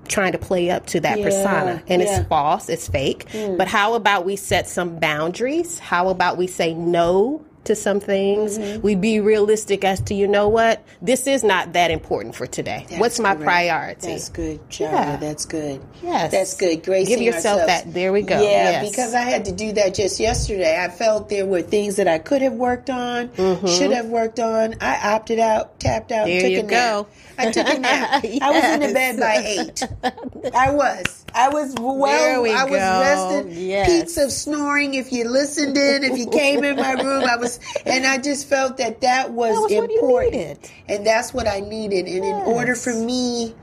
trying 0.06 0.32
to 0.32 0.38
play 0.38 0.70
up 0.70 0.86
to 0.86 1.00
that 1.00 1.18
Yeah, 1.18 1.24
persona, 1.24 1.82
and 1.88 2.00
yeah. 2.00 2.20
It's 2.20 2.28
false. 2.28 2.68
It's 2.68 2.86
fake. 2.88 3.26
But 3.32 3.66
how 3.68 3.94
about 3.94 4.24
we 4.24 4.36
set 4.36 4.68
some 4.68 4.98
boundaries? 5.00 5.78
How 5.80 6.08
about 6.10 6.36
we 6.38 6.46
say 6.46 6.74
no? 6.74 7.44
To 7.64 7.74
some 7.76 8.00
things, 8.00 8.56
Mm-hmm. 8.58 8.80
we 8.80 8.94
be 8.94 9.20
realistic 9.20 9.84
as 9.84 10.00
to 10.02 10.14
you 10.14 10.26
know 10.26 10.48
what 10.48 10.82
this 11.02 11.26
is 11.26 11.44
not 11.44 11.74
that 11.74 11.90
important 11.90 12.34
for 12.34 12.46
today. 12.46 12.86
What's 12.96 13.20
my 13.20 13.34
correct. 13.34 13.44
priority? 13.44 14.06
That's 14.06 14.30
good, 14.30 14.60
Shara. 14.70 14.90
Yeah. 14.92 15.16
That's 15.16 15.44
good. 15.44 15.82
Yes. 16.02 16.30
That's 16.30 16.54
good. 16.56 16.82
Gracing 16.82 17.16
Give 17.16 17.22
yourself 17.22 17.60
ourselves. 17.60 17.84
that- 17.84 17.92
there 17.92 18.10
we 18.12 18.22
go. 18.22 18.40
Yeah, 18.40 18.48
Yes. 18.80 18.88
because 18.90 19.12
I 19.14 19.20
had 19.20 19.44
to 19.46 19.52
do 19.52 19.72
that 19.72 19.92
just 19.94 20.18
yesterday. 20.18 20.82
I 20.82 20.88
felt 20.88 21.28
there 21.28 21.44
were 21.44 21.60
things 21.60 21.96
that 21.96 22.08
I 22.08 22.18
could 22.18 22.40
have 22.40 22.54
worked 22.54 22.88
on, 22.88 23.30
should 23.66 23.90
have 23.92 24.06
worked 24.06 24.40
on. 24.40 24.76
I 24.80 25.14
opted 25.14 25.38
out, 25.38 25.78
tapped 25.78 26.10
out, 26.10 26.26
Mm-hmm. 26.26 26.38
There 26.38 26.40
took 26.40 26.50
you 26.50 26.58
a 26.60 26.62
nap. 26.62 26.70
go. 26.70 27.06
I 27.36 27.50
took 27.50 27.68
a 27.68 27.78
nap. 27.78 28.24
I 28.42 28.50
was 28.50 28.64
in 28.64 28.80
the 28.80 28.94
bed 28.94 29.20
by 29.20 29.42
eight. 29.44 30.52
I 30.54 30.70
was. 30.70 31.24
I 31.34 31.48
was 31.48 31.74
well. 31.78 32.42
We 32.42 32.52
I 32.52 32.64
was 32.64 32.70
go. 32.72 32.76
rested. 32.78 33.52
Yes. 33.52 33.88
Peaks 33.88 34.16
of 34.16 34.32
snoring. 34.32 34.94
If 34.94 35.12
you 35.12 35.28
listened 35.28 35.76
in, 35.76 36.04
if 36.04 36.18
you 36.18 36.28
came 36.28 36.64
in 36.64 36.76
my 36.76 36.92
room, 36.92 37.24
I 37.24 37.36
was, 37.36 37.60
and 37.84 38.06
I 38.06 38.18
just 38.18 38.48
felt 38.48 38.78
that 38.78 39.02
that 39.02 39.30
was, 39.32 39.54
That 39.54 39.62
was 39.62 39.72
important, 39.72 40.72
and 40.88 41.06
that's 41.06 41.32
what 41.32 41.46
I 41.46 41.60
needed. 41.60 42.06
And 42.06 42.24
in 42.24 42.34
order 42.34 42.74
for 42.74 42.92
me 42.92 43.54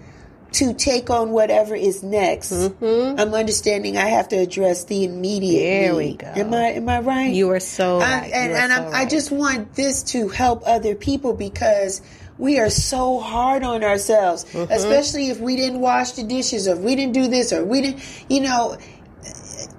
to 0.53 0.73
take 0.73 1.09
on 1.09 1.31
whatever 1.31 1.75
is 1.75 2.01
next, 2.01 2.51
I'm 2.51 3.33
understanding 3.33 3.97
I 3.97 4.07
have 4.07 4.29
to 4.29 4.37
address 4.37 4.85
the 4.85 5.03
immediate. 5.03 5.61
Mm-hmm. 5.61 5.83
There 5.83 5.95
we 5.95 6.13
go. 6.15 6.27
Am 6.27 6.53
I? 6.53 6.67
Am 6.73 6.87
I 6.87 6.99
right? 6.99 7.33
You 7.33 7.51
are 7.51 7.59
so 7.59 7.97
I, 7.97 7.99
right. 7.99 8.31
and 8.31 8.53
and 8.53 8.71
so 8.71 8.83
I'm, 8.83 8.93
I 8.93 9.05
just 9.05 9.31
want 9.31 9.73
this 9.75 10.03
to 10.03 10.29
help 10.29 10.63
other 10.65 10.95
people 10.95 11.33
because 11.33 12.01
we 12.37 12.59
are 12.59 12.69
so 12.69 13.19
hard 13.19 13.63
on 13.63 13.83
ourselves, 13.83 14.45
Mm-hmm. 14.45 14.71
especially 14.71 15.29
if 15.29 15.39
we 15.39 15.55
didn't 15.55 15.79
wash 15.79 16.11
the 16.11 16.23
dishes 16.23 16.67
or 16.67 16.75
we 16.75 16.95
didn't 16.95 17.13
do 17.13 17.27
this 17.27 17.51
or 17.53 17.63
we 17.65 17.81
didn't, 17.81 18.03
you 18.29 18.41
know. 18.41 18.77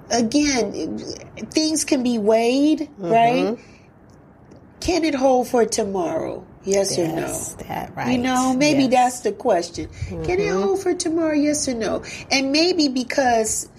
Again, 0.09 0.97
things 1.51 1.83
can 1.83 2.01
be 2.03 2.17
weighed, 2.17 2.79
Mm-hmm. 2.81 3.11
right? 3.11 3.59
Can 4.79 5.03
it 5.03 5.15
hold 5.15 5.47
for 5.49 5.65
tomorrow? 5.65 6.45
Yes, 6.63 6.97
or 6.97 7.07
no? 7.07 7.27
That 7.67 7.95
right. 7.95 8.11
You 8.11 8.17
know, 8.17 8.53
maybe 8.53 8.83
Yes. 8.83 8.91
that's 8.91 9.19
the 9.21 9.31
question. 9.31 9.89
Can 10.09 10.39
it 10.39 10.49
hold 10.51 10.81
for 10.81 10.93
tomorrow? 10.93 11.33
Yes 11.33 11.67
or 11.67 11.73
no? 11.73 12.03
And 12.31 12.51
maybe 12.51 12.87
because 12.89 13.69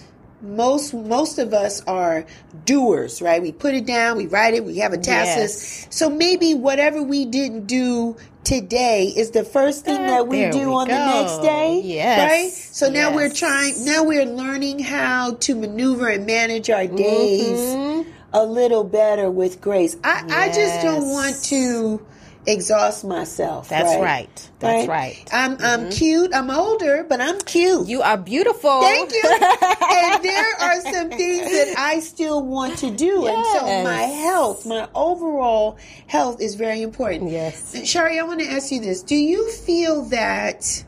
most 0.43 0.93
most 0.95 1.39
of 1.39 1.53
us 1.53 1.83
are 1.87 2.25
doers, 2.65 3.21
right? 3.23 3.41
We 3.43 3.53
put 3.53 3.75
it 3.75 3.87
down, 3.87 4.17
we 4.17 4.27
write 4.27 4.55
it, 4.55 4.65
we 4.65 4.79
have 4.79 4.93
a 4.93 4.99
task 4.99 5.27
Yes. 5.27 5.39
list. 5.39 5.93
So 5.93 6.09
maybe 6.11 6.55
whatever 6.55 7.03
we 7.03 7.25
didn't 7.25 7.67
do 7.67 8.17
today 8.49 9.13
is 9.15 9.31
the 9.33 9.45
first 9.45 9.85
thing 9.85 10.01
that 10.07 10.27
we 10.27 10.39
There 10.39 10.53
do 10.53 10.59
we 10.61 10.65
on 10.65 10.89
the 10.89 10.95
next 10.95 11.39
day. 11.43 11.83
Yes. 11.85 12.19
Right? 12.31 12.51
So 12.51 12.89
now 12.91 13.15
we're 13.15 13.31
trying 13.33 13.85
now 13.85 14.05
we're 14.05 14.25
learning 14.25 14.79
how 14.79 15.35
to 15.35 15.55
maneuver 15.55 16.09
and 16.09 16.25
manage 16.27 16.71
our 16.71 16.87
days 16.87 17.59
Mm-hmm. 17.59 18.11
a 18.33 18.43
little 18.45 18.85
better 18.85 19.31
with 19.31 19.61
grace. 19.61 19.97
I, 20.03 20.25
I 20.29 20.47
just 20.53 20.81
don't 20.83 21.09
want 21.11 21.43
to 21.45 22.01
exhaust 22.49 23.05
myself. 23.05 23.69
That's 23.69 23.95
right. 23.95 24.03
right. 24.03 24.51
That's 24.59 24.89
right. 24.89 25.23
Mm-hmm. 25.27 25.63
I'm 25.63 25.85
I'm 25.85 25.91
cute. 25.91 26.35
I'm 26.35 26.51
older, 26.51 27.05
but 27.09 27.21
I'm 27.21 27.39
cute. 27.41 27.87
You 27.87 28.03
are 28.03 28.17
beautiful. 28.17 28.81
Thank 28.81 29.13
you. 29.13 29.23
and 29.25 30.25
there 30.25 30.55
are 30.61 30.81
some 30.81 31.11
things 31.11 31.51
that 31.51 31.75
I 31.79 32.01
still 32.01 32.45
want 32.45 32.79
to 32.79 32.91
do. 32.91 33.27
And 33.27 33.47
so 33.47 33.85
my 33.85 34.03
health, 34.03 34.67
my 34.67 34.89
overall 34.95 35.79
health 36.07 36.41
is 36.41 36.55
very 36.55 36.83
important. 36.83 37.31
Yes. 37.31 37.87
Shari, 37.89 38.19
I 38.19 38.23
want 38.23 38.41
to 38.41 38.47
ask 38.47 38.73
you 38.73 38.81
this. 38.81 39.03
Do 39.03 39.17
you 39.17 39.51
feel 39.51 40.07
that 40.07 40.85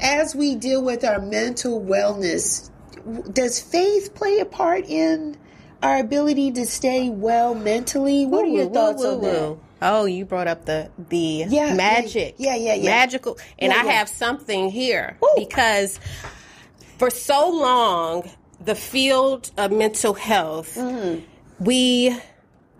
as 0.00 0.34
we 0.34 0.56
deal 0.56 0.82
with 0.82 1.04
our 1.04 1.20
mental 1.20 1.80
wellness, 1.80 2.70
does 3.32 3.60
faith 3.60 4.14
play 4.14 4.40
a 4.40 4.44
part 4.44 4.84
in 4.86 5.36
our 5.82 5.98
ability 5.98 6.52
to 6.52 6.66
stay 6.66 7.08
well 7.08 7.54
mentally? 7.54 8.26
What 8.26 8.44
are 8.44 8.48
your 8.48 8.66
Woo, 8.66 8.74
thoughts 8.74 9.02
woo, 9.02 9.10
on 9.10 9.20
woo, 9.20 9.30
that? 9.30 9.69
Oh, 9.82 10.04
you 10.04 10.24
brought 10.24 10.46
up 10.48 10.64
the 10.66 10.90
the 11.08 11.44
Yeah, 11.48 11.74
magic. 11.74 12.34
yeah, 12.38 12.54
yeah, 12.56 12.74
yeah. 12.74 12.90
Magical. 12.90 13.38
And 13.58 13.72
Yeah, 13.72 13.80
I 13.80 13.84
yeah. 13.84 13.92
have 13.92 14.08
something 14.08 14.70
here 14.70 15.16
Woo. 15.20 15.28
because 15.36 15.98
for 16.98 17.10
so 17.10 17.48
long 17.50 18.30
the 18.62 18.74
field 18.74 19.50
of 19.56 19.72
mental 19.72 20.12
health 20.14 20.74
Mm-hmm. 20.74 21.24
we 21.64 22.16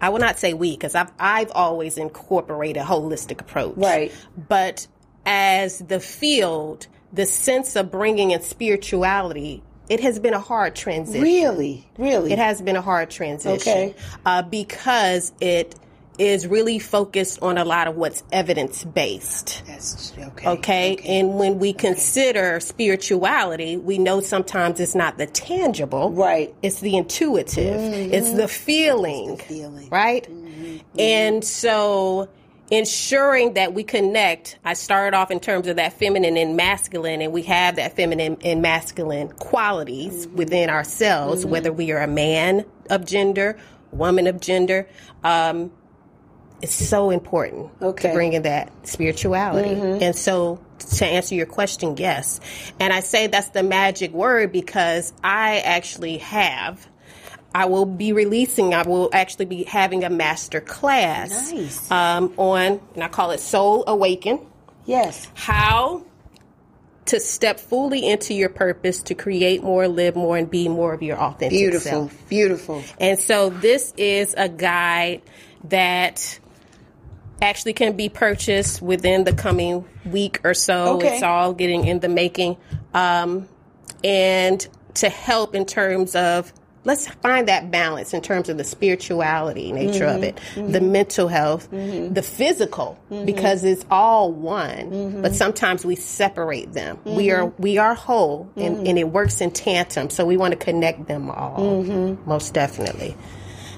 I 0.00 0.08
will 0.10 0.18
not 0.18 0.38
say 0.38 0.52
we 0.54 0.72
because 0.72 0.94
I've 0.94 1.10
I've 1.18 1.50
always 1.52 1.96
incorporated 1.98 2.82
a 2.82 2.84
holistic 2.86 3.40
approach. 3.40 3.74
Right. 3.76 4.12
But 4.48 4.86
as 5.26 5.78
the 5.80 6.00
field, 6.00 6.86
the 7.12 7.26
sense 7.26 7.76
of 7.76 7.90
bringing 7.90 8.30
in 8.30 8.40
spirituality, 8.40 9.62
it 9.90 10.00
has 10.00 10.18
been 10.18 10.32
a 10.32 10.38
hard 10.40 10.74
transition. 10.74 11.20
Really? 11.22 11.86
Really? 11.98 12.32
It 12.32 12.38
has 12.38 12.62
been 12.62 12.76
a 12.76 12.80
hard 12.82 13.10
transition 13.10 13.72
Okay. 13.72 13.94
uh, 14.24 14.40
because 14.42 15.32
it 15.40 15.74
is 16.20 16.46
really 16.46 16.78
focused 16.78 17.38
on 17.40 17.56
a 17.56 17.64
lot 17.64 17.88
of 17.88 17.96
what's 17.96 18.22
evidence 18.30 18.84
based. 18.84 19.62
That's 19.66 20.12
okay. 20.18 20.48
Okay? 20.48 20.96
And 21.06 21.38
when 21.38 21.58
we 21.58 21.72
consider 21.72 22.60
spirituality, 22.60 23.78
we 23.78 23.96
know 23.96 24.20
sometimes 24.20 24.80
it's 24.80 24.94
not 24.94 25.16
the 25.16 25.26
tangible, 25.26 26.10
Right. 26.10 26.54
It's 26.62 26.80
the 26.80 26.96
intuitive, 26.96 27.80
mm-hmm. 27.80 28.12
it's 28.12 28.32
the 28.34 28.48
feeling, 28.48 29.38
feeling. 29.38 29.88
right? 29.88 30.24
Mm-hmm. 30.24 30.78
And 30.98 31.42
so 31.42 32.28
ensuring 32.70 33.54
that 33.54 33.72
we 33.72 33.82
connect, 33.82 34.58
I 34.62 34.74
started 34.74 35.16
off 35.16 35.30
in 35.30 35.40
terms 35.40 35.68
of 35.68 35.76
that 35.76 35.94
feminine 35.94 36.36
and 36.36 36.54
masculine, 36.54 37.22
and 37.22 37.32
we 37.32 37.42
have 37.44 37.76
that 37.76 37.96
feminine 37.96 38.36
and 38.44 38.60
masculine 38.60 39.28
qualities 39.28 40.26
mm-hmm. 40.26 40.36
within 40.36 40.68
ourselves, 40.68 41.46
whether 41.46 41.72
we 41.72 41.92
are 41.92 42.02
a 42.02 42.06
man 42.06 42.66
of 42.90 43.06
gender 43.06 43.58
woman 43.92 44.26
of 44.26 44.40
gender. 44.40 44.88
Um, 45.24 45.72
it's 46.62 46.74
so 46.74 47.10
important 47.10 47.70
Okay. 47.80 48.08
to 48.08 48.14
bring 48.14 48.32
in 48.34 48.42
that 48.42 48.70
spirituality. 48.86 49.70
Mm-hmm. 49.70 50.02
And 50.02 50.14
so, 50.16 50.60
to 50.96 51.06
answer 51.06 51.34
your 51.34 51.46
question, 51.46 51.96
yes. 51.96 52.40
And 52.78 52.92
I 52.92 53.00
say 53.00 53.26
that's 53.28 53.50
the 53.50 53.62
magic 53.62 54.12
word 54.12 54.52
because 54.52 55.12
I 55.22 55.60
actually 55.60 56.18
have. 56.18 56.86
I 57.54 57.66
will 57.66 57.86
be 57.86 58.12
releasing. 58.12 58.74
I 58.74 58.82
will 58.82 59.10
actually 59.12 59.44
be 59.46 59.64
having 59.64 60.04
a 60.04 60.10
master 60.10 60.60
class 60.60 61.52
Nice. 61.52 61.90
um, 61.90 62.32
on, 62.36 62.80
and 62.94 63.02
I 63.04 63.08
call 63.08 63.30
it 63.32 63.40
Soul 63.40 63.84
Awaken 63.86 64.40
Yes. 64.86 65.28
how 65.34 66.04
to 67.06 67.18
step 67.20 67.58
fully 67.60 68.08
into 68.08 68.34
your 68.34 68.48
purpose 68.50 69.02
to 69.04 69.14
create 69.14 69.62
more, 69.62 69.88
live 69.88 70.14
more, 70.16 70.36
and 70.36 70.48
be 70.50 70.68
more 70.68 70.92
of 70.94 71.02
your 71.02 71.16
authentic 71.18 71.50
Beautiful. 71.50 71.90
self. 72.08 72.28
Beautiful. 72.28 72.82
And 72.98 73.18
so 73.18 73.50
this 73.50 73.92
is 73.96 74.34
a 74.38 74.48
guide 74.48 75.22
that 75.64 76.38
actually 77.42 77.72
can 77.72 77.96
be 77.96 78.08
purchased 78.08 78.82
within 78.82 79.24
the 79.24 79.32
coming 79.32 79.84
week 80.04 80.40
or 80.44 80.54
so. 80.54 80.96
Okay. 80.96 81.14
It's 81.14 81.22
all 81.22 81.52
getting 81.52 81.86
in 81.86 82.00
the 82.00 82.08
making. 82.08 82.56
Um, 82.94 83.48
and 84.04 84.66
to 84.94 85.08
help 85.08 85.54
in 85.54 85.66
terms 85.66 86.14
of 86.14 86.52
let's 86.84 87.06
find 87.06 87.48
that 87.48 87.70
balance 87.70 88.14
in 88.14 88.22
terms 88.22 88.48
of 88.48 88.56
the 88.56 88.64
spirituality 88.64 89.70
nature 89.72 90.06
of 90.06 90.16
mm-hmm. 90.16 90.24
it, 90.24 90.36
mm-hmm. 90.54 90.72
the 90.72 90.80
mental 90.80 91.28
health, 91.28 91.70
mm-hmm. 91.70 92.14
the 92.14 92.22
physical, 92.22 92.98
because 93.24 93.64
it's 93.64 93.84
all 93.90 94.32
one. 94.32 95.20
But 95.20 95.34
sometimes 95.34 95.84
we 95.84 95.96
separate 95.96 96.72
them. 96.72 96.98
We 97.04 97.30
are 97.30 97.46
we 97.58 97.78
are 97.78 97.94
whole, 97.94 98.50
and, 98.56 98.86
and 98.86 98.98
it 98.98 99.08
works 99.08 99.40
in 99.40 99.50
tandem. 99.50 100.10
So 100.10 100.24
we 100.24 100.36
want 100.36 100.52
to 100.52 100.58
connect 100.58 101.06
them 101.06 101.30
all, 101.30 101.84
most 102.26 102.54
definitely. 102.54 103.16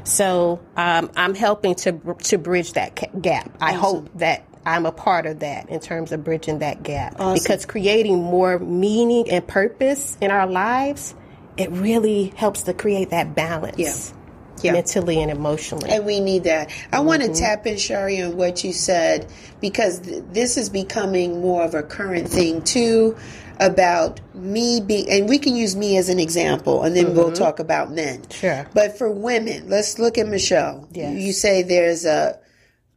So 0.04 0.60
um, 0.76 1.10
I'm 1.16 1.34
helping 1.34 1.74
to 1.76 1.92
to 2.24 2.38
bridge 2.38 2.74
that 2.74 2.96
ca- 2.96 3.18
gap. 3.20 3.50
I 3.60 3.72
hope 3.72 4.08
that 4.18 4.44
I'm 4.64 4.86
a 4.86 4.92
part 4.92 5.26
of 5.26 5.40
that 5.40 5.68
in 5.70 5.80
terms 5.80 6.12
of 6.12 6.22
bridging 6.24 6.60
that 6.60 6.82
gap 6.82 7.16
because 7.34 7.66
creating 7.66 8.22
more 8.22 8.58
meaning 8.58 9.30
and 9.30 9.46
purpose 9.46 10.16
in 10.20 10.30
our 10.30 10.46
lives, 10.46 11.14
it 11.56 11.70
really 11.70 12.26
helps 12.36 12.62
to 12.64 12.74
create 12.74 13.10
that 13.10 13.34
balance. 13.34 13.78
Yeah. 13.78 14.18
Yeah. 14.62 14.72
Mentally 14.74 15.20
and 15.20 15.30
emotionally. 15.30 15.90
And 15.90 16.06
we 16.06 16.20
need 16.20 16.44
that. 16.44 16.70
I 16.92 17.00
want 17.00 17.22
to 17.22 17.34
tap 17.34 17.66
in, 17.66 17.78
Shari, 17.78 18.22
on 18.22 18.36
what 18.36 18.62
you 18.62 18.72
said 18.72 19.26
because 19.60 19.98
th- 20.00 20.22
this 20.30 20.56
is 20.56 20.68
becoming 20.68 21.40
more 21.40 21.64
of 21.64 21.74
a 21.74 21.82
current 21.82 22.28
thing 22.28 22.62
too. 22.62 23.16
About 23.62 24.20
me 24.34 24.80
being, 24.80 25.08
and 25.08 25.28
we 25.28 25.38
can 25.38 25.54
use 25.54 25.76
me 25.76 25.96
as 25.96 26.08
an 26.08 26.18
example, 26.18 26.82
and 26.82 26.96
then 26.96 27.14
we'll 27.14 27.26
mm-hmm. 27.26 27.34
talk 27.34 27.60
about 27.60 27.92
men. 27.92 28.28
Sure. 28.28 28.66
But 28.74 28.98
for 28.98 29.08
women, 29.08 29.68
let's 29.68 30.00
look 30.00 30.18
at 30.18 30.26
Michelle. 30.26 30.88
Yes. 30.90 31.20
You 31.20 31.32
say 31.32 31.62
there's 31.62 32.04
a, 32.04 32.40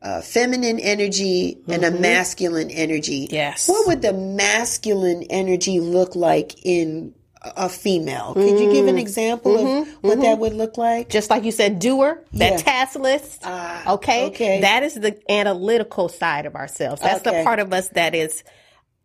a 0.01 0.23
feminine 0.23 0.79
energy 0.79 1.61
and 1.67 1.83
a 1.83 1.91
mm-hmm. 1.91 2.01
masculine 2.01 2.71
energy. 2.71 3.27
Yes. 3.29 3.69
What 3.69 3.85
would 3.85 4.01
the 4.01 4.13
masculine 4.13 5.23
energy 5.29 5.79
look 5.79 6.15
like 6.15 6.65
in 6.65 7.13
a 7.43 7.69
female? 7.69 8.33
Could 8.33 8.59
you 8.59 8.71
give 8.71 8.87
an 8.87 8.95
mm. 8.95 9.01
example 9.01 9.55
of 9.55 9.87
mm-hmm. 9.87 10.07
what 10.07 10.19
that 10.21 10.39
would 10.39 10.53
look 10.53 10.77
like? 10.77 11.09
just 11.09 11.29
like 11.29 11.43
you 11.43 11.51
said, 11.51 11.77
doer, 11.77 12.23
that 12.33 12.53
Yeah. 12.53 12.57
task 12.57 12.95
list. 12.97 13.41
Ah, 13.43 13.93
okay? 13.93 14.25
okay. 14.27 14.61
That 14.61 14.81
is 14.81 14.95
the 14.95 15.15
analytical 15.31 16.09
side 16.09 16.47
of 16.47 16.55
ourselves. 16.55 17.01
That's 17.01 17.25
Okay. 17.25 17.37
the 17.37 17.43
part 17.43 17.59
of 17.59 17.71
us 17.71 17.89
that 17.89 18.15
is 18.15 18.43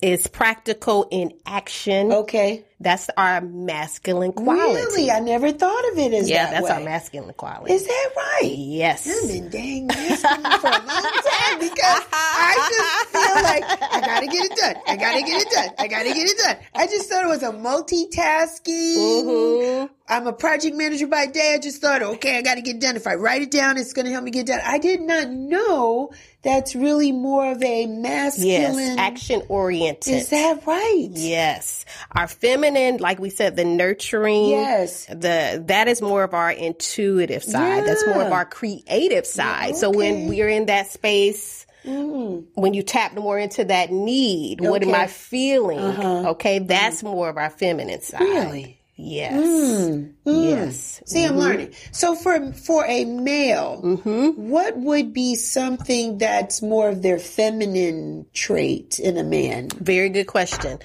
is 0.03 0.27
practical 0.27 1.09
in 1.11 1.33
action. 1.47 2.13
Okay. 2.13 2.65
That's 2.83 3.11
our 3.15 3.43
masculine 3.43 4.33
quality. 4.33 4.73
Really? 4.75 5.11
I 5.11 5.21
never 5.21 5.53
thought 5.53 5.93
of 5.93 5.99
it 5.99 6.15
as 6.15 6.31
Yeah, 6.31 6.45
that 6.47 6.53
that's 6.53 6.65
way. 6.65 6.71
our 6.71 6.81
masculine 6.81 7.35
quality. 7.35 7.75
Is 7.75 7.87
that 7.87 8.11
right? 8.17 8.51
yes. 8.57 9.07
I've 9.07 9.29
been 9.29 9.51
dang 9.51 9.87
masculine 9.87 10.43
for 10.61 10.69
a 10.69 10.71
long 10.71 10.87
time 10.89 11.59
because 11.61 12.03
I 12.11 12.55
just 12.71 13.11
feel 13.13 13.43
like 13.43 13.93
I 13.93 14.01
gotta 14.01 14.27
get 14.27 14.51
it 14.51 14.57
done. 14.57 14.75
I 14.87 14.97
gotta 14.97 15.21
get 15.21 15.43
it 15.43 15.51
done. 15.51 15.69
I 15.79 15.89
gotta 15.89 16.09
get 16.15 16.27
it 16.31 16.39
done. 16.39 16.57
I 16.75 16.87
just 16.87 17.11
thought 17.11 17.23
it 17.25 17.29
was 17.29 17.43
a 17.43 17.53
multitasking. 17.53 19.25
Mm-hmm. 19.25 19.87
I'm 20.09 20.27
a 20.27 20.33
project 20.33 20.75
manager 20.75 21.07
by 21.07 21.27
day. 21.27 21.53
I 21.55 21.59
just 21.59 21.81
thought, 21.81 22.03
okay, 22.03 22.39
I 22.39 22.43
gotta 22.43 22.63
get 22.63 22.81
done. 22.81 22.97
If 22.97 23.07
I 23.07 23.15
write 23.15 23.43
it 23.43 23.51
down, 23.51 23.77
it's 23.79 23.93
gonna 23.93 24.11
help 24.11 24.25
me 24.25 24.31
get 24.31 24.47
done. 24.47 24.61
I 24.65 24.79
did 24.79 25.01
not 25.03 25.29
know 25.31 26.11
that's 26.43 26.75
really 26.75 27.13
more 27.13 27.53
of 27.53 27.63
a 27.63 27.87
masculine. 27.87 28.49
Yes, 28.49 28.99
action 28.99 29.43
oriented. 29.49 30.15
Is 30.15 30.31
that 30.31 30.67
right? 30.67 31.09
Yes. 31.13 31.85
Our 32.13 32.27
feminine, 32.27 32.70
like 33.01 33.19
we 33.19 33.31
said, 33.31 33.57
the 33.57 33.65
nurturing. 33.65 34.51
Yes. 34.51 35.07
The 35.07 35.63
that 35.67 35.89
is 35.89 36.03
more 36.03 36.23
of 36.25 36.35
our 36.35 36.51
intuitive 36.51 37.43
side. 37.43 37.87
That's 37.87 38.07
more 38.07 38.23
of 38.23 38.33
our 38.33 38.45
creative 38.45 39.27
side. 39.27 39.77
So 39.77 39.91
when 39.91 40.29
we're 40.29 40.49
in 40.49 40.67
that 40.67 40.89
space, 40.89 41.67
mm. 41.85 42.45
when 42.55 42.75
you 42.75 42.83
tap 42.83 43.15
more 43.15 43.39
into 43.39 43.65
that 43.65 43.91
need, 43.91 44.61
what 44.61 44.83
am 44.83 44.91
Okay. 44.91 44.97
Uh-huh. 44.97 45.05
I 45.05 45.07
feeling? 45.07 45.79
Okay, 45.81 46.61
mm. 46.61 46.69
that's 46.69 47.03
more 47.03 47.29
of 47.29 47.37
our 47.37 47.51
feminine 47.51 48.03
side. 48.03 48.21
Really? 48.21 48.81
Yes. 49.03 49.33
Mm. 49.33 50.13
mm. 50.27 50.51
Yes. 50.51 51.03
See, 51.07 51.25
I'm 51.25 51.31
mm-hmm. 51.31 51.41
learning. 51.41 51.75
So 51.91 52.15
for 52.15 52.53
for 52.53 52.85
a 52.87 53.05
male, 53.05 53.81
mm-hmm. 53.83 54.51
what 54.51 54.77
would 54.77 55.15
be 55.15 55.37
something 55.37 56.19
that's 56.19 56.61
more 56.61 56.91
of 56.91 57.03
their 57.03 57.19
feminine 57.19 58.27
trait 58.35 58.99
in 58.99 59.17
a 59.17 59.25
man? 59.25 59.71
Very 59.71 60.11
good 60.11 60.27
question. 60.27 60.81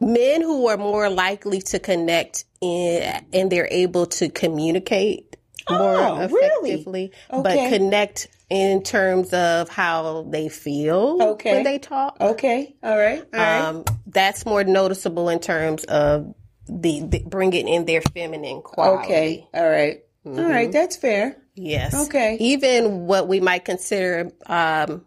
Men 0.00 0.40
who 0.40 0.66
are 0.68 0.76
more 0.78 1.10
likely 1.10 1.60
to 1.62 1.78
connect 1.78 2.44
in, 2.60 3.24
and 3.32 3.52
they're 3.52 3.68
able 3.70 4.06
to 4.06 4.28
communicate 4.30 5.36
more 5.68 5.94
Oh, 5.96 6.26
really? 6.28 6.70
effectively, 6.70 7.12
Okay. 7.30 7.42
but 7.42 7.68
connect 7.68 8.28
in 8.48 8.82
terms 8.82 9.32
of 9.32 9.68
how 9.68 10.26
they 10.28 10.48
feel 10.48 11.18
Okay. 11.22 11.52
when 11.52 11.62
they 11.64 11.78
talk. 11.78 12.16
Okay, 12.20 12.74
all 12.82 12.96
right, 12.98 13.22
all 13.32 13.38
right. 13.40 13.60
Um, 13.60 13.84
that's 14.06 14.44
more 14.46 14.64
noticeable 14.64 15.28
in 15.28 15.38
terms 15.38 15.84
of 15.84 16.34
the, 16.66 17.00
the 17.00 17.22
bringing 17.26 17.68
in 17.68 17.84
their 17.84 18.00
feminine 18.00 18.62
quality. 18.62 19.04
okay, 19.04 19.48
all 19.54 19.68
right, 19.68 20.02
all 20.26 20.32
right. 20.48 20.72
That's 20.72 20.96
fair. 20.96 21.36
Yes. 21.54 21.94
Okay. 22.06 22.36
Even 22.40 23.06
what 23.06 23.28
we 23.28 23.38
might 23.40 23.64
consider 23.64 24.30
um, 24.46 25.04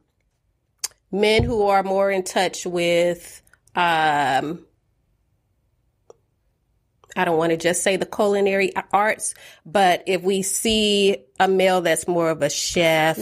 men 1.11 1.43
who 1.43 1.63
are 1.67 1.83
more 1.83 2.11
in 2.11 2.23
touch 2.23 2.65
with, 2.65 3.41
um, 3.75 4.65
I 7.15 7.25
don't 7.25 7.37
want 7.37 7.51
to 7.51 7.57
just 7.57 7.83
say 7.83 7.95
the 7.97 8.05
culinary 8.07 8.73
arts, 8.91 9.35
but 9.65 10.03
if 10.07 10.23
we 10.23 10.41
see 10.41 11.17
a 11.39 11.47
male 11.47 11.81
that's 11.81 12.07
more 12.07 12.29
of 12.31 12.41
a 12.41 12.49
chef, 12.49 13.19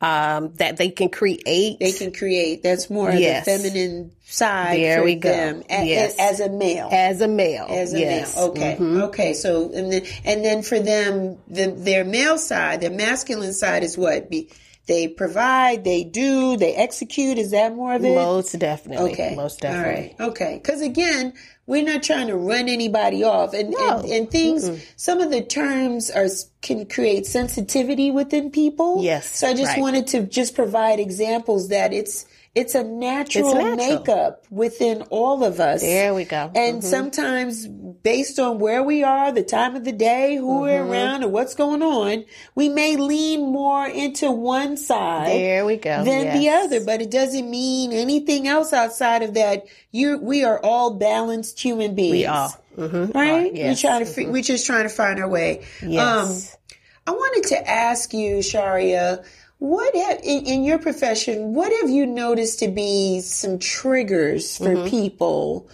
um, 0.00 0.54
that 0.54 0.76
they 0.76 0.90
can 0.90 1.08
create. 1.10 1.78
They 1.78 1.92
can 1.92 2.12
create. 2.12 2.62
That's 2.62 2.88
more 2.88 3.10
Yes. 3.10 3.46
of 3.46 3.62
the 3.62 3.68
feminine 3.70 4.12
side 4.24 4.78
There 4.78 4.98
for 4.98 5.04
we 5.04 5.14
go. 5.16 5.28
them 5.30 5.62
Yes. 5.68 6.16
as 6.18 6.40
a 6.40 6.48
male. 6.48 6.88
as 6.90 7.20
a 7.20 7.28
male. 7.28 7.66
as 7.68 7.92
a 7.94 8.00
yes. 8.00 8.36
male. 8.36 8.44
Okay. 8.46 8.76
Okay. 8.80 9.32
So 9.34 9.72
and 9.74 9.92
then 9.92 10.02
and 10.24 10.44
then 10.44 10.62
for 10.62 10.78
them, 10.80 11.38
the, 11.48 11.70
their 11.76 12.04
male 12.04 12.38
side, 12.38 12.80
their 12.80 12.90
masculine 12.90 13.52
side 13.52 13.82
is 13.84 13.98
what 13.98 14.30
be. 14.30 14.50
They 14.86 15.06
provide, 15.06 15.84
they 15.84 16.02
do, 16.02 16.56
they 16.56 16.74
execute. 16.74 17.36
Is 17.36 17.50
that 17.50 17.74
more 17.76 17.92
of 17.92 18.02
it? 18.02 18.14
Most 18.14 18.58
definitely. 18.58 19.12
Okay. 19.12 19.34
Most 19.36 19.60
definitely. 19.60 20.14
right. 20.18 20.28
Okay. 20.30 20.60
Because 20.62 20.80
again, 20.80 21.34
we're 21.68 21.84
not 21.84 22.02
trying 22.02 22.26
to 22.28 22.36
run 22.36 22.66
anybody 22.68 23.22
off, 23.22 23.52
and 23.52 23.70
No. 23.70 23.98
and, 24.00 24.10
and 24.10 24.30
things. 24.30 24.68
Some 24.96 25.20
of 25.20 25.30
the 25.30 25.42
terms 25.42 26.10
are 26.10 26.26
can 26.62 26.86
create 26.86 27.26
sensitivity 27.26 28.10
within 28.10 28.50
people. 28.50 29.04
Yes, 29.04 29.28
So 29.38 29.46
I 29.48 29.52
just 29.54 29.72
right. 29.72 29.80
wanted 29.80 30.06
to 30.08 30.22
just 30.22 30.54
provide 30.54 30.98
examples 30.98 31.68
that 31.68 31.92
it's 31.92 32.24
it's 32.54 32.74
a 32.74 32.82
natural, 32.82 33.54
natural. 33.54 33.76
makeup 33.76 34.44
within 34.50 35.02
all 35.10 35.44
of 35.44 35.60
us. 35.60 35.80
There 35.80 36.12
we 36.14 36.24
go. 36.24 36.50
And 36.54 36.82
sometimes, 36.82 37.66
based 37.68 38.38
on 38.38 38.58
where 38.58 38.82
we 38.82 39.04
are, 39.04 39.30
the 39.30 39.42
time 39.44 39.76
of 39.76 39.84
the 39.84 39.92
day, 39.92 40.36
who 40.36 40.62
we're 40.62 40.80
Mm-hmm. 40.80 40.90
around, 40.92 41.22
and 41.24 41.32
what's 41.32 41.54
going 41.54 41.82
on, 41.82 42.24
we 42.54 42.68
may 42.68 42.96
lean 42.96 43.40
more 43.52 43.86
into 43.86 44.30
one 44.32 44.76
side 44.76 45.28
There 45.28 45.64
we 45.66 45.76
go. 45.76 46.02
than 46.04 46.36
the 46.38 46.48
other. 46.48 46.84
But 46.84 47.00
it 47.02 47.10
doesn't 47.10 47.48
mean 47.48 47.92
anything 47.92 48.48
else 48.48 48.72
outside 48.72 49.22
of 49.22 49.34
that. 49.34 49.66
You, 49.92 50.18
we 50.18 50.44
are 50.44 50.58
all 50.62 50.94
balanced 50.94 51.60
human 51.60 51.94
beings. 51.94 52.12
We 52.12 52.26
are. 52.26 52.50
Mm-hmm. 52.76 53.16
Right? 53.18 53.54
yes. 53.54 53.82
We're 53.84 53.88
trying 53.90 54.04
to. 54.06 54.30
We're 54.30 54.42
just 54.42 54.66
trying 54.66 54.84
to 54.84 54.88
find 54.88 55.18
our 55.20 55.28
way. 55.28 55.64
Yes. 55.82 56.54
Um, 56.54 56.58
I 57.06 57.10
wanted 57.12 57.48
to 57.48 57.68
ask 57.70 58.12
you, 58.12 58.42
Sharia, 58.42 59.24
what 59.58 59.94
have 59.94 60.20
in, 60.22 60.44
in 60.46 60.64
your 60.64 60.78
profession, 60.78 61.54
what 61.54 61.72
have 61.80 61.90
you 61.90 62.06
noticed 62.06 62.58
to 62.60 62.68
be 62.68 63.20
some 63.20 63.58
triggers 63.58 64.56
for 64.58 64.74
Mm-hmm. 64.74 64.88
people 64.88 65.68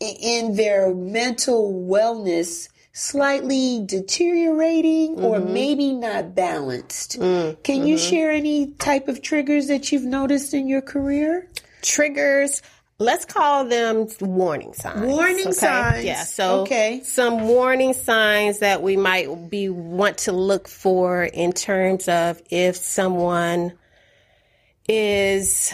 in 0.00 0.56
their 0.56 0.94
mental 0.94 1.72
wellness 1.72 2.68
slightly 2.92 3.82
deteriorating 3.86 5.20
or 5.20 5.38
Mm-hmm. 5.38 5.52
maybe 5.52 5.92
not 5.92 6.34
balanced? 6.34 7.18
Mm, 7.20 7.62
Can 7.62 7.86
you 7.86 7.96
share 7.98 8.30
any 8.30 8.72
type 8.72 9.08
of 9.08 9.22
triggers 9.22 9.68
that 9.68 9.92
you've 9.92 10.04
noticed 10.04 10.52
in 10.54 10.68
your 10.68 10.82
career? 10.82 11.48
triggers 11.80 12.60
let's 12.98 13.24
call 13.24 13.64
them 13.64 14.08
warning 14.20 14.72
signs. 14.74 15.00
Warning 15.06 15.40
okay? 15.48 15.52
signs. 15.52 16.04
Yeah. 16.04 16.24
So 16.24 16.62
Okay. 16.62 17.00
some 17.04 17.46
warning 17.46 17.92
signs 17.94 18.58
that 18.58 18.82
we 18.82 18.96
might 18.96 19.48
be 19.50 19.68
want 19.68 20.18
to 20.18 20.32
look 20.32 20.66
for 20.68 21.22
in 21.24 21.52
terms 21.52 22.08
of 22.08 22.42
if 22.50 22.76
someone 22.76 23.72
is 24.88 25.72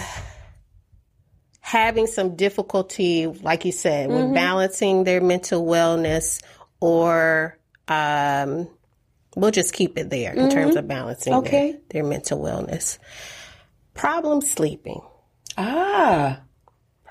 having 1.60 2.06
some 2.06 2.36
difficulty, 2.36 3.26
like 3.26 3.64
you 3.64 3.72
said, 3.72 4.10
Mm-hmm. 4.10 4.24
with 4.26 4.34
balancing 4.34 5.04
their 5.04 5.20
mental 5.22 5.64
wellness 5.64 6.42
or 6.80 7.56
um, 7.88 8.68
we'll 9.34 9.50
just 9.50 9.72
keep 9.72 9.96
it 9.96 10.10
there 10.10 10.34
in 10.34 10.50
terms 10.50 10.76
of 10.76 10.86
balancing 10.86 11.32
Mm-hmm. 11.32 11.46
Okay. 11.46 11.72
their, 11.72 12.02
their 12.02 12.04
mental 12.04 12.38
wellness. 12.38 12.98
Problem 13.94 14.40
sleeping. 14.42 15.00
Ah, 15.56 16.40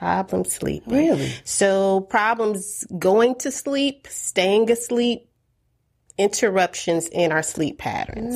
Problem 0.04 0.44
sleeping. 0.46 0.94
really? 0.94 1.34
So 1.46 2.02
problems 2.02 2.86
going 3.00 3.36
to 3.36 3.52
sleep, 3.52 4.06
staying 4.10 4.70
asleep, 4.70 5.30
interruptions 6.18 7.08
in 7.08 7.32
our 7.32 7.42
sleep 7.44 7.78
patterns. 7.78 8.36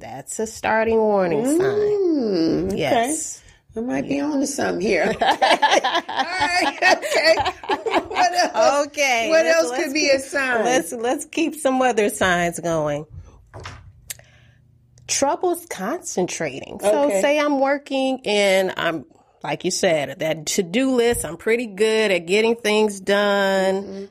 That's 0.00 0.38
a 0.40 0.46
starting 0.46 0.96
warning 0.98 1.44
sign. 1.44 1.58
Hmm, 1.60 2.68
Yes. 2.76 3.42
I 3.76 3.80
might 3.80 4.08
be 4.08 4.18
on 4.20 4.40
to 4.40 4.46
something 4.46 4.80
here. 4.80 5.04
Okay. 5.14 5.22
All 5.22 6.24
right. 6.24 6.78
Okay. 6.96 7.34
What 8.08 8.32
else? 8.32 8.86
Okay. 8.88 9.28
What 9.30 9.44
let's- 9.44 9.56
else 9.58 9.70
let's 9.70 9.84
could 9.84 9.92
be 9.94 10.08
a 10.10 10.18
sign? 10.18 10.64
Let's 10.64 10.92
let's 10.92 11.24
keep 11.26 11.54
some 11.54 11.80
other 11.82 12.08
signs 12.08 12.58
going. 12.58 13.04
Troubles 15.06 15.66
concentrating. 15.70 16.80
So 16.80 17.04
Okay. 17.04 17.20
say 17.20 17.38
I'm 17.38 17.60
working 17.60 18.20
and 18.26 18.72
I'm 18.76 19.04
like 19.46 19.64
you 19.64 19.70
said, 19.70 20.18
that 20.18 20.46
to-do 20.46 20.94
list, 20.96 21.24
I'm 21.24 21.36
pretty 21.36 21.66
good 21.66 22.10
at 22.10 22.26
getting 22.26 22.56
things 22.56 23.00
done. 23.00 23.74
Mm-hmm. 23.82 24.04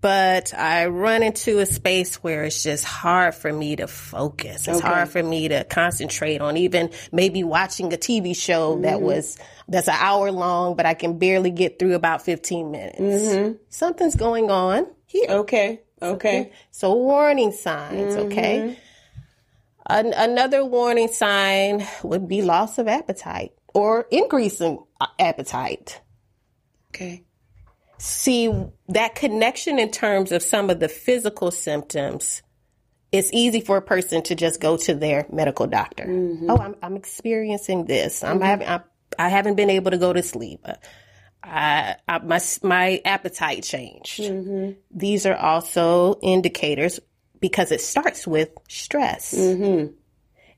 But 0.00 0.52
I 0.54 0.86
run 0.86 1.22
into 1.22 1.58
a 1.60 1.66
space 1.66 2.16
where 2.16 2.44
it's 2.44 2.62
just 2.62 2.84
hard 2.84 3.34
for 3.34 3.52
me 3.52 3.76
to 3.76 3.86
focus. 3.86 4.66
It's 4.66 4.78
Okay. 4.78 4.86
hard 4.86 5.08
for 5.08 5.22
me 5.22 5.48
to 5.48 5.64
concentrate 5.64 6.40
on 6.40 6.56
even 6.56 6.90
maybe 7.12 7.44
watching 7.44 7.92
a 7.92 7.96
TV 7.96 8.34
show 8.36 8.80
that 8.80 8.96
Mm-hmm. 8.96 9.04
was 9.04 9.38
that's 9.68 9.88
an 9.88 9.94
hour 9.98 10.30
long, 10.32 10.74
but 10.76 10.84
I 10.84 10.94
can 10.94 11.18
barely 11.18 11.50
get 11.50 11.78
through 11.78 11.94
about 11.94 12.22
15 12.22 12.70
minutes. 12.70 12.98
Mm-hmm. 13.00 13.52
Something's 13.68 14.16
going 14.16 14.50
on 14.50 14.86
here. 15.06 15.26
Okay. 15.28 15.80
Okay. 16.02 16.52
So 16.70 16.94
warning 16.94 17.52
signs, 17.52 18.14
okay? 18.16 18.76
An- 19.86 20.14
another 20.14 20.64
warning 20.64 21.08
sign 21.08 21.86
would 22.02 22.26
be 22.28 22.42
loss 22.42 22.78
of 22.78 22.88
appetite 22.88 23.52
or 23.74 24.06
increasing 24.10 24.82
uh, 25.00 25.06
appetite. 25.18 26.00
Okay. 26.94 27.24
See 27.98 28.52
that 28.88 29.14
connection 29.14 29.78
in 29.78 29.90
terms 29.90 30.32
of 30.32 30.42
some 30.42 30.70
of 30.70 30.80
the 30.80 30.88
physical 30.88 31.50
symptoms. 31.50 32.42
It's 33.12 33.30
easy 33.32 33.60
for 33.60 33.76
a 33.76 33.82
person 33.82 34.22
to 34.24 34.34
just 34.34 34.60
go 34.60 34.76
to 34.78 34.94
their 34.94 35.26
medical 35.30 35.66
doctor. 35.66 36.04
Mm-hmm. 36.04 36.50
Oh, 36.50 36.56
I'm, 36.56 36.74
I'm 36.82 36.96
experiencing 36.96 37.84
this. 37.84 38.24
I'm 38.24 38.36
mm-hmm. 38.36 38.44
having. 38.44 38.68
I, 38.68 38.80
I 39.18 39.28
haven't 39.28 39.54
been 39.54 39.70
able 39.70 39.92
to 39.92 39.98
go 39.98 40.12
to 40.12 40.22
sleep. 40.22 40.60
Uh, 40.64 40.74
I, 41.42 41.96
I, 42.08 42.18
my 42.18 42.40
my 42.62 43.00
appetite 43.04 43.62
changed. 43.62 44.20
Mm-hmm. 44.20 44.72
These 44.90 45.26
are 45.26 45.36
also 45.36 46.18
indicators 46.22 46.98
because 47.40 47.70
it 47.70 47.80
starts 47.80 48.26
with 48.26 48.50
stress. 48.68 49.34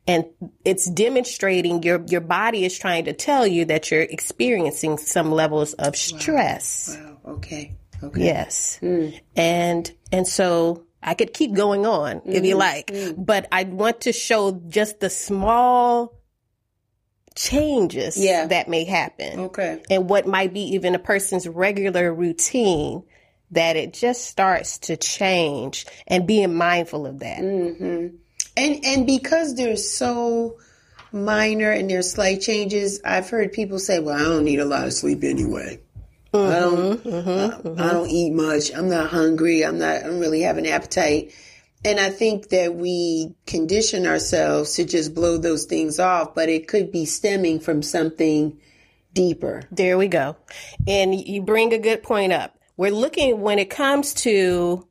And 0.08 0.26
it's 0.64 0.88
demonstrating 0.88 1.82
your 1.82 2.04
your 2.06 2.20
body 2.20 2.64
is 2.64 2.78
trying 2.78 3.06
to 3.06 3.12
tell 3.12 3.46
you 3.46 3.64
that 3.66 3.90
you're 3.90 4.02
experiencing 4.02 4.98
some 4.98 5.32
levels 5.32 5.72
of 5.74 5.96
stress. 5.96 6.96
Wow. 6.96 7.34
Okay. 7.34 7.76
Okay. 8.02 8.24
Yes. 8.24 8.78
Hmm. 8.78 9.08
And 9.34 9.90
and 10.12 10.26
so 10.28 10.84
I 11.02 11.14
could 11.14 11.32
keep 11.32 11.54
going 11.54 11.86
on 11.86 12.22
if 12.24 12.44
you 12.44 12.54
hmm. 12.54 12.58
like, 12.60 12.90
hmm. 12.90 13.12
but 13.16 13.48
I 13.50 13.64
want 13.64 14.02
to 14.02 14.12
show 14.12 14.60
just 14.68 15.00
the 15.00 15.10
small 15.10 16.12
changes 17.36 18.16
Yeah. 18.16 18.46
that 18.46 18.68
may 18.68 18.84
happen 18.84 19.40
Okay. 19.40 19.82
and 19.90 20.08
what 20.08 20.26
might 20.26 20.54
be 20.54 20.74
even 20.74 20.94
a 20.94 20.98
person's 20.98 21.46
regular 21.46 22.12
routine 22.12 23.02
that 23.50 23.76
it 23.76 23.92
just 23.92 24.24
starts 24.24 24.78
to 24.78 24.96
change 24.96 25.86
and 26.06 26.26
being 26.26 26.54
mindful 26.54 27.06
of 27.06 27.20
that. 27.20 27.38
Mm-hmm. 27.38 28.16
And 28.56 28.84
and 28.84 29.06
because 29.06 29.54
they're 29.54 29.76
so 29.76 30.58
minor 31.12 31.70
and 31.70 31.88
they're 31.90 32.02
slight 32.02 32.40
changes, 32.40 33.00
I've 33.04 33.28
heard 33.28 33.52
people 33.52 33.78
say, 33.78 33.98
"Well, 34.00 34.16
I 34.16 34.22
don't 34.22 34.44
need 34.44 34.60
a 34.60 34.64
lot 34.64 34.86
of 34.86 34.92
sleep 34.92 35.24
anyway. 35.24 35.80
I 36.32 36.38
mm-hmm, 36.38 36.52
don't. 36.52 37.04
Mm-hmm, 37.04 37.28
I, 37.28 37.70
mm-hmm. 37.70 37.80
I 37.80 37.92
don't 37.92 38.10
eat 38.10 38.32
much. 38.32 38.74
I'm 38.74 38.88
not 38.88 39.10
hungry. 39.10 39.64
I'm 39.64 39.78
not. 39.78 39.96
I 39.96 40.06
don't 40.06 40.20
really 40.20 40.42
have 40.42 40.58
an 40.58 40.66
appetite." 40.66 41.32
And 41.84 42.00
I 42.00 42.10
think 42.10 42.48
that 42.48 42.74
we 42.74 43.34
condition 43.46 44.06
ourselves 44.06 44.74
to 44.74 44.84
just 44.84 45.14
blow 45.14 45.38
those 45.38 45.66
things 45.66 46.00
off, 46.00 46.34
but 46.34 46.48
it 46.48 46.66
could 46.66 46.90
be 46.90 47.04
stemming 47.04 47.60
from 47.60 47.82
something 47.82 48.58
deeper. 49.12 49.62
There 49.70 49.96
we 49.96 50.08
go. 50.08 50.36
And 50.88 51.14
you 51.14 51.42
bring 51.42 51.72
a 51.72 51.78
good 51.78 52.02
point 52.02 52.32
up. 52.32 52.56
We're 52.76 52.90
looking 52.90 53.40
when 53.40 53.58
it 53.58 53.70
comes 53.70 54.14
to 54.14 54.86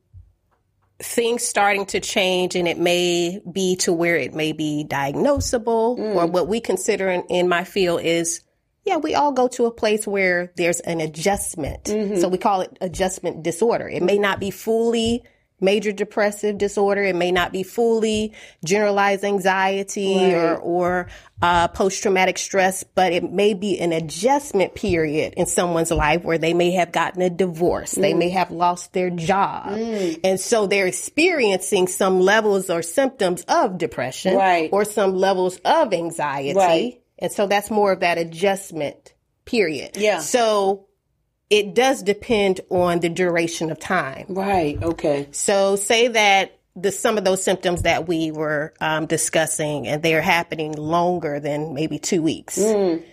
things 0.99 1.43
starting 1.43 1.86
to 1.86 1.99
change 1.99 2.55
and 2.55 2.67
it 2.67 2.77
may 2.77 3.41
be 3.51 3.75
to 3.75 3.91
where 3.91 4.15
it 4.15 4.34
may 4.34 4.53
be 4.53 4.86
diagnosable 4.88 5.97
or 5.97 6.25
mm. 6.25 6.31
what 6.31 6.47
we 6.47 6.62
consider 6.62 7.10
in, 7.10 7.21
in 7.23 7.49
my 7.49 7.63
field 7.63 8.01
is 8.01 8.41
yeah, 8.86 8.97
we 8.97 9.15
all 9.15 9.31
go 9.31 9.47
to 9.47 9.65
a 9.65 9.71
place 9.71 10.05
where 10.05 10.51
there's 10.58 10.79
an 10.81 11.01
adjustment. 11.01 11.86
Mm-hmm. 11.86 12.17
So 12.17 12.27
we 12.27 12.38
call 12.38 12.62
it 12.62 12.77
adjustment 12.81 13.41
disorder. 13.41 13.89
It 13.89 14.03
may 14.03 14.19
not 14.19 14.39
be 14.39 14.51
fully 14.51 15.23
major 15.62 15.91
depressive 15.91 16.58
disorder. 16.58 17.04
It 17.04 17.15
may 17.15 17.32
not 17.32 17.52
be 17.52 17.63
fully 17.63 18.34
generalized 18.63 19.24
anxiety 19.24 20.34
or, 20.34 20.58
or 20.58 21.08
uh, 21.41 21.68
post 21.70 22.02
traumatic 22.02 22.38
stress, 22.38 22.84
but 22.84 23.13
it 23.13 23.32
may 23.32 23.54
be 23.54 23.80
an 23.80 23.91
adjustment 23.91 24.76
period 24.76 25.34
in 25.38 25.46
someone's 25.46 25.91
life 25.91 26.24
where 26.24 26.38
they 26.38 26.54
may 26.54 26.72
have 26.72 26.91
gotten 26.91 27.22
a 27.22 27.30
divorce. 27.30 27.91
They 27.91 28.13
may 28.13 28.30
have 28.30 28.52
lost 28.52 28.94
their 28.94 29.10
job. 29.10 29.68
And 30.24 30.39
so 30.39 30.68
they're 30.68 30.88
experiencing 30.88 31.88
some 31.88 32.20
levels 32.20 32.70
or 32.70 32.82
symptoms 32.82 33.44
of 33.48 33.78
depression 33.78 34.36
Right. 34.36 34.70
or 34.72 34.86
some 34.86 35.15
levels 35.15 35.58
of 35.65 35.94
anxiety. 35.94 36.54
Right. 36.58 37.02
And 37.18 37.32
so 37.32 37.48
that's 37.48 37.72
more 37.72 37.94
of 37.94 38.02
that 38.02 38.18
adjustment 38.18 39.13
period. 39.46 39.96
Yeah. 39.96 40.20
So 40.20 40.88
it 41.49 41.75
does 41.75 42.01
depend 42.01 42.62
on 42.69 42.99
the 42.99 43.10
duration 43.10 43.71
of 43.71 43.79
time. 43.79 44.25
Right. 44.29 44.81
Okay. 44.81 45.27
So 45.31 45.75
say 45.75 46.08
that 46.10 46.60
the 46.75 46.91
some 46.91 47.17
of 47.17 47.23
those 47.23 47.43
symptoms 47.43 47.84
that 47.84 48.08
we 48.08 48.31
were 48.31 48.73
um, 48.81 49.05
discussing 49.05 49.88
and 49.88 50.03
they're 50.03 50.21
happening 50.21 50.73
longer 50.73 51.39
than 51.39 51.73
maybe 51.73 51.99
two 51.99 52.21
weeks. 52.21 52.58
Mm. 52.58 53.03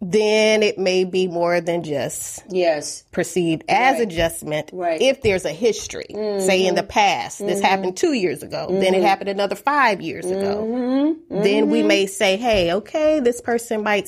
Then 0.00 0.62
it 0.62 0.78
may 0.78 1.04
be 1.04 1.26
more 1.26 1.60
than 1.60 1.82
just 1.82 2.44
Yes. 2.48 3.02
perceived 3.10 3.64
as 3.68 3.98
adjustment. 3.98 4.70
Right. 4.72 5.00
If 5.00 5.22
there's 5.22 5.44
a 5.44 5.50
history, 5.50 6.06
say 6.08 6.66
in 6.66 6.76
the 6.76 6.82
mm-hmm. 6.82 6.88
past, 6.88 7.38
this 7.40 7.58
mm-hmm. 7.58 7.66
happened 7.66 7.96
two 7.96 8.12
years 8.12 8.44
ago, 8.44 8.68
then 8.70 8.94
it 8.94 8.98
mm-hmm. 8.98 9.06
happened 9.06 9.30
another 9.30 9.56
five 9.56 10.00
years 10.00 10.24
ago. 10.24 11.16
Then 11.30 11.70
we 11.70 11.82
may 11.82 12.06
say, 12.06 12.36
hey, 12.36 12.74
okay, 12.74 13.18
this 13.18 13.40
person 13.40 13.82
might 13.82 14.06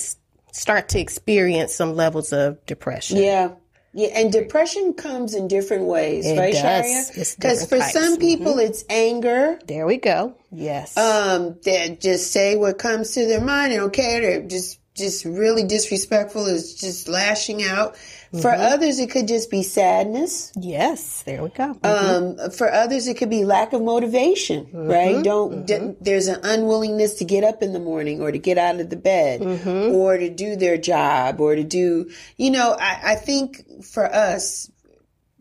start 0.52 0.90
to 0.90 1.00
experience 1.00 1.74
some 1.74 1.94
levels 1.94 2.32
of 2.32 2.64
depression. 2.66 3.18
Yeah. 3.18 3.52
Yeah, 3.92 4.08
and 4.14 4.32
depression 4.32 4.94
comes 4.94 5.34
in 5.34 5.48
different 5.48 5.86
ways, 5.86 6.24
right, 6.24 6.52
does. 6.52 6.60
Sharia? 6.60 7.04
Because 7.36 7.66
for 7.66 7.78
types. 7.78 7.92
Mm-hmm. 7.92 8.04
some 8.04 8.18
people, 8.18 8.58
it's 8.60 8.84
anger. 8.88 9.58
There 9.66 9.84
we 9.84 9.96
go. 9.96 10.36
Yes. 10.52 10.96
Um, 10.96 11.58
they 11.64 11.98
just 12.00 12.30
say 12.30 12.56
what 12.56 12.78
comes 12.78 13.12
to 13.12 13.26
their 13.26 13.40
mind. 13.40 13.72
They 13.72 13.78
don't 13.78 13.92
care. 13.92 14.20
They're 14.20 14.42
just 14.46 14.78
just 14.96 15.24
really 15.24 15.64
disrespectful. 15.64 16.46
It's 16.46 16.74
just 16.74 17.08
lashing 17.08 17.64
out. 17.64 17.96
For 18.32 18.50
Mm-hmm. 18.50 18.72
others, 18.74 18.98
it 19.00 19.10
could 19.10 19.26
just 19.26 19.50
be 19.50 19.64
sadness. 19.64 20.52
yes. 20.56 21.22
There 21.24 21.42
we 21.42 21.48
go. 21.48 21.74
Mm-hmm. 21.74 22.42
Um, 22.44 22.50
for 22.52 22.72
others, 22.72 23.08
it 23.08 23.16
could 23.16 23.28
be 23.30 23.44
lack 23.44 23.72
of 23.72 23.82
motivation, 23.82 24.66
mm-hmm. 24.66 24.86
right? 24.88 25.24
Don't, 25.24 25.66
d- 25.66 25.74
mm-hmm. 25.74 25.92
there's 26.04 26.28
an 26.28 26.38
unwillingness 26.44 27.14
to 27.14 27.24
get 27.24 27.42
up 27.42 27.60
in 27.60 27.72
the 27.72 27.80
morning 27.80 28.20
or 28.22 28.30
to 28.30 28.38
get 28.38 28.56
out 28.56 28.78
of 28.78 28.88
the 28.88 28.96
bed 28.96 29.42
or 29.66 30.16
to 30.16 30.30
do 30.30 30.54
their 30.54 30.78
job 30.78 31.40
or 31.40 31.56
to 31.56 31.64
do, 31.64 32.08
you 32.36 32.52
know, 32.52 32.76
I, 32.78 33.00
I 33.12 33.14
think 33.16 33.82
for 33.84 34.06
us, 34.06 34.70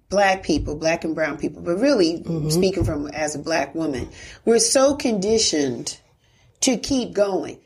black 0.10 0.42
people, 0.42 0.76
black 0.76 1.04
and 1.04 1.14
brown 1.14 1.38
people, 1.38 1.62
but 1.62 1.78
really 1.78 2.24
speaking 2.50 2.84
from 2.84 3.08
as 3.10 3.36
a 3.36 3.40
black 3.40 3.76
woman, 3.76 4.10
we're 4.46 4.58
so 4.58 4.96
conditioned 4.96 6.00
to 6.62 6.78
keep 6.78 7.14
going, 7.14 7.60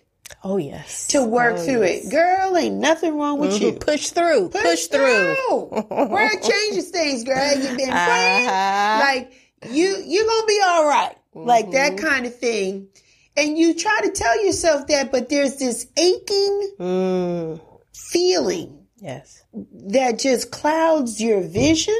oh 0.43 0.57
yes. 0.57 1.07
to 1.09 1.23
work 1.23 1.57
through 1.57 1.83
it. 1.83 2.09
Girl, 2.09 2.55
ain't 2.57 2.75
nothing 2.75 3.17
wrong 3.17 3.39
with 3.39 3.61
you. 3.61 3.73
push 3.73 4.09
through. 4.09 4.49
Push, 4.49 4.87
through. 4.87 5.35
Where 5.67 6.31
it 6.33 6.41
changes 6.43 6.89
things, 6.89 7.23
girl. 7.23 7.53
You've 7.53 7.77
been. 7.77 7.89
Uh-huh. 7.89 8.99
Like 8.99 9.33
you 9.69 10.01
you're 10.05 10.25
gonna 10.25 10.45
be 10.47 10.61
all 10.65 10.85
right. 10.87 11.15
Like 11.35 11.71
that 11.71 11.93
Mm-hmm. 11.93 12.05
kind 12.07 12.25
of 12.25 12.35
thing. 12.37 12.87
And 13.35 13.57
you 13.57 13.73
try 13.73 13.99
to 14.03 14.11
tell 14.11 14.45
yourself 14.45 14.85
that, 14.87 15.11
but 15.11 15.27
there's 15.29 15.55
this 15.57 15.87
aching 15.97 16.71
Mm, 16.79 17.59
feeling 17.93 18.85
Yes. 19.01 19.43
that 19.87 20.19
just 20.19 20.51
clouds 20.51 21.19
your 21.19 21.41
vision, 21.41 21.97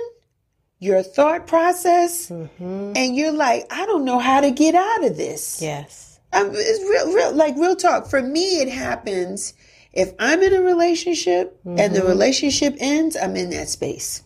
your 0.80 1.02
thought 1.02 1.48
process, 1.48 2.30
and 2.30 3.15
you're 3.15 3.32
like, 3.32 3.65
I 3.72 3.86
don't 3.88 4.06
know 4.06 4.19
how 4.19 4.41
to 4.41 4.52
get 4.52 4.76
out 4.76 5.04
of 5.06 5.17
this. 5.17 5.60
Yes. 5.62 6.12
Um, 6.34 6.52
it's 6.54 6.80
real, 6.89 7.13
real, 7.13 7.34
like 7.34 7.56
real 7.58 7.76
talk. 7.76 8.08
For 8.08 8.22
me, 8.22 8.60
it 8.62 8.69
happens 8.69 9.54
if 9.93 10.13
I'm 10.19 10.41
in 10.41 10.54
a 10.54 10.62
relationship 10.62 11.60
and 11.65 11.96
the 11.96 12.04
relationship 12.04 12.76
ends. 12.80 13.15
I'm 13.15 13.36
in 13.36 13.50
that 13.52 13.69
space. 13.69 14.24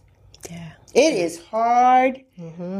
Yeah. 0.50 0.72
It 0.94 1.14
is 1.14 1.42
hard 1.46 2.22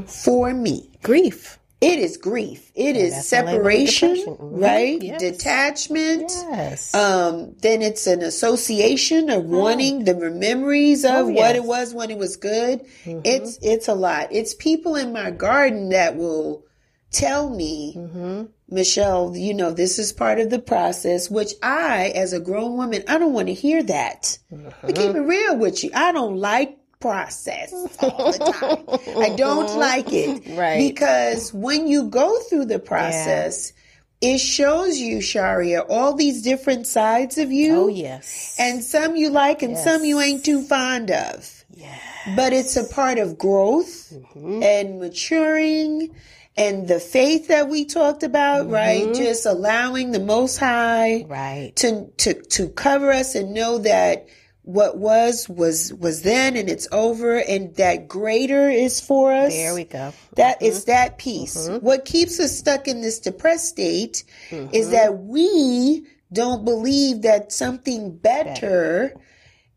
for 0.08 0.54
me. 0.54 0.90
Grief. 1.04 1.60
It 1.80 2.00
is 2.00 2.18
grief. 2.18 2.72
It 2.74 2.96
is 2.96 3.12
label 3.12 3.20
of 3.20 3.24
separation. 3.26 4.16
Mhm. 4.16 4.38
right? 4.40 5.00
Yes. 5.00 5.20
Detachment. 5.22 6.32
Yes. 6.50 6.96
Um, 6.96 7.54
then 7.62 7.84
it's 7.84 8.08
an 8.08 8.24
association 8.24 9.30
of 9.30 9.46
wanting 9.46 10.06
the 10.06 10.16
memories 10.16 11.06
of 11.06 11.12
Oh, 11.12 11.28
what 11.28 11.56
it 11.56 11.64
was 11.66 11.94
when 11.94 12.10
it 12.10 12.18
was 12.18 12.36
good. 12.36 12.82
It's 13.06 13.60
it's 13.62 13.88
a 13.88 13.94
lot. 13.94 14.30
It's 14.32 14.56
people 14.56 14.96
in 14.96 15.14
my 15.14 15.30
garden 15.30 15.90
that 15.90 16.16
will 16.16 16.64
tell 17.12 17.50
me, 17.50 17.96
mm-hmm. 17.98 18.44
Michelle, 18.70 19.36
you 19.36 19.54
know, 19.54 19.72
this 19.72 19.98
is 20.00 20.12
part 20.14 20.40
of 20.40 20.50
the 20.50 20.60
process, 20.60 21.30
which 21.30 21.54
I, 21.64 22.12
as 22.16 22.34
a 22.34 22.40
grown 22.40 22.78
woman, 22.78 23.04
I 23.08 23.18
don't 23.18 23.34
want 23.34 23.48
to 23.48 23.54
hear 23.54 23.82
that. 23.84 24.38
I 24.84 24.88
keep 24.88 24.98
it 24.98 25.10
uh-huh. 25.10 25.22
real 25.22 25.58
with 25.58 25.84
you. 25.84 25.92
I 25.94 26.12
don't 26.12 26.38
like 26.38 26.78
process 27.00 27.72
all 28.00 28.32
the 28.32 29.00
time. 29.04 29.22
I 29.22 29.36
don't 29.36 29.76
like 29.78 30.12
it. 30.12 30.58
Right. 30.58 30.80
Because 30.80 31.54
when 31.54 31.88
you 31.88 32.10
go 32.10 32.40
through 32.42 32.66
the 32.66 32.80
process, 32.80 33.74
it 34.20 34.40
shows 34.40 34.98
you, 34.98 35.22
Sharia, 35.22 35.82
all 35.82 36.16
these 36.16 36.42
different 36.42 36.88
sides 36.88 37.38
of 37.38 37.52
you. 37.52 37.76
oh, 37.76 37.88
yes. 37.88 38.56
And 38.60 38.84
some 38.84 39.16
you 39.16 39.30
like 39.30 39.62
and 39.62 39.78
some 39.78 40.04
you 40.04 40.20
ain't 40.20 40.44
too 40.44 40.64
fond 40.64 41.12
of. 41.12 41.66
yeah. 41.70 41.98
But 42.36 42.52
it's 42.52 42.76
a 42.76 42.84
part 42.84 43.20
of 43.20 43.38
growth 43.38 44.12
mm-hmm. 44.12 44.62
and 44.62 45.00
maturing 45.00 46.14
and 46.58 46.88
the 46.88 47.00
faith 47.00 47.48
that 47.48 47.70
we 47.70 47.86
talked 47.86 48.24
about, 48.24 48.70
right? 48.70 49.04
Mm-hmm. 49.04 49.14
Just 49.14 49.46
allowing 49.46 50.12
the 50.12 50.20
most 50.20 50.58
high 50.58 51.26
Right. 51.28 51.72
to 51.78 52.08
to 52.18 52.34
to 52.34 52.70
cover 52.70 53.12
us 53.12 53.36
and 53.36 53.54
know 53.54 53.78
that 53.80 54.28
what 54.64 54.98
was 54.98 55.48
was 55.48 55.94
was 55.94 56.24
then 56.24 56.58
and 56.58 56.70
it's 56.70 56.88
over 56.92 57.38
and 57.38 57.74
that 57.76 58.08
greater 58.08 58.70
is 58.70 59.00
for 59.00 59.32
us. 59.32 59.54
There 59.54 59.74
we 59.74 59.86
go. 59.86 60.14
That 60.36 60.58
it's 60.62 60.82
mm-hmm. 60.82 60.92
that 60.92 61.18
piece. 61.18 61.70
Mm-hmm. 61.70 61.86
What 61.86 62.06
keeps 62.06 62.40
us 62.40 62.58
stuck 62.58 62.88
in 62.88 63.02
this 63.02 63.20
depressed 63.20 63.68
state 63.70 64.24
is 64.52 64.90
that 64.90 65.20
we 65.20 66.06
don't 66.34 66.66
believe 66.66 67.22
that 67.22 67.54
something 67.54 68.18
better 68.18 69.16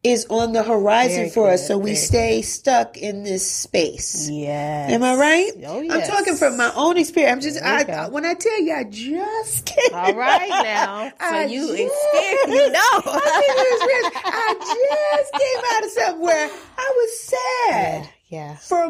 is 0.02 0.26
on 0.30 0.52
the 0.52 0.62
horizon 0.62 1.16
Very 1.16 1.30
for 1.30 1.50
us, 1.50 1.66
so 1.68 1.76
we 1.76 1.90
very 1.90 1.96
stay 1.96 2.42
stuck 2.42 2.96
in 2.96 3.22
this 3.22 3.50
space. 3.50 4.28
Yes. 4.30 4.92
Am 4.92 5.02
I 5.02 5.14
right? 5.14 5.50
Oh, 5.66 5.80
I'm 5.90 6.02
talking 6.08 6.36
from 6.36 6.56
my 6.56 6.72
own 6.74 6.96
experience. 6.96 7.34
I'm 7.34 7.40
just, 7.42 7.62
I, 7.62 8.08
when 8.08 8.24
I 8.24 8.32
tell 8.34 8.60
you, 8.62 8.72
I 8.72 8.84
just 8.84 9.66
came. 9.66 9.94
All 9.94 10.14
right 10.14 10.48
now. 10.48 11.12
So 11.20 11.26
I 11.36 11.44
you 11.44 11.60
just- 11.66 11.72
experience, 11.80 12.48
you 12.48 12.72
know. 12.72 13.02
I, 13.04 14.12
I 14.24 15.18
just 15.20 15.32
came 15.34 15.64
out 15.76 15.84
of 15.84 15.90
somewhere. 15.90 16.50
I 16.78 16.92
was 16.96 17.20
sad 17.20 18.08
yeah. 18.28 18.56
for 18.56 18.88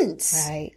months. 0.00 0.46
Right. 0.48 0.72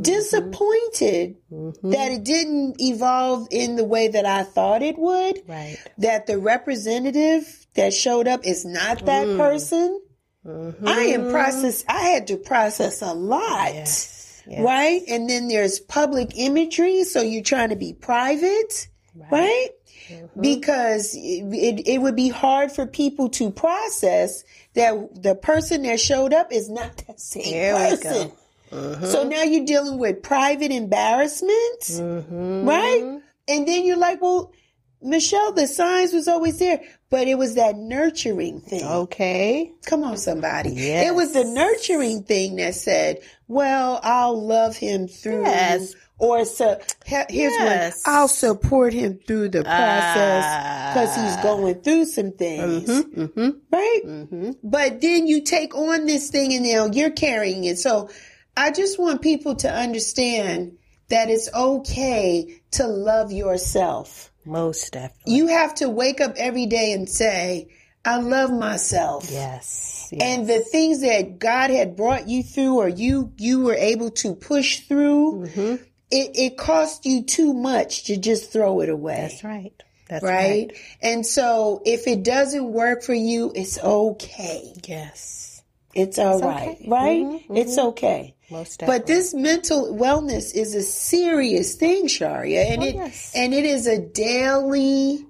disappointed 0.00 1.36
Mm-hmm. 1.50 1.90
that 1.90 2.12
it 2.12 2.22
didn't 2.24 2.80
evolve 2.80 3.48
in 3.50 3.74
the 3.74 3.82
way 3.84 4.06
that 4.06 4.24
I 4.24 4.44
thought 4.44 4.82
it 4.82 4.96
would. 4.96 5.42
Right. 5.48 5.78
That 5.98 6.26
the 6.28 6.38
representative 6.38 7.59
that 7.74 7.92
showed 7.94 8.26
up 8.28 8.44
is 8.46 8.64
not 8.64 9.04
that 9.06 9.26
Mm. 9.26 9.36
person. 9.38 10.00
Mm-hmm. 10.46 10.88
I 10.88 11.00
am 11.02 11.30
process. 11.30 11.84
I 11.88 12.00
had 12.00 12.26
to 12.28 12.36
process 12.36 13.02
a 13.02 13.12
lot, 13.12 13.74
Yes. 13.74 14.42
Yes. 14.48 14.62
right? 14.62 15.02
And 15.06 15.28
then 15.28 15.48
there's 15.48 15.78
public 15.80 16.32
imagery, 16.36 17.04
so 17.04 17.20
you're 17.20 17.42
trying 17.42 17.68
to 17.68 17.76
be 17.76 17.92
private, 17.92 18.88
right? 19.30 19.68
Mm-hmm. 20.08 20.40
Because 20.40 21.14
it, 21.14 21.86
it, 21.86 22.00
would 22.00 22.16
be 22.16 22.30
hard 22.30 22.72
for 22.72 22.86
people 22.86 23.28
to 23.30 23.50
process 23.50 24.42
that 24.74 25.22
the 25.22 25.34
person 25.34 25.82
that 25.82 26.00
showed 26.00 26.32
up 26.32 26.52
is 26.52 26.68
not 26.70 26.96
that 27.06 27.20
same 27.20 27.44
There 27.52 27.74
person. 27.90 28.32
go. 28.70 28.94
So 29.04 29.24
now 29.24 29.42
you're 29.42 29.66
dealing 29.66 29.98
with 29.98 30.22
private 30.22 30.70
embarrassment, 30.72 31.80
Mm-hmm. 31.82 32.68
right? 32.68 33.20
And 33.46 33.68
then 33.68 33.84
you're 33.84 33.96
like, 33.98 34.22
well, 34.22 34.52
Michelle, 35.02 35.52
the 35.52 35.66
signs 35.66 36.12
was 36.12 36.28
always 36.28 36.58
there, 36.58 36.80
but 37.10 37.26
it 37.28 37.36
was 37.36 37.56
that 37.56 37.76
nurturing 37.76 38.60
thing. 38.60 38.84
Okay. 38.84 39.72
Come 39.86 40.04
on, 40.04 40.16
somebody. 40.16 40.70
Yes. 40.70 41.08
It 41.10 41.14
was 41.14 41.32
the 41.32 41.44
nurturing 41.44 42.22
thing 42.22 42.56
that 42.56 42.74
said, 42.76 43.18
well, 43.48 44.00
I'll 44.02 44.40
love 44.40 44.76
him 44.76 45.08
through. 45.08 45.42
Yes. 45.42 45.94
Or 46.18 46.44
so 46.44 46.78
here's 47.04 47.28
Yes. 47.54 48.02
one. 48.04 48.14
I'll 48.14 48.28
support 48.28 48.92
him 48.92 49.18
through 49.26 49.48
the 49.48 49.62
process 49.64 50.44
Ah. 50.46 50.90
because 50.92 51.16
he's 51.16 51.42
going 51.42 51.76
through 51.80 52.04
some 52.04 52.32
things. 52.32 52.88
Mm-hmm. 52.88 53.48
Right? 53.72 54.00
Mm-hmm. 54.04 54.50
But 54.62 55.00
then 55.00 55.26
you 55.26 55.40
take 55.40 55.74
on 55.74 56.04
this 56.06 56.28
thing 56.30 56.52
and 56.52 56.64
now 56.64 56.86
you're 56.92 57.10
carrying 57.10 57.64
it. 57.64 57.78
So 57.78 58.10
I 58.56 58.70
just 58.70 58.98
want 58.98 59.22
people 59.22 59.54
to 59.56 59.72
understand 59.72 60.76
that 61.08 61.30
it's 61.30 61.48
okay 61.54 62.60
to 62.72 62.86
love 62.86 63.32
yourself. 63.32 64.29
Most 64.44 64.92
definitely. 64.92 65.34
You 65.34 65.46
have 65.48 65.74
to 65.76 65.88
wake 65.88 66.20
up 66.20 66.34
every 66.36 66.66
day 66.66 66.92
and 66.92 67.08
say, 67.08 67.68
I 68.04 68.16
love 68.18 68.50
myself. 68.50 69.28
Yes. 69.30 70.08
yes. 70.10 70.22
And 70.22 70.48
the 70.48 70.60
things 70.60 71.02
that 71.02 71.38
God 71.38 71.70
had 71.70 71.96
brought 71.96 72.28
you 72.28 72.42
through 72.42 72.76
or 72.78 72.88
you 72.88 73.32
you 73.36 73.60
were 73.60 73.74
able 73.74 74.10
to 74.12 74.34
push 74.34 74.80
through, 74.80 75.46
Mm-hmm. 75.46 75.74
it, 76.10 76.30
it 76.34 76.56
cost 76.58 77.04
you 77.04 77.22
too 77.22 77.52
much 77.52 78.04
to 78.04 78.16
just 78.16 78.50
throw 78.52 78.80
it 78.80 78.88
away. 78.88 79.28
That's 79.30 79.44
right. 79.44 79.72
That's 80.08 80.24
right? 80.24 80.72
And 81.02 81.24
so 81.24 81.82
if 81.84 82.08
it 82.08 82.24
doesn't 82.24 82.72
work 82.72 83.02
for 83.04 83.14
you, 83.14 83.52
it's 83.54 83.78
okay. 83.78 84.72
Yes. 84.88 85.62
It's 85.94 86.18
all 86.18 86.36
It's 86.38 86.42
right, 86.44 86.68
okay. 86.70 86.86
right? 86.88 87.22
Mhm, 87.26 87.56
It's 87.56 87.76
okay. 87.78 88.34
Most 88.50 88.80
definitely. 88.80 88.98
But 88.98 89.06
this 89.06 89.34
mental 89.34 89.94
wellness 89.94 90.54
is 90.54 90.74
a 90.74 90.82
serious 90.82 91.74
thing, 91.74 92.06
Sharia, 92.08 92.62
and 92.62 92.82
Oh, 92.82 92.86
it 92.86 92.94
yes. 92.96 93.32
and 93.34 93.54
it 93.54 93.64
is 93.64 93.86
a 93.86 93.98
daily 93.98 95.26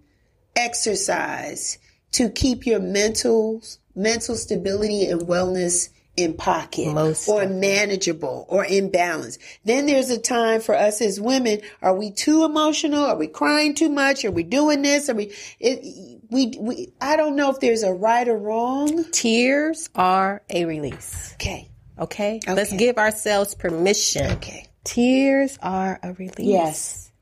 exercise 0.57 1.79
to 2.13 2.29
keep 2.31 2.67
your 2.67 2.81
mental 2.81 3.63
mental 3.95 4.35
stability 4.37 5.07
and 5.07 5.23
wellness 5.23 5.91
in 6.17 6.35
pocket 6.35 6.93
Most 6.93 7.29
or 7.29 7.47
manageable 7.47 8.45
or 8.49 8.65
in 8.65 8.91
balance. 8.91 9.39
Then 9.65 9.87
there's 9.87 10.11
a 10.11 10.19
time 10.19 10.61
for 10.61 10.75
us 10.75 11.01
as 11.01 11.21
women. 11.21 11.61
Are 11.81 11.95
we 11.97 12.11
too 12.11 12.45
emotional? 12.45 13.05
Are 13.05 13.17
we 13.17 13.27
crying 13.27 13.75
too 13.75 13.89
much? 13.89 14.25
Are 14.25 14.31
we 14.31 14.43
doing 14.43 14.83
this? 14.83 15.09
Are 15.09 15.15
we? 15.15 15.33
It, 15.59 16.21
we, 16.31 16.55
we 16.59 16.93
I 17.01 17.17
don't 17.17 17.37
know 17.37 17.51
if 17.51 17.61
there's 17.61 17.83
a 17.83 17.93
right 17.93 18.29
or 18.29 18.37
wrong. 18.37 19.05
Tears 19.13 19.89
are 19.95 20.43
a 20.51 20.65
release. 20.65 21.33
Okay. 21.35 21.70
Okay? 22.01 22.41
Let's 22.47 22.73
give 22.73 22.97
ourselves 22.99 23.55
permission. 23.55 24.31
Okay. 24.33 24.67
Tears 24.85 25.59
are 25.63 26.01
a 26.03 26.13
release. 26.15 26.39
Yes. 26.39 27.13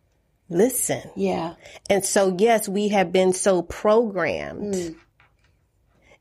Listen. 0.48 1.02
Yeah. 1.16 1.54
And 1.90 2.04
so, 2.04 2.34
yes, 2.38 2.68
we 2.68 2.88
have 2.88 3.12
been 3.12 3.32
so 3.32 3.62
programmed 3.62 4.74
Mm. 4.74 4.94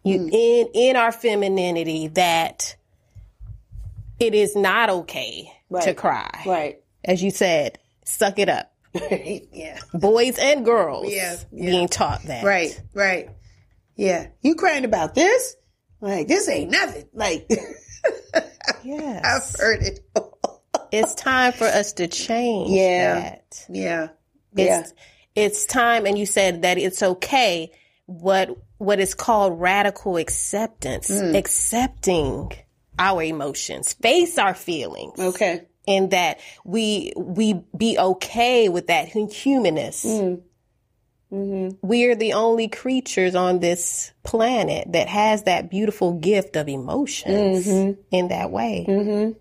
you, 0.03 0.29
in 0.31 0.67
in 0.73 0.95
our 0.95 1.11
femininity 1.11 2.07
that 2.09 2.75
it 4.19 4.33
is 4.33 4.55
not 4.55 4.89
okay 4.89 5.51
to 5.81 5.93
cry. 5.93 6.43
Right. 6.45 6.81
As 7.05 7.21
you 7.21 7.29
said, 7.31 7.77
suck 8.05 8.39
it 8.39 8.49
up. 8.49 8.73
yeah. 8.93 9.79
Boys 9.93 10.37
and 10.39 10.65
girls 10.65 11.11
Yeah, 11.11 11.37
yeah. 11.51 11.65
being 11.69 11.87
taught 11.87 12.23
that. 12.23 12.43
Right, 12.43 12.81
right. 12.93 13.29
Yeah. 13.95 14.27
You 14.41 14.55
crying 14.55 14.85
about 14.85 15.13
this? 15.13 15.55
Like, 16.01 16.27
this 16.27 16.47
ain't 16.49 16.71
nothing. 16.71 17.05
Like, 17.13 17.47
Yes. 18.83 19.23
I've 19.55 19.59
heard 19.59 19.81
it. 19.83 19.99
it's 20.91 21.15
time 21.15 21.53
for 21.53 21.65
us 21.65 21.93
to 21.93 22.07
change 22.07 22.71
Yeah. 22.71 23.13
that. 23.15 23.65
yeah. 23.69 24.07
Yeah. 24.53 24.79
It's 24.81 24.93
it's 25.35 25.65
time 25.65 26.05
and 26.05 26.17
you 26.17 26.25
said 26.25 26.63
that 26.63 26.77
it's 26.77 27.03
okay 27.03 27.71
what 28.05 28.49
what 28.77 28.99
is 28.99 29.13
called 29.13 29.59
radical 29.59 30.17
acceptance. 30.17 31.09
Mm. 31.09 31.35
Accepting 31.37 32.51
our 32.99 33.21
emotions, 33.21 33.93
face 33.93 34.37
our 34.37 34.53
feelings. 34.53 35.19
Okay. 35.19 35.63
And 35.87 36.11
that 36.11 36.39
we 36.65 37.13
we 37.17 37.61
be 37.77 37.97
okay 37.97 38.69
with 38.69 38.87
that 38.87 39.07
humanness. 39.07 40.05
Mm. 40.05 40.41
Mm-hmm. 41.31 41.85
We 41.85 42.05
are 42.05 42.15
the 42.15 42.33
only 42.33 42.67
creatures 42.69 43.35
on 43.35 43.59
this 43.59 44.11
planet 44.23 44.93
that 44.93 45.07
has 45.09 45.43
that 45.43 45.69
beautiful 45.69 46.13
gift 46.13 46.55
of 46.55 46.69
emotions 46.69 47.67
Mm-hmm. 47.67 48.01
in 48.11 48.27
that 48.29 48.49
way. 48.49 49.35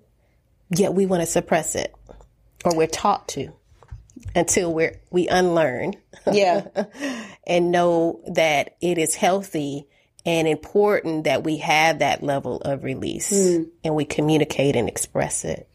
Yet 0.70 0.94
we 0.94 1.06
want 1.06 1.22
to 1.22 1.26
suppress 1.26 1.76
it, 1.76 1.94
or 2.64 2.76
we're 2.76 2.88
taught 2.88 3.28
to, 3.28 3.52
until 4.34 4.74
we're 4.74 5.00
we 5.10 5.28
unlearn 5.28 5.94
Yeah. 6.30 6.66
and 7.46 7.70
know 7.70 8.20
that 8.32 8.74
it 8.80 8.98
is 8.98 9.14
healthy 9.14 9.86
and 10.24 10.48
important 10.48 11.24
that 11.24 11.44
we 11.44 11.58
have 11.58 12.00
that 12.00 12.20
level 12.24 12.60
of 12.62 12.82
release 12.82 13.30
and 13.84 13.94
we 13.94 14.04
communicate 14.04 14.74
and 14.74 14.88
express 14.88 15.44
it. 15.44 15.68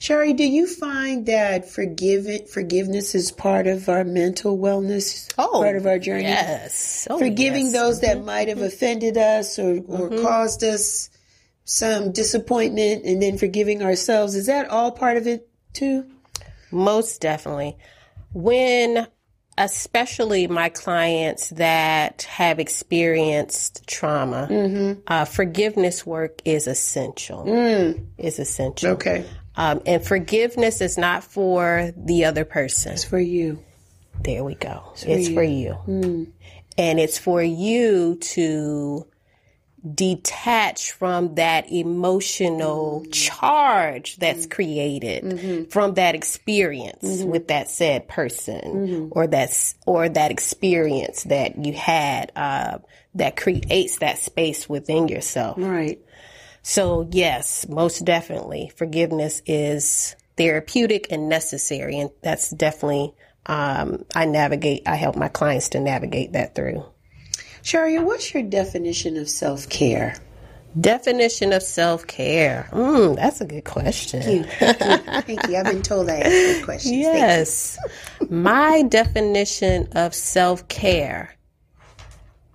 Shari, 0.00 0.32
do 0.32 0.44
you 0.44 0.66
find 0.66 1.26
that 1.26 1.70
forgive 1.70 2.48
forgiveness 2.48 3.14
is 3.14 3.30
part 3.30 3.66
of 3.66 3.86
our 3.90 4.02
mental 4.02 4.56
wellness, 4.56 5.30
oh, 5.36 5.60
part 5.60 5.76
of 5.76 5.84
our 5.84 5.98
journey? 5.98 6.22
Yes. 6.22 7.06
Oh, 7.10 7.18
Forgiving 7.18 7.66
yes. 7.66 7.74
those 7.74 8.00
that 8.00 8.16
mm-hmm. 8.16 8.26
might 8.26 8.48
have 8.48 8.62
offended 8.62 9.18
us 9.18 9.58
or, 9.58 9.72
or 9.72 10.08
mm-hmm. 10.08 10.22
caused 10.22 10.64
us 10.64 11.10
some 11.64 12.12
disappointment 12.12 13.04
and 13.04 13.20
then 13.20 13.36
forgiving 13.36 13.82
ourselves. 13.82 14.34
Is 14.34 14.46
that 14.46 14.70
all 14.70 14.90
part 14.90 15.18
of 15.18 15.26
it 15.26 15.46
too? 15.74 16.06
Most 16.70 17.20
definitely. 17.20 17.76
When, 18.32 19.06
especially 19.58 20.46
my 20.46 20.70
clients 20.70 21.50
that 21.50 22.22
have 22.22 22.58
experienced 22.58 23.86
trauma, 23.86 24.48
mm-hmm. 24.50 25.00
uh, 25.06 25.26
forgiveness 25.26 26.06
work 26.06 26.40
is 26.46 26.66
essential. 26.66 27.44
Mm. 27.44 28.06
Is 28.16 28.38
essential. 28.38 28.92
Okay. 28.92 29.26
Um, 29.56 29.82
and 29.84 30.04
forgiveness 30.04 30.80
is 30.80 30.96
not 30.96 31.24
for 31.24 31.92
the 31.96 32.24
other 32.24 32.44
person. 32.44 32.92
It's 32.92 33.04
for 33.04 33.18
you. 33.18 33.62
There 34.22 34.44
we 34.44 34.54
go. 34.54 34.92
It's 35.02 35.28
for 35.28 35.42
you. 35.42 35.72
Hmm. 35.72 36.24
And 36.78 37.00
it's 37.00 37.18
for 37.18 37.42
you 37.42 38.16
to 38.16 39.06
detach 39.94 40.92
from 40.92 41.36
that 41.36 41.72
emotional 41.72 43.00
hmm. 43.00 43.10
charge 43.10 44.16
that's 44.16 44.44
hmm. 44.44 44.50
created 44.50 45.24
mm-hmm. 45.24 45.64
from 45.70 45.94
that 45.94 46.14
experience 46.14 47.02
mm-hmm. 47.02 47.30
with 47.30 47.48
that 47.48 47.68
said 47.68 48.06
person 48.06 48.60
mm-hmm. 48.60 49.08
or 49.12 49.26
that's 49.26 49.74
or 49.86 50.08
that 50.08 50.30
experience 50.30 51.24
that 51.24 51.64
you 51.64 51.72
had 51.72 52.30
uh, 52.36 52.78
that 53.14 53.36
creates 53.36 53.98
that 53.98 54.18
space 54.18 54.68
within 54.68 55.08
yourself. 55.08 55.56
Right. 55.58 55.98
So, 56.62 57.08
yes, 57.10 57.66
most 57.68 58.04
definitely, 58.04 58.70
forgiveness 58.76 59.42
is 59.46 60.14
therapeutic 60.36 61.06
and 61.10 61.28
necessary. 61.28 61.98
And 61.98 62.10
that's 62.22 62.50
definitely, 62.50 63.14
um, 63.46 64.04
I 64.14 64.26
navigate, 64.26 64.82
I 64.86 64.96
help 64.96 65.16
my 65.16 65.28
clients 65.28 65.70
to 65.70 65.80
navigate 65.80 66.32
that 66.32 66.54
through. 66.54 66.84
Sharia, 67.62 68.02
what's 68.02 68.32
your 68.32 68.42
definition 68.42 69.16
of 69.16 69.28
self 69.28 69.68
care? 69.68 70.16
Definition 70.80 71.52
of 71.52 71.62
self 71.62 72.06
care. 72.06 72.68
Mm, 72.72 73.16
that's 73.16 73.40
a 73.40 73.44
good 73.44 73.64
question. 73.64 74.44
Thank 74.44 75.48
you. 75.48 75.56
I've 75.56 75.64
been 75.64 75.82
told 75.82 76.08
I 76.08 76.20
ask 76.20 76.30
good 76.30 76.64
questions. 76.64 76.94
Yes. 76.94 77.78
My 78.28 78.82
definition 78.82 79.88
of 79.92 80.14
self 80.14 80.68
care, 80.68 81.34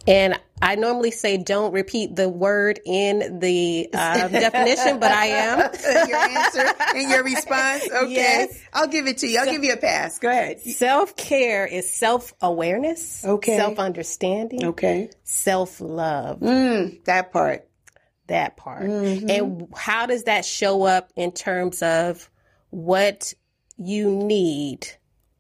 and 0.08 0.40
I 0.62 0.76
normally 0.76 1.12
say 1.12 1.38
don't 1.38 1.74
repeat 1.74 2.16
the 2.16 2.30
word 2.30 2.80
in 2.86 3.40
the 3.40 3.90
uh, 3.94 4.28
definition, 4.30 5.00
but 5.00 5.12
I 5.12 5.26
am. 5.26 5.60
your 6.08 6.18
answer 6.18 6.74
and 6.96 7.10
your 7.10 7.24
response. 7.24 7.84
Okay. 7.96 8.12
Yes. 8.14 8.60
I'll 8.74 8.88
give 8.88 9.08
it 9.08 9.20
to 9.20 9.28
you. 9.28 9.40
I'll 9.40 9.46
give 9.52 9.64
you 9.64 9.74
a 9.74 9.78
pass. 9.78 10.20
Go 10.20 10.30
ahead. 10.30 10.60
Self 10.62 11.16
care 11.16 11.66
is 11.66 11.92
self 11.94 12.34
awareness, 12.42 13.24
Okay. 13.26 13.58
self 13.58 13.80
understanding, 13.80 14.66
Okay. 14.66 15.10
self 15.24 15.80
love. 15.82 16.40
Mm, 16.40 17.04
that 17.06 17.32
part. 17.32 17.68
That 18.28 18.58
part. 18.58 18.84
Mm-hmm. 18.84 19.30
And 19.30 19.68
how 19.76 20.06
does 20.08 20.24
that 20.24 20.46
show 20.46 20.84
up 20.84 21.12
in 21.16 21.32
terms 21.32 21.82
of 21.84 22.30
what 22.70 23.34
you 23.78 24.10
need 24.12 24.88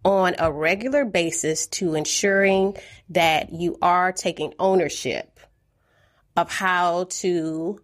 on 0.06 0.36
a 0.38 0.52
regular 0.52 1.04
basis 1.04 1.66
to 1.68 1.96
ensuring 1.96 2.78
that 3.10 3.52
you 3.52 3.78
are 3.82 4.12
taking 4.12 4.54
ownership 4.60 5.40
of 6.38 6.50
how 6.50 7.06
to 7.10 7.82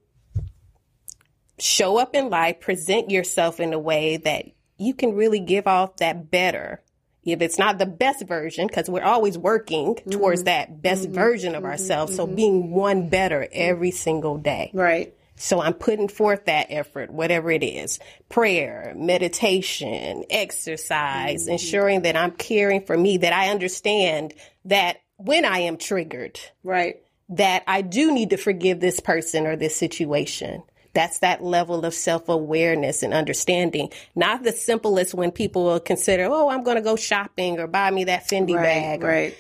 show 1.58 1.98
up 1.98 2.16
in 2.16 2.30
life, 2.30 2.60
present 2.60 3.10
yourself 3.10 3.60
in 3.60 3.74
a 3.74 3.80
way 3.80 4.18
that 4.18 4.46
you 4.78 4.94
can 4.94 5.16
really 5.16 5.40
give 5.40 5.68
off 5.68 5.98
that 5.98 6.30
better. 6.30 6.82
If 7.24 7.42
it's 7.42 7.60
not 7.60 7.78
the 7.78 7.86
best 7.86 8.26
version, 8.28 8.68
because 8.68 8.90
we're 8.90 9.04
always 9.04 9.38
working 9.38 9.96
towards 10.10 10.42
mm-hmm. 10.42 10.46
that 10.46 10.82
best 10.82 11.04
mm-hmm. 11.04 11.14
version 11.14 11.56
of 11.56 11.64
mm-hmm. 11.64 11.72
ourselves. 11.72 12.16
So 12.16 12.26
being 12.26 12.72
one 12.72 13.10
better 13.10 13.48
every 13.52 13.92
single 13.92 14.38
day. 14.38 14.72
Right. 14.74 15.14
So 15.42 15.60
I'm 15.60 15.74
putting 15.74 16.08
forth 16.08 16.46
that 16.46 16.68
effort, 16.70 17.10
whatever 17.12 17.50
it 17.50 17.64
is 17.64 18.00
prayer, 18.30 18.94
meditation, 18.96 20.24
exercise, 20.30 21.44
mm-hmm. 21.44 21.54
ensuring 21.54 22.02
that 22.04 22.16
I'm 22.16 22.32
caring 22.32 22.86
for 22.86 22.96
me, 22.96 23.18
that 23.18 23.34
I 23.34 23.50
understand 23.50 24.36
that 24.66 24.98
when 25.18 25.44
I 25.44 25.60
am 25.60 25.78
triggered, 25.78 26.40
Right. 26.64 26.98
that 27.30 27.64
I 27.68 27.82
do 27.82 28.12
need 28.12 28.30
to 28.30 28.38
forgive 28.38 28.80
this 28.80 29.00
person 29.00 29.48
or 29.48 29.56
this 29.56 29.76
situation. 29.76 30.62
That's 30.94 31.20
that 31.20 31.42
level 31.44 31.86
of 31.86 31.94
self 31.94 32.30
awareness 32.30 33.02
and 33.02 33.14
understanding. 33.14 33.90
Not 34.14 34.44
the 34.44 34.52
simplest 34.52 35.14
when 35.16 35.32
people 35.32 35.64
will 35.64 35.80
consider, 35.80 36.26
oh, 36.30 36.50
I'm 36.50 36.64
going 36.64 36.76
to 36.76 36.84
go 36.84 36.96
shopping 36.96 37.60
or 37.60 37.66
buy 37.66 37.90
me 37.90 38.04
that 38.06 38.28
Fendi 38.28 38.56
Right. 38.56 38.64
bag. 38.64 39.04
or- 39.04 39.08
Right. 39.08 39.36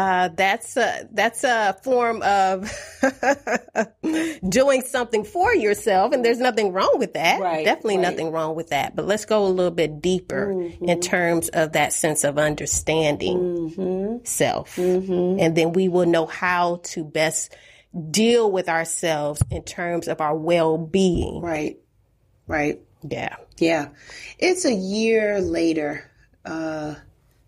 Uh, 0.00 0.28
that's 0.28 0.78
a, 0.78 1.06
that's 1.12 1.44
a 1.44 1.76
form 1.84 2.22
of 2.22 2.72
doing 4.48 4.80
something 4.80 5.24
for 5.24 5.54
yourself, 5.54 6.14
and 6.14 6.24
there's 6.24 6.38
nothing 6.38 6.72
wrong 6.72 6.94
with 6.96 7.12
that. 7.12 7.38
Right, 7.38 7.66
Definitely 7.66 7.98
right. 7.98 8.10
nothing 8.10 8.32
wrong 8.32 8.54
with 8.54 8.70
that. 8.70 8.96
But 8.96 9.04
let's 9.06 9.26
go 9.26 9.44
a 9.44 9.48
little 9.48 9.70
bit 9.70 10.00
deeper 10.00 10.52
in 10.52 11.00
terms 11.00 11.50
of 11.50 11.72
that 11.72 11.92
sense 11.92 12.24
of 12.24 12.38
understanding 12.38 14.22
self, 14.24 14.78
and 14.78 15.54
then 15.54 15.74
we 15.74 15.88
will 15.88 16.06
know 16.06 16.24
how 16.24 16.80
to 16.84 17.04
best 17.04 17.54
deal 18.10 18.50
with 18.50 18.70
ourselves 18.70 19.42
in 19.50 19.64
terms 19.64 20.08
of 20.08 20.22
our 20.22 20.34
well-being. 20.34 21.42
Right. 21.42 21.78
Right. 22.46 22.80
Yeah. 23.06 23.36
Yeah. 23.58 23.88
It's 24.38 24.64
a 24.64 24.72
year 24.72 25.42
later. 25.42 26.10
Uh, 26.44 26.94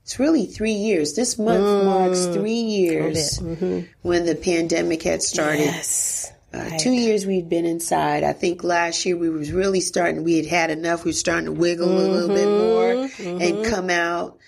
it's 0.02 0.18
really 0.18 0.46
three 0.46 0.72
years. 0.72 1.14
This 1.14 1.38
month 1.38 1.84
marks 1.84 2.20
mm. 2.20 2.34
three 2.34 2.60
years 2.60 3.38
mm-hmm. 3.38 3.80
when 4.02 4.26
the 4.26 4.34
pandemic 4.34 5.02
had 5.02 5.22
started. 5.22 5.60
Yes. 5.60 6.32
Uh, 6.52 6.76
Two 6.78 6.90
years 6.90 7.24
we'd 7.24 7.48
been 7.48 7.64
inside. 7.64 8.24
I 8.24 8.34
think 8.34 8.62
last 8.62 9.06
year 9.06 9.16
we 9.16 9.30
was 9.30 9.52
really 9.52 9.80
starting. 9.80 10.22
We 10.22 10.36
had 10.36 10.46
had 10.46 10.70
enough. 10.70 11.04
We 11.04 11.10
were 11.10 11.14
starting 11.14 11.46
to 11.46 11.52
wiggle 11.52 11.88
a 11.88 12.08
little 12.08 12.28
bit 12.28 12.46
mm-hmm. 12.46 12.58
more 12.58 13.40
and 13.40 13.56
mm-hmm. 13.56 13.70
come 13.70 13.88
out. 13.88 14.38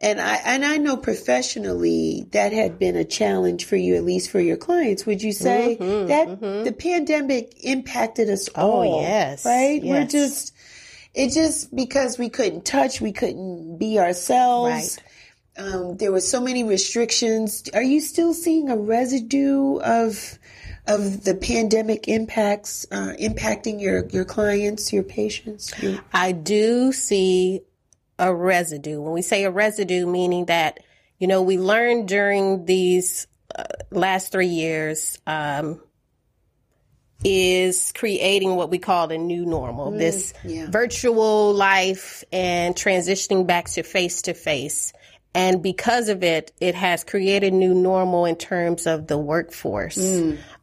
And 0.00 0.18
I 0.18 0.36
and 0.36 0.64
I 0.64 0.78
know 0.78 0.96
professionally 0.96 2.26
that 2.30 2.54
had 2.54 2.78
been 2.78 2.96
a 2.96 3.04
challenge 3.04 3.66
for 3.66 3.76
you, 3.76 3.96
at 3.96 4.04
least 4.04 4.30
for 4.30 4.40
your 4.40 4.56
clients. 4.56 5.04
Would 5.04 5.22
you 5.22 5.32
say 5.32 5.76
that 5.76 6.40
the 6.40 6.72
pandemic 6.72 7.52
impacted 7.62 8.30
us 8.30 8.48
oh, 8.54 8.70
all? 8.70 9.02
yes, 9.02 9.44
right. 9.44 9.82
We're 9.82 10.06
just 10.06 10.54
it 11.14 11.32
just 11.32 11.74
because 11.74 12.18
we 12.18 12.28
couldn't 12.28 12.64
touch, 12.64 13.00
we 13.00 13.12
couldn't 13.12 13.78
be 13.78 13.98
ourselves. 13.98 14.98
Um, 15.56 15.96
there 15.96 16.12
were 16.12 16.20
so 16.20 16.40
many 16.40 16.64
restrictions. 16.64 17.64
Are 17.74 17.82
you 17.82 18.00
still 18.00 18.32
seeing 18.32 18.70
a 18.70 18.76
residue 18.76 19.78
of 19.78 20.38
of 20.86 21.24
the 21.24 21.34
pandemic 21.34 22.08
impacts 22.08 22.86
uh, 22.90 23.14
impacting 23.20 23.80
your 23.80 24.06
your 24.08 24.24
clients, 24.24 24.92
your 24.92 25.02
patients? 25.02 25.72
Your, 25.82 26.00
I 26.12 26.32
do 26.32 26.92
see 26.92 27.62
a 28.18 28.34
residue. 28.34 29.00
When 29.00 29.12
we 29.12 29.22
say 29.22 29.44
a 29.44 29.50
residue, 29.50 30.06
meaning 30.06 30.44
that, 30.46 30.80
you 31.18 31.26
know, 31.26 31.42
we 31.42 31.58
learned 31.58 32.06
during 32.06 32.66
these 32.66 33.26
uh, 33.56 33.64
last 33.90 34.30
three 34.30 34.46
years 34.46 35.18
um, 35.26 35.80
is 37.24 37.92
creating 37.92 38.56
what 38.56 38.70
we 38.70 38.78
call 38.78 39.10
a 39.10 39.18
new 39.18 39.44
normal, 39.44 39.90
this 39.90 40.32
yeah. 40.44 40.66
virtual 40.70 41.52
life 41.52 42.24
and 42.32 42.74
transitioning 42.74 43.46
back 43.46 43.66
to 43.66 43.82
face 43.82 44.22
to 44.22 44.34
face. 44.34 44.92
And 45.34 45.62
because 45.62 46.08
of 46.08 46.24
it, 46.24 46.52
it 46.60 46.74
has 46.74 47.04
created 47.04 47.52
new 47.52 47.74
normal 47.74 48.24
in 48.24 48.36
terms 48.36 48.86
of 48.86 49.06
the 49.06 49.18
workforce, 49.18 49.98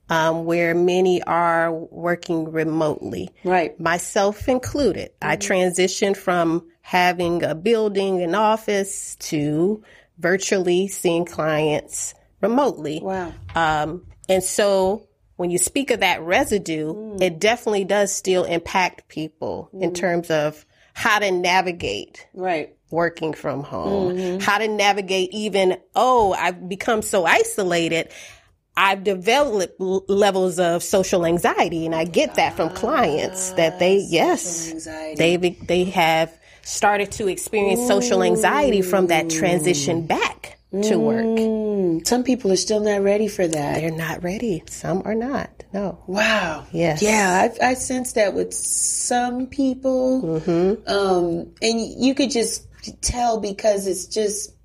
um, 0.09 0.45
where 0.45 0.75
many 0.75 1.21
are 1.23 1.71
working 1.71 2.51
remotely 2.51 3.29
right. 3.43 3.79
myself 3.79 4.49
included. 4.49 5.11
I 5.21 5.37
transitioned 5.37 6.17
from 6.17 6.67
having 6.81 7.43
a 7.43 7.55
building, 7.55 8.21
an 8.21 8.35
office 8.35 9.15
to 9.17 9.83
virtually 10.17 10.87
seeing 10.87 11.25
clients 11.25 12.13
remotely. 12.41 12.99
Wow. 13.01 13.33
Um, 13.55 14.05
and 14.27 14.43
so 14.43 15.06
when 15.37 15.51
you 15.51 15.57
speak 15.57 15.91
of 15.91 16.01
that 16.01 16.21
residue, 16.21 16.93
mm. 16.93 17.21
it 17.21 17.39
definitely 17.39 17.85
does 17.85 18.11
still 18.13 18.43
impact 18.43 19.07
people 19.07 19.69
in 19.73 19.91
mm. 19.91 19.95
terms 19.95 20.29
of 20.29 20.65
how 20.93 21.19
to 21.19 21.31
navigate 21.31 22.27
Right. 22.33 22.75
working 22.89 23.33
from 23.33 23.63
home, 23.63 24.15
mm-hmm. 24.15 24.39
how 24.39 24.57
to 24.57 24.67
navigate 24.67 25.29
even, 25.31 25.77
oh, 25.95 26.33
I've 26.33 26.67
become 26.67 27.03
so 27.03 27.25
isolated. 27.25 28.09
I've 28.75 29.03
developed 29.03 29.79
l- 29.79 30.05
levels 30.07 30.59
of 30.59 30.83
social 30.83 31.25
anxiety, 31.25 31.85
and 31.85 31.95
I 31.95 32.03
get 32.03 32.35
that 32.35 32.55
from 32.55 32.69
clients 32.69 33.51
that 33.51 33.79
they, 33.79 33.99
ah, 33.99 34.07
yes, 34.09 34.85
they 35.17 35.37
they 35.37 35.85
have 35.85 36.35
started 36.63 37.11
to 37.13 37.27
experience 37.27 37.87
social 37.87 38.21
anxiety 38.21 38.81
from 38.81 39.07
that 39.07 39.29
transition 39.29 40.03
mm. 40.03 40.07
back 40.07 40.56
to 40.71 40.97
work. 40.97 41.23
Mm, 41.23 42.05
some 42.05 42.23
people 42.23 42.51
are 42.51 42.57
still 42.57 42.81
not 42.81 43.01
ready 43.01 43.27
for 43.27 43.47
that. 43.47 43.75
They're 43.79 43.91
not 43.91 44.21
ready. 44.23 44.63
Some 44.67 45.01
are 45.05 45.15
not. 45.15 45.63
No. 45.73 46.03
Wow. 46.07 46.65
Yes. 46.71 47.01
Yeah, 47.01 47.49
I, 47.61 47.69
I 47.69 47.73
sense 47.75 48.13
that 48.13 48.33
with 48.33 48.53
some 48.53 49.47
people. 49.47 50.41
Mm-hmm. 50.41 50.89
Um, 50.89 51.53
and 51.61 52.03
you 52.03 52.13
could 52.13 52.31
just 52.31 52.67
tell 53.01 53.39
because 53.39 53.87
it's 53.87 54.07
just, 54.07 54.56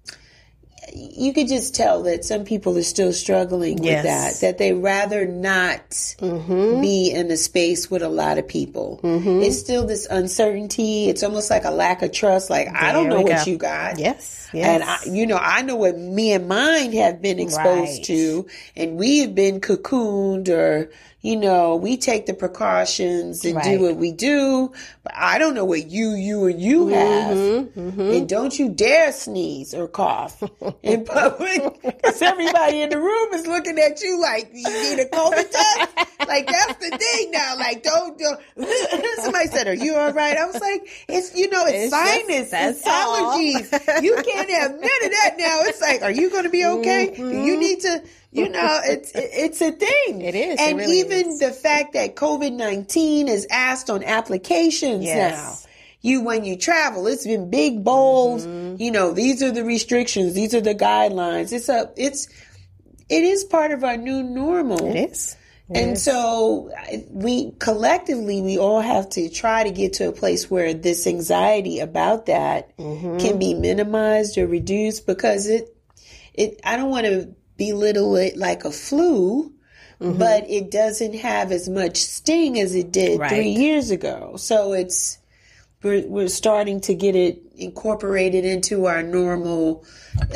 you 0.95 1.33
could 1.33 1.49
just 1.49 1.75
tell 1.75 2.03
that 2.05 2.25
some 2.25 2.45
people 2.45 2.77
are 2.77 2.83
still 2.83 3.13
struggling 3.13 3.77
with 3.83 4.03
that, 4.05 4.41
that 4.41 4.59
they 4.59 4.73
rather 4.73 5.27
not 5.27 5.91
Mm-hmm. 6.19 6.81
be 6.81 7.11
in 7.11 7.31
a 7.31 7.37
space 7.37 7.91
with 7.91 8.03
a 8.03 8.09
lot 8.09 8.39
of 8.39 8.47
people. 8.47 9.01
It's 9.03 9.59
still 9.59 9.87
this 9.87 10.07
uncertainty. 10.07 11.09
It's 11.09 11.23
almost 11.23 11.51
like 11.51 11.65
a 11.65 11.71
lack 11.71 12.03
of 12.03 12.13
trust. 12.13 12.51
Like, 12.51 12.69
I 12.75 12.93
don't 12.93 13.09
know 13.09 13.21
what 13.23 13.45
go. 13.45 13.51
you 13.51 13.57
got. 13.59 13.99
Yes. 13.99 14.49
Yes. 14.53 14.67
And 14.67 14.83
I, 14.85 15.17
you 15.17 15.27
know, 15.27 15.39
I 15.41 15.63
know 15.63 15.77
what 15.77 15.97
me 15.99 16.33
and 16.33 16.49
mine 16.49 16.93
have 16.93 17.23
been 17.23 17.39
exposed 17.39 17.99
Right. 17.99 18.05
to, 18.05 18.47
and 18.77 18.97
we 18.97 19.19
have 19.21 19.35
been 19.35 19.61
cocooned, 19.61 20.49
or 20.49 20.91
you 21.23 21.37
know, 21.37 21.77
we 21.77 21.97
take 21.97 22.27
the 22.27 22.35
precautions 22.35 23.45
and 23.45 23.61
do 23.63 23.81
what 23.83 23.97
we 23.97 24.13
do. 24.13 24.73
But 25.05 25.13
I 25.17 25.39
don't 25.39 25.55
know 25.55 25.65
what 25.65 25.87
you, 25.87 26.11
you, 26.11 26.47
and 26.47 26.61
you 26.61 26.89
have, 26.89 27.37
Mm-hmm, 27.37 28.01
and 28.01 28.29
don't 28.29 28.59
you 28.59 28.69
dare 28.69 29.13
sneeze 29.13 29.73
or 29.75 29.89
cough 29.89 30.43
in 30.83 31.05
public, 31.07 31.81
because 31.83 32.21
everybody 32.23 32.83
in 32.83 32.91
the 32.91 32.99
room 32.99 33.33
is 33.35 33.47
looking 33.47 33.79
at 33.79 34.03
you 34.03 34.21
like 34.21 34.51
you 34.53 34.65
need 34.69 34.99
a 35.01 35.07
COVID 35.09 35.51
test. 35.51 36.09
Like 36.29 36.47
that's 36.47 36.75
the 36.89 36.97
thing 36.99 37.31
now. 37.31 37.57
Like 37.57 37.83
don't, 37.83 38.19
don't. 38.19 38.41
Somebody 39.23 39.47
said, 39.49 39.67
"Are 39.69 39.75
you 39.75 39.95
all 39.97 40.13
right?" 40.13 40.37
I 40.37 40.45
was 40.47 40.61
like, 40.61 40.83
"It's 41.09 41.35
you 41.37 41.49
know, 41.51 41.65
it's, 41.67 41.85
It's 41.85 41.91
sinus, 41.93 42.51
that's 42.51 42.79
it's 42.79 42.87
all. 42.87 43.33
allergies. 43.37 44.03
You 44.03 44.15
can't 44.23 44.51
have 44.51 44.71
none 44.73 44.81
of 45.05 45.11
that 45.11 45.35
now. 45.39 45.61
It's 45.63 45.81
like, 45.81 46.03
are 46.03 46.11
you 46.11 46.31
going 46.31 46.45
to 46.45 46.51
be 46.51 46.65
okay? 46.65 47.13
Do 47.17 47.43
you 47.43 47.59
need 47.59 47.81
to, 47.81 48.03
you 48.33 48.49
know, 48.49 48.81
it's 48.85 49.13
it's 49.15 49.61
a 49.61 49.71
thing. 49.73 50.23
It 50.23 50.35
is. 50.35 50.55
It 50.55 50.61
and 50.61 50.79
really 50.79 51.01
even 51.01 51.27
is. 51.29 51.39
the 51.39 51.51
fact 51.53 51.93
that 51.93 52.17
COVID 52.17 52.53
nineteen 52.55 53.29
is 53.29 53.47
asked 53.51 53.91
on 53.91 54.03
applications 54.03 55.05
Yes. 55.05 55.33
now. 55.65 55.69
You 56.01 56.23
when 56.23 56.45
you 56.45 56.57
travel, 56.57 57.07
it's 57.07 57.25
been 57.27 57.51
big 57.51 57.85
bold. 57.85 58.41
Mm-hmm. 58.41 58.83
You 58.83 58.91
know, 58.91 59.13
these 59.13 59.43
are 59.43 59.51
the 59.53 59.63
restrictions. 59.65 60.35
These 60.35 60.55
are 60.55 60.61
the 60.61 60.75
guidelines. 60.75 61.53
It's 61.53 61.69
a 61.69 61.91
it's 61.97 62.27
it 63.09 63.23
is 63.23 63.45
part 63.45 63.71
of 63.71 63.85
our 63.85 63.97
new 63.97 64.23
normal. 64.23 64.85
it 64.97 65.11
is. 65.13 65.37
It 65.71 65.77
And 65.79 65.93
is. 65.93 66.03
so 66.03 66.71
we 67.11 67.53
collectively, 67.61 68.41
we 68.43 68.59
all 68.59 68.81
have 68.81 69.09
to 69.11 69.29
try 69.29 69.63
to 69.63 69.71
get 69.71 69.93
to 69.95 70.09
a 70.09 70.13
place 70.13 70.51
where 70.51 70.75
this 70.75 71.07
anxiety 71.07 71.79
about 71.81 72.27
that 72.27 72.77
Mm-hmm. 72.79 73.19
can 73.19 73.39
be 73.39 73.55
minimized 73.55 74.37
or 74.39 74.47
reduced 74.47 75.07
because 75.07 75.47
it, 75.49 75.77
it, 76.35 76.61
I 76.65 76.77
don't 76.77 76.91
want 76.91 77.07
to 77.07 77.35
belittle 77.71 78.17
it 78.17 78.37
like 78.37 78.65
a 78.65 78.71
flu, 78.73 79.53
Mm-hmm. 80.01 80.19
but 80.19 80.51
it 80.51 80.73
doesn't 80.73 81.15
have 81.15 81.53
as 81.53 81.69
much 81.69 81.97
sting 81.97 82.59
as 82.59 82.75
it 82.75 82.91
did 82.91 83.21
Right. 83.21 83.29
three 83.31 83.51
years 83.51 83.93
ago. 83.93 84.35
So 84.37 84.73
it's, 84.73 85.19
we're, 85.85 86.05
we're 86.09 86.27
starting 86.29 86.81
to 86.83 86.95
get 86.95 87.15
it 87.15 87.41
incorporated 87.55 88.45
into 88.45 88.87
our 88.87 89.05
normal, 89.05 89.85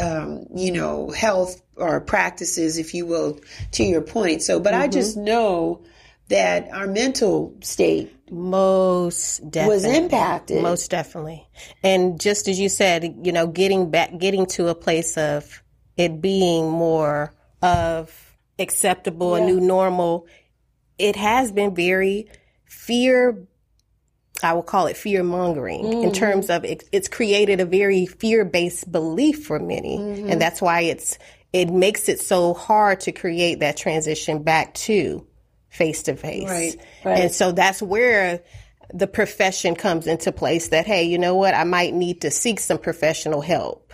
um, 0.01 0.47
you 0.55 0.71
know, 0.71 1.11
health 1.11 1.61
or 1.75 2.01
practices, 2.01 2.79
if 2.79 2.95
you 2.95 3.07
will, 3.07 3.41
to 3.73 3.83
your 3.83 4.03
point. 4.03 4.43
So, 4.43 4.61
but 4.61 4.73
I 4.73 4.87
just 4.87 5.17
know 5.17 5.83
that 6.29 6.69
our 6.73 6.87
mental 6.87 7.53
state 7.61 8.15
Most 8.31 9.51
definitely. 9.51 9.75
was 9.75 9.85
impacted. 9.85 10.63
Most 10.63 10.91
definitely. 10.93 11.45
And 11.83 12.21
just 12.21 12.47
as 12.47 12.61
you 12.61 12.69
said, 12.69 13.17
you 13.25 13.33
know, 13.33 13.49
getting 13.49 13.91
back, 13.91 14.17
getting 14.17 14.47
to 14.55 14.69
a 14.69 14.77
place 14.77 15.17
of 15.19 15.61
it 15.97 16.21
being 16.21 16.71
more 16.71 17.33
of 17.63 18.37
acceptable, 18.59 19.35
a 19.35 19.41
new 19.41 19.61
normal, 19.61 20.27
it 20.99 21.17
has 21.17 21.53
been 21.53 21.75
very 21.75 22.29
fear. 22.65 23.47
I 24.43 24.53
will 24.53 24.63
call 24.63 24.87
it 24.87 24.97
fear 24.97 25.23
mongering 25.23 25.87
in 25.87 25.93
mm-hmm. 25.93 26.13
terms 26.13 26.51
of 26.51 26.65
it, 26.65 26.85
it's 26.93 27.09
created 27.09 27.61
a 27.61 27.65
very 27.65 28.07
fear 28.07 28.45
based 28.45 28.91
belief 28.91 29.47
for 29.47 29.59
many. 29.59 29.99
Mm-hmm. 29.99 30.31
And 30.31 30.41
that's 30.41 30.61
why 30.61 30.83
it's, 30.83 31.19
it 31.53 31.71
makes 31.71 32.09
it 32.09 32.21
so 32.21 32.53
hard 32.53 33.01
to 33.01 33.13
create 33.13 33.61
that 33.61 33.77
transition 33.79 34.43
back 34.43 34.75
to 34.75 35.27
face 35.71 36.03
to 36.05 36.17
face. 36.17 36.77
And 37.05 37.33
so 37.33 37.53
that's 37.53 37.81
where 37.81 38.43
the 38.93 39.07
profession 39.07 39.75
comes 39.75 40.07
into 40.07 40.33
place 40.33 40.69
that, 40.69 40.87
hey, 40.87 41.05
you 41.05 41.19
know 41.19 41.35
what? 41.35 41.55
I 41.55 41.65
might 41.65 41.95
need 41.95 42.21
to 42.23 42.31
seek 42.31 42.61
some 42.61 42.79
professional 42.79 43.41
help. 43.41 43.86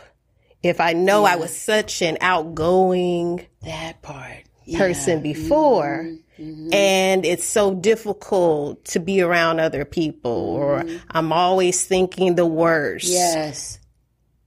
If 0.63 0.81
I 0.81 0.93
know 0.93 1.25
I 1.25 1.37
was 1.37 1.55
such 1.57 2.03
an 2.03 2.19
outgoing 2.21 3.47
that 3.63 4.03
part. 4.03 4.45
person 4.77 5.23
before, 5.23 6.09
Mm-hmm. 6.41 6.73
and 6.73 7.25
it's 7.27 7.45
so 7.45 7.75
difficult 7.75 8.85
to 8.87 8.99
be 9.01 9.21
around 9.21 9.61
other 9.61 9.85
people, 9.85 10.33
or 10.33 10.83
I'm 11.11 11.31
always 11.33 11.85
thinking 11.85 12.35
the 12.35 12.47
worst. 12.47 13.07
Yes. 13.07 13.79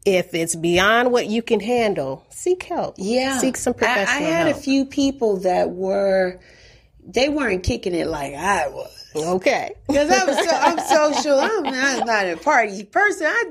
If 0.04 0.34
it's 0.34 0.56
beyond 0.56 1.12
what 1.12 1.28
you 1.28 1.42
can 1.42 1.60
handle, 1.60 2.26
seek 2.32 2.64
help. 2.64 2.96
Yeah. 2.98 3.38
Seek 3.38 3.56
some 3.56 3.74
I, 3.76 3.78
professional 3.78 4.28
I 4.28 4.30
had 4.30 4.48
help. 4.48 4.58
a 4.58 4.60
few 4.60 4.86
people 4.86 5.38
that 5.42 5.70
were, 5.70 6.40
they 7.06 7.30
weren't 7.30 7.64
kicking 7.64 7.94
it 7.94 8.08
like 8.08 8.34
I 8.34 8.68
was. 8.68 9.06
okay. 9.16 9.76
Because 9.88 10.10
I'm 10.12 10.34
so 10.34 10.56
I'm 10.56 11.14
social. 11.14 11.40
I'm, 11.40 11.66
I'm 11.68 12.06
not 12.06 12.26
a 12.28 12.36
party 12.38 12.84
person. 12.84 13.28
I 13.28 13.44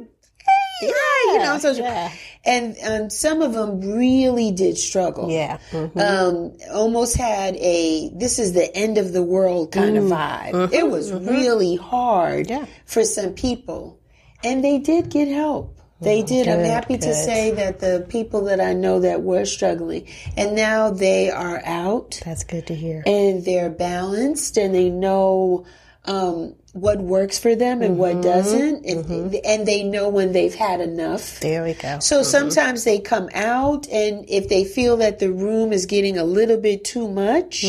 hey, 0.81 0.93
hi, 0.95 1.33
you 1.35 1.39
know, 1.39 1.55
I'm 1.55 1.61
social. 1.61 1.85
yeah. 1.85 2.12
And 2.47 2.76
and 2.78 3.12
some 3.12 3.40
of 3.42 3.55
them 3.55 3.80
really 3.80 4.53
did 4.53 4.76
struggle. 4.76 5.30
Yeah. 5.30 5.59
Mhm. 5.72 5.97
Um, 5.97 6.53
almost 6.72 7.16
had 7.16 7.57
a 7.57 8.11
this 8.14 8.38
is 8.38 8.53
the 8.53 8.74
end 8.76 8.99
of 8.99 9.12
the 9.12 9.22
world 9.22 9.72
kind 9.72 9.97
of 9.97 10.05
mm. 10.05 10.11
vibe. 10.11 10.53
Mm-hmm. 10.53 10.74
It 10.74 10.88
was 10.88 11.11
mm-hmm. 11.11 11.26
really 11.26 11.76
hard 11.76 12.51
Yeah. 12.51 12.66
for 12.84 13.05
some 13.05 13.32
people, 13.32 13.99
and 14.42 14.62
they 14.62 14.78
did 14.78 15.09
get 15.09 15.28
help. 15.28 15.78
They 16.01 16.22
mm, 16.22 16.26
did. 16.26 16.49
I'm 16.49 16.59
good, 16.59 16.66
happy 16.66 16.99
to 16.99 17.14
say 17.14 17.53
that 17.53 17.80
the 17.80 18.05
people 18.09 18.45
that 18.45 18.61
I 18.61 18.74
know 18.74 19.01
that 19.01 19.22
were 19.22 19.45
struggling, 19.47 20.07
and 20.36 20.55
now 20.55 20.90
they 20.90 21.30
are 21.30 21.62
out 21.64 22.20
That's 22.24 22.45
good 22.45 22.66
to 22.66 22.74
hear. 22.74 23.03
and 23.07 23.45
they're 23.45 23.70
balanced 23.70 24.59
and 24.59 24.74
they 24.74 24.90
know 24.90 25.64
um, 26.07 26.55
what 26.72 27.00
works 27.00 27.38
for 27.38 27.55
them 27.55 27.82
and 27.82 27.98
what 27.98 28.12
mm-hmm. 28.12 28.22
doesn't 28.22 28.84
and, 28.84 29.05
mm-hmm. 29.05 29.36
and 29.44 29.66
they 29.66 29.84
know 29.84 30.09
when 30.09 30.32
they've 30.32 30.55
had 30.55 30.80
enough. 30.80 31.40
There 31.40 31.62
we 31.62 31.74
go. 31.74 32.00
so 32.00 32.20
mm-hmm. 32.20 32.24
sometimes 32.24 32.84
they 32.84 32.98
come 32.98 33.28
out 33.32 33.88
and 33.88 34.24
if 34.28 34.48
they 34.48 34.64
feel 34.64 34.96
that 34.98 35.18
the 35.18 35.32
room 35.32 35.72
is 35.72 35.86
getting 35.86 36.18
a 36.18 36.24
little 36.24 36.59
bit 36.59 36.84
too 36.84 37.09
much 37.09 37.64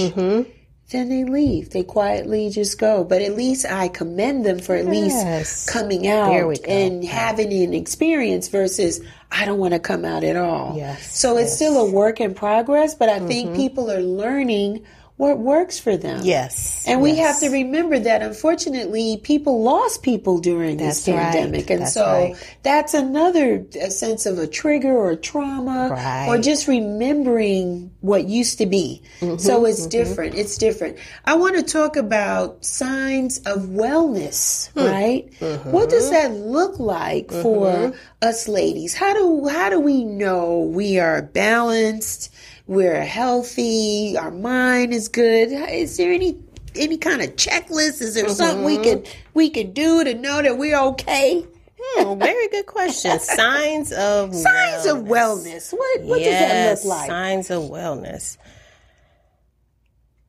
then 0.92 1.10
they 1.10 1.24
leave. 1.24 1.72
They 1.72 1.82
quietly 1.84 2.52
just 2.52 2.78
go. 2.78 3.04
But 3.04 3.22
at 3.22 3.36
least 3.36 3.66
i 3.66 3.88
commend 3.88 4.46
them 4.46 4.60
for 4.60 4.76
at 4.76 4.86
Yes. 4.86 4.92
least 4.94 5.68
coming 5.68 6.08
out 6.08 6.30
There 6.30 6.48
we 6.48 6.58
go. 6.58 6.72
and 6.72 7.04
having 7.04 7.54
an 7.54 7.74
experience 7.74 8.48
versus 8.48 9.02
i 9.32 9.46
don't 9.46 9.60
want 9.60 9.74
to 9.74 9.80
come 9.80 10.04
out 10.04 10.24
at 10.24 10.36
all. 10.36 10.76
Yes, 10.78 11.18
so 11.18 11.38
it's 11.38 11.54
still 11.54 11.78
a 11.78 11.92
work 11.92 12.20
in 12.20 12.34
progress 12.34 12.96
but 12.96 13.10
i 13.10 13.20
think 13.20 13.56
people 13.56 13.92
are 13.92 14.02
learning 14.02 14.84
what 15.18 15.40
works 15.40 15.80
for 15.80 15.96
them 15.96 16.20
yes. 16.26 16.84
and 16.86 17.02
we 17.02 17.14
yes. 17.14 17.40
have 17.42 17.50
to 17.50 17.56
remember 17.56 17.98
that 17.98 18.22
unfortunately 18.22 19.18
people 19.24 19.64
lost 19.64 20.04
people 20.04 20.40
during 20.40 20.76
this 20.76 21.06
That's 21.06 21.18
right. 21.18 21.32
pandemic. 21.34 21.70
And 21.70 21.84
That's 21.84 21.94
so 21.94 22.06
right. 22.06 22.58
that's 22.64 22.94
another 22.94 23.66
a 23.82 23.92
sense 23.92 24.26
of 24.26 24.38
a 24.40 24.46
trigger 24.48 24.92
or 24.92 25.12
a 25.12 25.16
trauma 25.16 25.88
Right. 25.90 26.28
or 26.28 26.38
just 26.38 26.68
remembering 26.68 27.92
what 28.02 28.26
used 28.28 28.58
to 28.58 28.66
be. 28.66 29.04
Mm-hmm, 29.22 29.38
so 29.38 29.66
it's 29.66 29.88
different. 29.88 30.36
It's 30.36 30.58
different. 30.58 30.98
I 31.24 31.36
want 31.36 31.56
to 31.56 31.64
talk 31.64 31.96
about 31.96 32.66
signs 32.66 33.40
of 33.40 33.62
wellness, 33.64 34.70
Hmm. 34.72 34.80
right? 34.86 35.32
Mm-hmm. 35.40 35.72
What 35.72 35.90
does 35.90 36.10
that 36.12 36.32
look 36.34 36.78
like 36.80 37.32
for 37.32 37.94
us 38.22 38.48
ladies? 38.48 38.94
How 38.96 39.14
do 39.14 39.48
how 39.48 39.70
do 39.70 39.80
we 39.80 40.04
know 40.04 40.60
we 40.60 41.00
are 41.00 41.22
balanced? 41.22 42.34
We're 42.68 43.04
healthy. 43.04 44.18
Our 44.18 44.32
mind 44.32 44.94
is 44.94 45.08
good. 45.08 45.52
Is 45.52 45.98
there 45.98 46.12
any 46.12 46.38
any 46.76 46.98
kind 46.98 47.22
of 47.22 47.36
checklist? 47.36 48.02
Is 48.02 48.16
there 48.16 48.28
something 48.30 48.64
we 48.64 48.78
can 48.78 49.04
we 49.34 49.50
can 49.50 49.72
do 49.72 50.04
to 50.04 50.14
know 50.14 50.42
that 50.42 50.58
we're 50.58 50.80
okay? 50.80 51.46
Hmm, 51.80 52.18
very 52.18 52.48
good 52.50 52.66
question. 52.66 53.20
Signs 53.20 53.92
of 53.92 54.34
Signs 54.34 54.86
of 54.88 54.98
wellness. 55.00 55.08
wellness. 55.08 55.74
What 55.74 56.02
what 56.02 56.20
yes, 56.20 56.82
does 56.82 56.84
that 56.84 56.90
look 56.90 56.98
like? 56.98 57.08
Signs 57.08 57.52
of 57.52 57.64
wellness. 57.64 58.38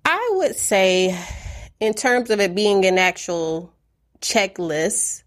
I 0.05 0.32
would 0.34 0.57
say, 0.57 1.18
in 1.80 1.95
terms 1.95 2.30
of 2.30 2.39
it 2.39 2.55
being 2.55 2.84
an 2.84 2.99
actual 2.99 3.72
checklist, 4.20 5.22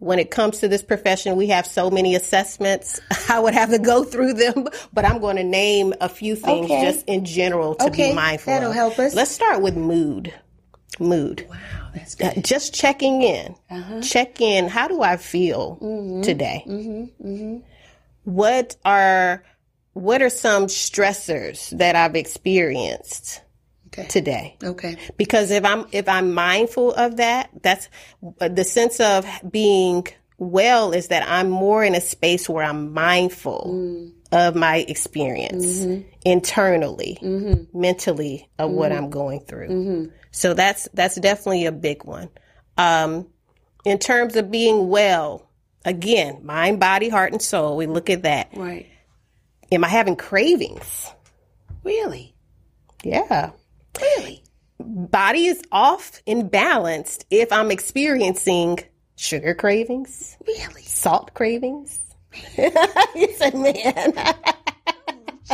when 0.00 0.18
it 0.18 0.30
comes 0.30 0.58
to 0.58 0.68
this 0.68 0.82
profession, 0.82 1.36
we 1.36 1.46
have 1.48 1.64
so 1.66 1.90
many 1.90 2.14
assessments. 2.16 3.00
I 3.30 3.38
would 3.38 3.54
have 3.54 3.70
to 3.70 3.78
go 3.78 4.02
through 4.04 4.32
them, 4.34 4.66
but 4.92 5.04
I'm 5.04 5.20
going 5.20 5.36
to 5.36 5.44
name 5.44 5.94
a 6.00 6.08
few 6.08 6.34
things 6.36 6.66
Okay. 6.70 6.82
just 6.82 7.06
in 7.06 7.24
general 7.24 7.76
to 7.76 7.86
Okay, 7.86 8.08
be 8.10 8.14
mindful 8.14 8.52
that'll 8.52 8.70
of. 8.70 8.74
help 8.74 8.98
us. 8.98 9.14
Let's 9.14 9.30
start 9.30 9.62
with 9.62 9.76
mood. 9.76 10.34
Mood. 10.98 11.46
Wow, 11.48 11.56
that's 11.94 12.14
Uh, 12.20 12.32
good. 12.34 12.44
just 12.44 12.74
checking 12.74 13.22
in. 13.22 13.54
Uh-huh. 13.70 14.00
Check 14.02 14.40
in. 14.40 14.68
How 14.68 14.88
do 14.88 15.00
I 15.02 15.16
feel 15.16 15.78
Mm-hmm. 15.80 16.22
today? 16.22 17.62
What 18.24 18.76
are 18.84 19.44
what 19.92 20.22
are 20.22 20.30
some 20.30 20.66
stressors 20.66 21.76
that 21.76 21.96
I've 21.96 22.14
experienced 22.16 23.40
Okay. 23.92 24.06
today? 24.06 24.56
Okay. 24.62 24.96
because 25.16 25.50
if 25.50 25.64
i'm 25.64 25.84
if 25.90 26.08
i'm 26.08 26.32
mindful 26.32 26.92
of 26.92 27.16
that 27.16 27.50
that's 27.60 27.88
the 28.38 28.62
sense 28.62 29.00
of 29.00 29.26
being 29.50 30.06
well 30.38 30.92
is 30.92 31.08
that 31.08 31.28
i'm 31.28 31.50
more 31.50 31.82
in 31.82 31.96
a 31.96 32.00
space 32.00 32.48
where 32.48 32.64
i'm 32.64 32.92
mindful 32.92 33.66
mm. 33.68 34.12
of 34.30 34.54
my 34.54 34.76
experience 34.76 35.80
mm-hmm. 35.80 36.08
internally 36.24 37.18
mm-hmm. 37.20 37.78
mentally 37.78 38.48
of 38.58 38.70
what 38.70 38.92
mm-hmm. 38.92 39.04
i'm 39.04 39.10
going 39.10 39.40
through 39.40 40.10
so 40.30 40.54
that's 40.54 40.88
that's 40.94 41.16
definitely 41.16 41.66
a 41.66 41.72
big 41.72 42.04
one 42.04 42.30
um 42.78 43.26
in 43.84 43.98
terms 43.98 44.36
of 44.36 44.50
being 44.52 44.88
well 44.88 45.50
again 45.84 46.40
mind 46.44 46.78
body 46.78 47.08
heart 47.08 47.32
and 47.32 47.42
soul 47.42 47.76
we 47.76 47.86
look 47.86 48.08
at 48.08 48.22
that 48.22 48.48
Right. 48.56 48.86
am 49.72 49.82
i 49.84 49.88
having 49.88 50.14
cravings 50.16 51.10
Really? 51.82 52.34
yeah 53.02 53.50
Really? 53.98 54.42
body 54.82 55.46
is 55.46 55.62
off 55.72 56.22
and 56.26 56.50
balanced 56.50 57.26
if 57.30 57.52
I'm 57.52 57.70
experiencing 57.70 58.78
sugar 59.16 59.54
cravings, 59.54 60.36
Really? 60.46 60.82
salt 60.82 61.34
cravings. 61.34 62.00
you 62.56 63.28
said, 63.36 63.54
man. 63.54 64.12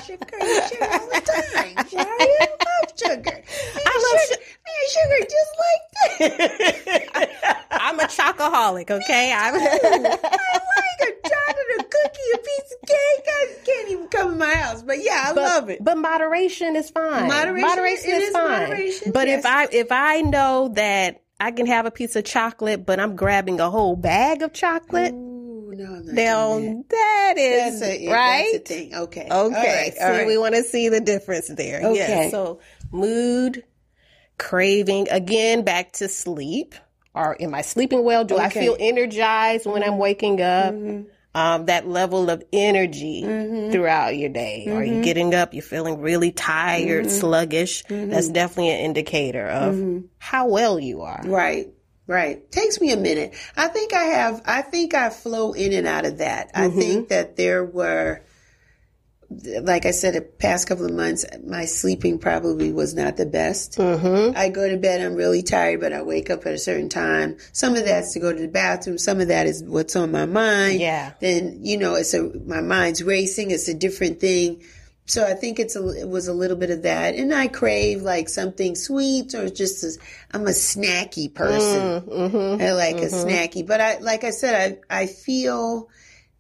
Sugar, 0.05 0.27
sugar 0.69 0.89
all 0.93 1.09
the 1.09 1.23
time. 1.25 1.87
Sorry, 1.89 2.07
I 2.07 2.49
love 2.67 2.93
sugar. 2.99 3.31
Man, 3.33 3.43
I 3.87 3.95
love 4.05 4.21
sugar, 4.29 4.43
man, 4.67 4.85
sugar 4.95 5.21
just 5.31 5.53
like 5.65 5.83
that. 6.19 7.67
I'm 7.71 8.01
a 8.01 8.05
chocoholic, 8.05 8.91
okay? 8.91 9.33
I'm 9.33 9.55
I 9.57 9.59
like 9.59 11.01
a 11.03 11.29
chocolate, 11.29 11.81
a 11.81 11.85
cookie, 11.85 12.31
a 12.35 12.39
piece 12.39 12.75
of 12.75 12.89
cake. 12.89 13.27
I 13.29 13.55
can't 13.65 13.91
even 13.91 14.09
come 14.09 14.33
in 14.33 14.39
my 14.39 14.55
house, 14.55 14.83
but 14.83 15.03
yeah, 15.03 15.27
I 15.27 15.33
love 15.33 15.69
it. 15.71 15.83
But 15.83 15.99
moderation 15.99 16.77
is 16.77 16.91
fine. 16.91 17.29
Moderation- 17.29 18.11
it 18.11 18.23
is, 18.23 18.29
is 18.29 18.33
fine. 18.33 18.51
moderation, 18.51 19.13
but 19.13 19.29
yes. 19.29 19.41
if 19.41 19.47
I 19.47 19.69
if 19.73 19.93
I 19.93 20.21
know 20.23 20.69
that 20.75 21.23
I 21.39 21.51
can 21.53 21.67
have 21.67 21.87
a 21.87 21.91
piece 21.91 22.17
of 22.17 22.25
chocolate, 22.25 22.85
but 22.87 22.99
I'm 22.99 23.15
grabbing 23.17 23.61
a 23.61 23.71
whole 23.71 23.95
bag 23.97 24.43
of 24.43 24.53
chocolate, 24.53 25.13
Ooh, 25.13 25.36
no, 25.77 25.85
I'm 25.85 26.07
not 26.07 26.15
now 26.15 26.59
that 26.59 26.85
that. 26.89 27.35
is 27.39 27.81
That's 27.81 27.93
a, 27.93 28.09
right. 28.09 28.49
That's 28.53 28.71
a 28.71 28.75
thing. 28.75 28.95
Okay. 28.95 29.23
Okay. 29.23 29.31
All 29.31 29.51
right. 29.51 29.93
See, 29.95 30.05
right. 30.05 30.27
we 30.27 30.39
want 30.39 30.55
to 30.55 30.63
see 30.63 30.89
the 30.89 31.01
difference 31.01 31.49
there. 31.49 31.79
Okay. 31.79 31.97
Yes. 31.97 32.31
So 32.31 32.61
mood, 32.91 33.65
craving, 34.39 35.09
again, 35.11 35.63
back 35.63 35.93
to 35.95 36.09
sleep. 36.09 36.75
Or 37.15 37.41
am 37.41 37.55
I 37.55 37.63
sleeping 37.63 38.05
well? 38.05 38.25
Do 38.25 38.37
I 38.37 38.51
feel 38.51 38.77
energized 38.79 39.65
when 39.67 39.83
I'm 39.83 39.99
waking 39.99 40.43
up? 40.43 40.75
Mm-hmm. 40.75 41.11
Um, 41.35 41.67
that 41.67 41.87
level 41.87 42.31
of 42.31 42.43
energy 42.51 43.23
mm-hmm. 43.23 43.71
throughout 43.71 44.17
your 44.17 44.31
day. 44.31 44.67
Are 44.69 44.83
you 44.83 44.95
mm-hmm. 44.95 45.03
getting 45.03 45.35
up? 45.35 45.53
You're 45.53 45.63
feeling 45.63 46.01
really 46.01 46.33
tired, 46.33 47.11
sluggish. 47.11 47.85
That's 47.91 48.31
definitely 48.31 48.71
an 48.71 48.81
indicator 48.81 49.47
of 49.47 50.05
how 50.19 50.49
well 50.49 50.81
you 50.81 51.03
are. 51.03 51.21
Right. 51.27 51.69
Right. 52.07 52.51
Takes 52.53 52.81
me 52.81 52.93
a 52.93 52.97
minute. 52.97 53.35
I 53.57 53.69
think 53.69 53.93
I 53.93 54.05
have, 54.05 54.43
I 54.45 54.63
think 54.63 54.95
I 54.95 55.11
flow 55.11 55.53
in 55.53 55.73
and 55.73 55.87
out 55.87 56.07
of 56.07 56.19
that. 56.19 56.53
I 56.55 56.69
think 56.69 57.09
that 57.09 57.37
there 57.37 57.65
were, 57.65 58.23
like 59.29 59.87
I 59.87 59.91
said, 59.91 60.15
the 60.15 60.21
past 60.21 60.69
couple 60.69 60.85
of 60.85 60.93
months, 60.93 61.25
my 61.45 61.65
sleeping 61.65 62.21
probably 62.21 62.73
was 62.73 62.95
not 62.95 63.17
the 63.17 63.27
best. 63.27 63.77
Mm-hmm. 63.77 64.37
I 64.37 64.51
go 64.51 64.69
to 64.69 64.77
bed, 64.77 65.01
I'm 65.01 65.17
really 65.17 65.43
tired, 65.43 65.81
but 65.81 65.93
I 65.93 66.03
wake 66.03 66.31
up 66.31 66.47
at 66.47 66.53
a 66.53 66.59
certain 66.59 66.89
time. 66.89 67.39
Some 67.51 67.75
of 67.75 67.85
that's 67.85 68.13
to 68.13 68.21
go 68.21 68.33
to 68.33 68.41
the 68.41 68.47
bathroom. 68.47 68.99
Some 68.99 69.21
of 69.21 69.27
that 69.27 69.49
is 69.49 69.65
what's 69.65 69.97
on 69.97 70.13
my 70.13 70.27
mind. 70.27 70.79
Yeah. 70.79 71.15
Then, 71.21 71.59
you 71.63 71.77
know, 71.77 71.97
it's 71.97 72.15
a, 72.15 72.23
my 72.47 72.61
mind's 72.61 73.03
racing. 73.03 73.51
It's 73.51 73.67
a 73.67 73.75
different 73.75 74.21
thing. 74.21 74.63
So 75.07 75.25
I 75.25 75.35
think 75.35 75.61
it's 75.61 75.77
a, 75.77 75.89
it 75.91 76.09
was 76.09 76.27
a 76.27 76.33
little 76.33 76.57
bit 76.57 76.71
of 76.71 76.83
that, 76.83 77.15
and 77.15 77.33
I 77.33 77.47
crave 77.47 78.03
like 78.03 78.29
something 78.29 78.75
sweet 78.75 79.35
or 79.35 79.49
just 79.49 79.85
a, 79.85 79.93
I'm 80.33 80.47
a 80.47 80.51
snacky 80.51 81.33
person. 81.33 82.03
Mm, 82.03 82.09
mm-hmm. 82.09 82.63
I 82.63 82.73
like 82.73 82.97
a 82.97 83.07
mm-hmm. 83.07 83.29
snacky, 83.29 83.67
but 83.67 83.81
I 83.81 83.99
like 83.99 84.25
I 84.25 84.31
said, 84.31 84.81
I 84.91 85.03
I 85.03 85.07
feel 85.07 85.89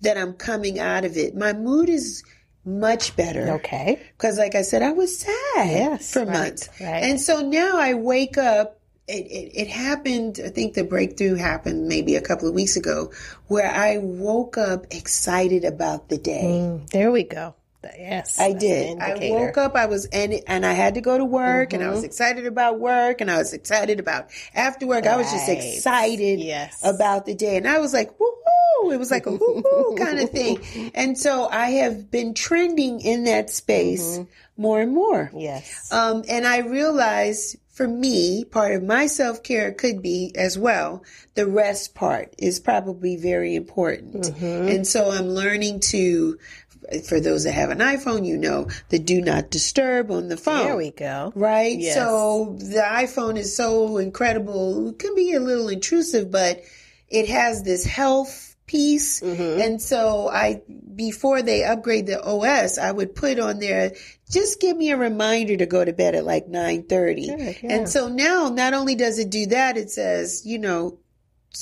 that 0.01 0.19
I'm 0.19 0.35
coming 0.35 0.81
out 0.81 1.05
of 1.05 1.17
it. 1.17 1.37
My 1.37 1.53
mood 1.53 1.89
is 1.89 2.25
much 2.65 3.15
better 3.15 3.53
Okay. 3.53 4.03
because, 4.17 4.37
like 4.37 4.57
I 4.57 4.63
said, 4.63 4.83
I 4.83 4.91
was 4.91 5.17
sad 5.21 5.33
Yes, 5.57 6.13
for 6.13 6.25
right, 6.25 6.29
months, 6.29 6.69
right. 6.81 7.05
and 7.05 7.21
so 7.21 7.41
now 7.49 7.79
I 7.79 7.95
wake 7.95 8.37
up. 8.37 8.81
It, 9.09 9.27
it, 9.27 9.53
it 9.55 9.69
happened. 9.69 10.41
I 10.45 10.49
think 10.49 10.75
the 10.75 10.83
breakthrough 10.83 11.37
happened 11.37 11.87
maybe 11.87 12.17
a 12.17 12.21
couple 12.21 12.49
of 12.49 12.55
weeks 12.57 12.77
ago, 12.77 13.13
where 13.47 13.71
I 13.71 13.99
woke 13.99 14.59
up 14.59 14.87
excited 14.91 15.65
about 15.65 16.09
the 16.09 16.19
day. 16.19 16.43
Mm, 16.43 16.91
there 16.91 17.13
we 17.13 17.23
go. 17.23 17.55
Yes. 17.99 18.39
I 18.41 18.53
did. 18.53 18.99
I 19.01 19.31
woke 19.31 19.57
up. 19.59 19.75
I 19.77 19.87
was 19.87 20.07
and 20.07 20.35
and 20.47 20.65
I 20.67 20.73
had 20.73 20.95
to 20.95 21.01
go 21.01 21.17
to 21.19 21.25
work, 21.25 21.73
and 21.73 21.83
I 21.83 21.87
Mm-hmm. 21.87 21.95
was 21.95 22.05
excited 22.05 22.47
about 22.47 22.81
work, 22.81 23.21
and 23.21 23.31
I 23.31 23.39
was 23.39 23.53
excited 23.53 24.01
about 24.01 24.31
after 24.55 24.87
work. 24.87 25.07
I 25.07 25.17
was 25.17 25.31
just 25.31 25.49
excited 25.49 26.41
Yes. 26.41 26.81
about 26.85 27.27
the 27.27 27.35
day, 27.35 27.57
and 27.57 27.67
I 27.69 27.79
was 27.79 27.93
like, 27.93 28.17
woohoo! 28.19 28.93
It 28.93 28.99
was 28.99 29.11
like 29.11 29.27
a 29.27 29.31
woohoo 29.31 29.97
kind 29.99 30.19
of 30.19 30.31
thing, 30.31 30.61
and 30.95 31.17
so 31.19 31.49
I 31.49 31.71
have 31.83 32.11
been 32.11 32.35
trending 32.35 33.01
in 33.01 33.25
that 33.25 33.51
space 33.51 34.21
more 34.57 34.81
and 34.81 34.93
more. 34.95 35.31
Yes. 35.35 35.91
Um, 35.93 36.25
and 36.29 36.47
I 36.47 36.59
realized 36.61 37.57
for 37.71 37.87
me, 37.87 38.45
part 38.45 38.73
of 38.73 38.83
my 38.83 39.07
self 39.07 39.43
care 39.43 39.73
could 39.73 40.01
be 40.03 40.33
as 40.35 40.57
well. 40.59 41.05
The 41.35 41.47
rest 41.47 41.95
part 41.95 42.35
is 42.39 42.59
probably 42.61 43.17
very 43.17 43.55
important. 43.55 44.25
Mm-hmm. 44.25 44.69
And 44.69 44.87
so 44.87 45.11
I'm 45.11 45.29
learning 45.29 45.81
to, 45.91 46.39
for 47.09 47.21
those 47.21 47.45
that 47.45 47.53
have 47.53 47.71
an 47.71 47.79
iPhone, 47.79 48.27
you 48.27 48.37
know, 48.37 48.69
the 48.89 48.99
do 48.99 49.21
not 49.21 49.51
disturb 49.51 50.11
on 50.11 50.29
the 50.29 50.37
phone. 50.37 50.65
there 50.65 50.77
we 50.77 50.91
go. 50.91 51.33
Right? 51.35 51.79
Yes. 51.79 51.95
So 51.95 52.57
the 52.59 52.83
iPhone 52.83 53.37
is 53.37 53.57
so 53.57 53.99
incredible. 53.99 54.91
It 54.91 54.99
can 54.99 55.15
be 55.15 55.35
a 55.35 55.41
little 55.41 55.69
intrusive, 55.69 56.31
but 56.31 56.63
it 57.09 57.29
has 57.29 57.63
this 57.63 57.85
health 57.85 58.57
piece. 58.67 59.21
Mm-hmm. 59.21 59.61
And 59.61 59.83
so 59.83 60.29
I, 60.29 60.63
before 60.95 61.43
they 61.43 61.65
upgrade 61.65 62.07
the 62.07 62.23
OS, 62.23 62.79
I 62.79 62.91
would 62.91 63.15
put 63.15 63.39
on 63.39 63.59
there, 63.59 63.93
just 64.31 64.61
give 64.61 64.77
me 64.77 64.91
a 64.91 64.97
reminder 64.97 65.57
to 65.57 65.67
go 65.67 65.85
to 65.85 65.93
bed 65.93 66.15
at 66.15 66.25
like 66.25 66.49
930. 66.49 67.27
Good, 67.27 67.39
yeah. 67.63 67.73
And 67.73 67.89
so 67.89 68.09
now 68.09 68.49
not 68.49 68.75
only 68.75 68.95
does 68.95 69.19
it 69.19 69.31
do 69.31 69.47
that, 69.47 69.77
it 69.77 69.91
says, 69.91 70.43
you 70.45 70.59
know, 70.59 70.99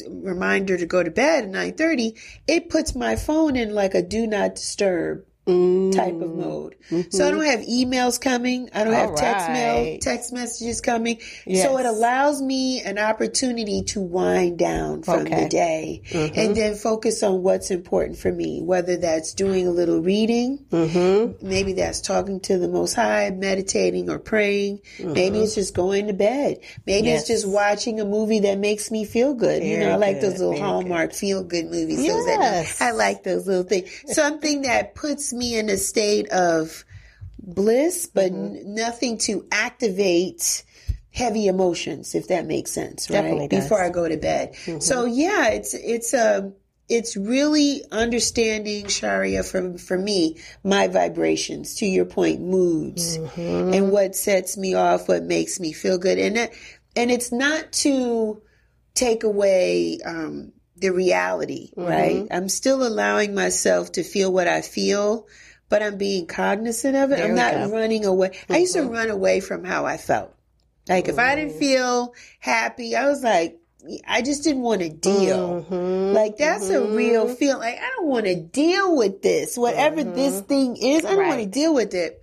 reminder 0.09 0.77
to 0.77 0.87
go 0.87 1.03
to 1.03 1.11
bed 1.11 1.45
at 1.45 1.51
9:30 1.51 2.19
it 2.47 2.69
puts 2.69 2.95
my 2.95 3.17
phone 3.17 3.57
in 3.57 3.75
like 3.75 3.95
a 3.95 4.03
do 4.03 4.27
not 4.27 4.55
disturb 4.55 5.25
type 5.47 6.15
of 6.15 6.31
mm-hmm. 6.31 6.41
mode. 6.41 6.77
So 6.89 6.97
i 6.97 7.01
mm-hmm. 7.01 7.19
don't 7.19 7.45
have 7.45 7.61
emails 7.61 8.19
coming. 8.19 8.71
I 8.73 8.85
don't 8.85 8.95
have 8.95 9.11
All 9.11 9.17
text 9.17 9.49
mail 9.51 9.99
text 10.01 10.33
messages 10.33 10.81
coming. 10.81 11.21
So 11.47 11.79
it 11.79 11.87
allows 11.87 12.41
me 12.41 12.81
an 12.81 12.99
opportunity 12.99 13.83
to 13.89 14.01
wind 14.01 14.59
down 14.59 15.03
from 15.03 15.21
Okay. 15.21 15.45
the 15.45 15.49
day 15.49 16.03
and 16.13 16.33
mm-hmm. 16.33 16.55
then 16.55 16.75
focus 16.75 17.23
on 17.23 17.43
what's 17.43 17.71
important 17.71 18.19
for 18.19 18.33
me 18.33 18.63
whether 18.63 18.97
that's 18.97 19.35
doing 19.35 19.67
a 19.67 19.71
little 19.71 20.01
reading 20.01 20.65
maybe 20.71 21.75
that's 21.75 22.01
talking 22.01 22.41
to 22.41 22.59
the 22.59 22.69
most 22.69 22.95
high 22.95 23.31
meditating 23.31 24.09
or 24.09 24.19
praying. 24.19 24.81
Maybe 24.99 25.41
it's 25.41 25.55
just 25.55 25.75
going 25.75 26.07
to 26.07 26.15
bed. 26.15 26.61
Maybe 26.87 27.11
it's 27.11 27.27
just 27.27 27.47
watching 27.47 28.01
a 28.01 28.05
movie 28.05 28.41
that 28.41 28.59
makes 28.59 28.91
me 28.91 29.05
feel 29.05 29.35
good. 29.35 29.63
You 29.63 29.81
know 29.81 29.93
i 29.93 29.97
like 29.97 30.21
good, 30.21 30.33
those 30.33 30.39
little 30.39 30.53
very 30.53 30.63
hallmark 30.63 31.13
feel 31.13 31.43
good 31.45 31.67
movies 31.67 32.03
Yes. 32.03 32.81
i 32.81 32.93
like 32.93 33.23
those 33.25 33.47
little 33.47 33.63
things. 33.63 33.91
Something 34.07 34.63
that 34.63 34.95
puts 34.95 35.34
me 35.35 35.59
in 35.59 35.69
a 35.69 35.77
state 35.77 36.29
of 36.31 36.85
bliss 37.39 38.07
but 38.07 38.33
Mm-hmm. 38.33 38.57
n- 38.57 38.75
nothing 38.75 39.19
to 39.19 39.47
activate 39.53 40.65
heavy 41.13 41.47
emotions 41.47 42.15
if 42.15 42.29
that 42.29 42.47
makes 42.47 42.71
sense 42.71 43.11
right 43.11 43.21
Definitely 43.23 43.49
does. 43.49 43.59
Mm-hmm. 43.59 43.65
before 43.69 43.85
i 43.85 43.91
go 43.91 44.09
to 44.09 44.17
bed 44.17 44.55
so 44.81 45.05
yeah 45.05 45.49
it's 45.49 45.75
it's 45.75 46.15
a 46.15 46.53
it's 46.89 47.17
really 47.17 47.83
understanding 47.93 48.89
sharia 48.89 49.43
for 49.43 49.77
for 49.79 49.97
me 49.99 50.39
my 50.65 50.89
vibrations 50.89 51.77
to 51.77 51.87
your 51.87 52.05
point 52.07 52.41
moods 52.41 53.19
Mm-hmm. 53.19 53.75
and 53.75 53.91
what 53.93 54.17
sets 54.17 54.57
me 54.57 54.75
off 54.75 55.07
what 55.09 55.23
makes 55.25 55.61
me 55.61 55.73
feel 55.73 55.99
good 55.99 56.19
and 56.19 56.37
that, 56.37 56.53
and 56.97 57.11
it's 57.11 57.31
not 57.31 57.71
to 57.73 58.41
take 58.95 59.23
away 59.25 59.99
um, 60.05 60.53
the 60.85 60.93
reality 60.93 61.71
Mm-hmm. 61.77 61.89
right 61.91 62.27
i'm 62.31 62.49
still 62.49 62.87
allowing 62.87 63.35
myself 63.35 63.93
to 63.93 64.03
feel 64.03 64.33
what 64.33 64.49
i 64.49 64.61
feel 64.61 65.27
but 65.69 65.83
i'm 65.83 65.97
being 65.99 66.27
cognizant 66.27 66.95
of 66.97 67.11
it 67.13 67.17
There 67.17 67.29
i'm 67.29 67.35
not 67.35 67.53
go. 67.53 67.59
Mm-hmm. 67.59 67.73
running 67.81 68.05
away 68.05 68.31
i 68.49 68.59
used 68.59 68.75
to 68.75 68.83
run 68.83 69.11
away 69.11 69.41
from 69.41 69.65
how 69.65 69.87
i 69.87 69.97
felt 69.97 70.31
like 70.89 71.09
if 71.09 71.19
I 71.19 71.35
didn't 71.35 71.55
feel 71.59 72.13
happy, 72.41 72.95
I 72.95 73.07
was 73.09 73.23
like, 73.23 73.59
I 74.07 74.21
just 74.21 74.45
didn't 74.45 74.61
want 74.61 74.83
to 74.83 74.91
deal. 74.91 75.65
Mm-hmm. 75.71 76.13
Like 76.15 76.37
that's 76.37 76.69
a 76.69 76.85
real 76.85 77.27
feel. 77.35 77.59
Like 77.59 77.79
I 77.79 77.89
don't 77.97 78.07
want 78.09 78.27
to 78.27 78.37
deal 78.39 78.95
with 78.95 79.23
this, 79.23 79.57
whatever 79.57 80.05
this 80.05 80.43
thing 80.43 80.77
is. 80.77 81.07
I 81.07 81.15
don't 81.15 81.27
want 81.27 81.39
to 81.41 81.45
Mm-hmm. 81.47 81.51
Deal 81.53 81.73
with 81.75 81.95
it. 81.95 82.21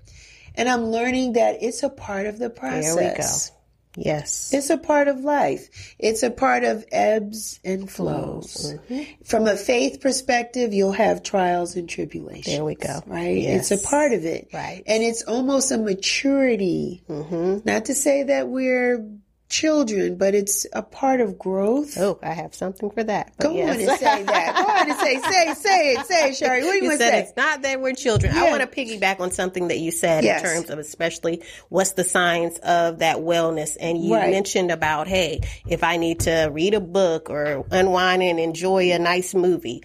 And 0.53 0.70
I'm 0.70 0.84
learning 0.91 1.34
that 1.34 1.64
it's 1.64 1.82
a 1.82 1.89
part 1.89 2.28
of 2.28 2.38
the 2.38 2.51
process. 2.51 3.51
There 3.95 4.03
we 4.03 4.03
go. 4.03 4.09
Yes. 4.19 4.53
It's 4.53 4.69
a 4.69 4.77
part 4.77 5.07
of 5.07 5.21
life. 5.21 5.95
It's 5.99 6.23
a 6.23 6.31
part 6.31 6.63
of 6.63 6.85
ebbs 6.91 7.59
and 7.63 7.89
flows. 7.89 8.73
Mm-hmm. 8.89 9.23
From 9.23 9.47
a 9.47 9.55
faith 9.55 10.01
perspective, 10.01 10.73
you'll 10.73 10.91
have 10.91 11.23
trials 11.23 11.75
and 11.75 11.89
tribulations. 11.89 12.55
There 12.55 12.63
we 12.63 12.75
go. 12.75 13.01
Right? 13.05 13.37
Yes. 13.37 13.71
It's 13.71 13.83
a 13.83 13.87
part 13.87 14.13
of 14.13 14.25
it. 14.25 14.49
Right. 14.53 14.83
And 14.85 15.03
it's 15.03 15.23
almost 15.23 15.71
a 15.71 15.77
maturity. 15.77 17.03
Mm-hmm. 17.09 17.59
Not 17.65 17.85
to 17.85 17.95
say 17.95 18.23
that 18.23 18.47
we're 18.47 19.05
children, 19.52 20.16
but 20.18 20.34
it's 20.34 20.66
a 20.74 20.82
part 20.82 21.22
of 21.22 21.38
growth. 21.38 21.97
Oh, 21.97 22.18
I 22.24 22.34
have 22.34 22.56
something 22.56 22.89
for 22.89 23.04
that. 23.04 23.38
Go 23.38 23.54
yes. 23.54 23.76
on 23.76 23.82
and 23.89 23.99
say 23.99 24.24
that. 24.24 24.56
Go 24.56 24.64
on 24.72 24.89
and 24.89 24.99
say, 24.99 25.20
say, 25.20 25.54
say 25.54 25.91
it, 25.93 26.06
say 26.08 26.30
it, 26.30 26.36
Sherry. 26.38 26.64
What 26.64 26.72
do 26.72 26.78
you, 26.78 26.84
You 26.84 26.89
want 26.89 27.02
to 27.02 27.08
say? 27.08 27.20
it's 27.20 27.36
not 27.38 27.62
that 27.64 27.82
we're 27.82 27.93
children. 27.93 28.34
I 28.36 28.49
want 28.49 28.62
to 28.62 28.68
piggyback 28.68 29.20
on 29.20 29.32
something 29.32 29.68
that 29.68 29.78
you 29.80 29.91
said 29.91 30.24
Yes. 30.24 30.41
in 30.41 30.47
terms 30.47 30.70
of 30.70 30.80
especially 30.80 31.43
what's 31.70 31.91
the 31.91 32.04
signs 32.04 32.58
of 32.60 32.99
that 32.99 33.18
wellness. 33.18 33.78
And 33.80 34.04
you 34.04 34.16
Right. 34.16 34.32
mentioned 34.32 34.72
about, 34.72 35.08
hey, 35.08 35.41
if 35.68 35.84
I 35.84 35.97
need 35.97 36.22
to 36.22 36.49
read 36.52 36.74
a 36.74 36.80
book 36.80 37.30
or 37.30 37.66
unwind 37.70 38.24
and 38.24 38.39
enjoy 38.39 38.91
a 38.93 38.99
nice 38.99 39.36
movie, 39.36 39.84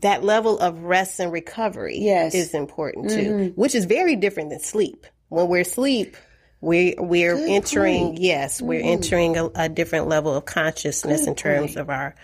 that 0.00 0.22
level 0.24 0.58
of 0.58 0.82
rest 0.84 1.20
and 1.20 1.30
recovery 1.32 1.96
Mm-hmm. 1.96 2.04
Yes. 2.04 2.32
Mm-hmm. 2.32 2.40
is 2.42 2.54
important 2.54 3.10
too, 3.10 3.52
which 3.56 3.74
is 3.74 3.84
very 3.86 4.14
different 4.16 4.50
than 4.50 4.60
sleep. 4.60 5.06
When 5.28 5.48
we're 5.48 5.60
asleep, 5.62 6.16
we 6.60 6.94
we're 6.98 7.36
entering 7.36 8.16
yes, 8.18 8.60
we're 8.60 8.82
entering 8.82 9.36
a, 9.36 9.50
a 9.54 9.68
different 9.68 10.08
level 10.08 10.34
of 10.34 10.44
consciousness 10.44 11.26
in 11.26 11.34
terms 11.34 11.76
of 11.76 11.88
our 11.90 12.14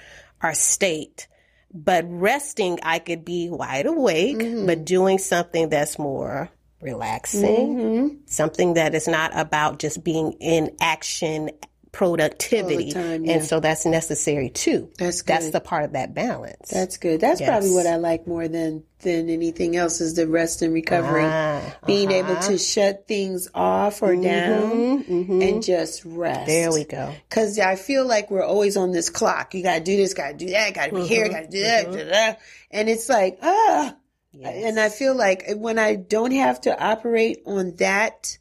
our 0.43 0.55
state. 0.55 1.29
But 1.73 2.05
resting, 2.09 2.79
I 2.83 2.99
could 3.01 3.25
be 3.25 3.51
wide 3.51 3.87
awake, 3.87 4.39
but 4.67 4.85
doing 4.85 5.19
something 5.19 5.69
that's 5.69 5.99
more 5.99 6.49
relaxing, 6.81 8.21
something 8.27 8.75
that 8.75 8.95
is 8.95 9.09
not 9.09 9.33
about 9.39 9.79
just 9.79 10.03
being 10.05 10.33
in 10.41 10.77
action 10.81 11.51
productivity. 11.97 12.93
time, 12.93 13.25
yeah. 13.25 13.35
And 13.35 13.45
so 13.45 13.59
that's 13.61 13.87
necessary 13.87 14.51
too. 14.51 14.91
That's 14.99 15.23
That's 15.23 15.51
the 15.51 15.61
part 15.61 15.85
of 15.85 15.93
that 15.93 16.15
balance. 16.15 16.69
That's 16.69 16.99
good. 16.99 17.21
That's 17.21 17.41
Yes. 17.41 17.49
probably 17.49 17.71
what 17.71 17.87
I 17.87 17.97
like 17.97 18.27
more 18.27 18.49
than 18.49 18.85
than 19.01 19.29
anything 19.31 19.77
else 19.77 20.01
is 20.01 20.15
the 20.15 20.27
rest 20.27 20.63
and 20.63 20.73
recovery. 20.75 21.23
Ah, 21.25 21.61
Being 21.87 22.11
able 22.11 22.37
to 22.37 22.59
shut 22.59 23.07
things 23.07 23.49
off 23.55 24.03
or 24.03 24.15
down 24.17 25.05
and 25.09 25.63
just 25.63 26.05
rest. 26.05 26.41
Mm-hmm, 26.41 26.47
there 26.47 26.73
we 26.73 26.85
go. 26.85 27.15
Cause 27.31 27.59
I 27.59 27.77
feel 27.77 28.05
like 28.07 28.31
we're 28.31 28.45
always 28.45 28.77
on 28.77 28.93
this 28.93 29.09
clock. 29.11 29.55
You 29.55 29.63
gotta 29.63 29.85
do 29.85 29.97
this, 29.97 30.13
gotta 30.15 30.35
do 30.35 30.51
that, 30.51 30.75
gotta 30.75 30.95
be 30.95 31.07
here, 31.07 31.29
gotta 31.29 31.49
do 31.49 31.61
that, 31.63 31.85
da, 31.87 31.97
da, 31.97 32.11
da. 32.33 32.35
and 32.71 32.89
it's 32.89 33.09
like 33.09 33.39
ah. 33.43 33.97
And 34.43 34.79
I 34.79 34.91
feel 34.91 35.15
like 35.15 35.45
when 35.57 35.79
I 35.79 35.95
don't 35.95 36.33
have 36.33 36.61
to 36.63 36.79
operate 36.79 37.43
on 37.47 37.77
that 37.77 38.37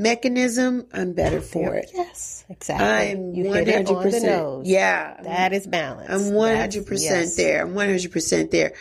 mechanism, 0.00 0.86
I'm 0.92 1.12
better 1.12 1.40
for 1.40 1.74
it. 1.74 1.90
Yes, 1.94 2.44
exactly. 2.48 2.86
I'm 2.86 3.34
you 3.34 3.44
one 3.44 3.58
hit 3.58 3.68
it 3.68 3.74
hundred 3.74 3.88
on 3.94 3.96
the 4.04 4.10
percent. 4.10 4.24
nose. 4.24 4.66
Yeah, 4.66 5.20
That 5.22 5.52
is 5.52 5.66
balance. 5.66 6.10
I'm 6.10 6.32
100% 6.32 7.00
yes. 7.00 7.36
there. 7.36 7.62
I'm 7.62 7.74
one 7.74 7.88
hundred 7.88 8.10
percent 8.12 8.50
there. 8.50 8.72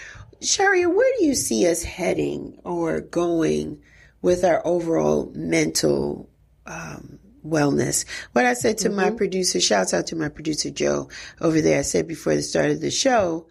Sherry, 0.41 0.85
where 0.85 1.11
do 1.19 1.25
you 1.25 1.35
see 1.35 1.67
us 1.67 1.83
heading 1.83 2.57
or 2.63 3.01
going 3.01 3.81
with 4.21 4.43
our 4.45 4.65
overall 4.65 5.31
mental 5.35 6.29
um, 6.65 7.19
wellness? 7.45 8.05
What 8.31 8.45
I 8.45 8.53
said 8.53 8.77
to 8.79 8.87
Mm-hmm. 8.87 8.95
my 8.97 9.11
producer, 9.11 9.59
shouts 9.59 9.93
out 9.93 10.07
to 10.07 10.15
my 10.15 10.29
producer 10.29 10.69
Joe 10.69 11.09
over 11.41 11.59
there. 11.61 11.79
I 11.79 11.83
said 11.83 12.07
before 12.07 12.35
the 12.35 12.41
start 12.41 12.71
of 12.71 12.79
the 12.81 12.89
show, 12.91 13.47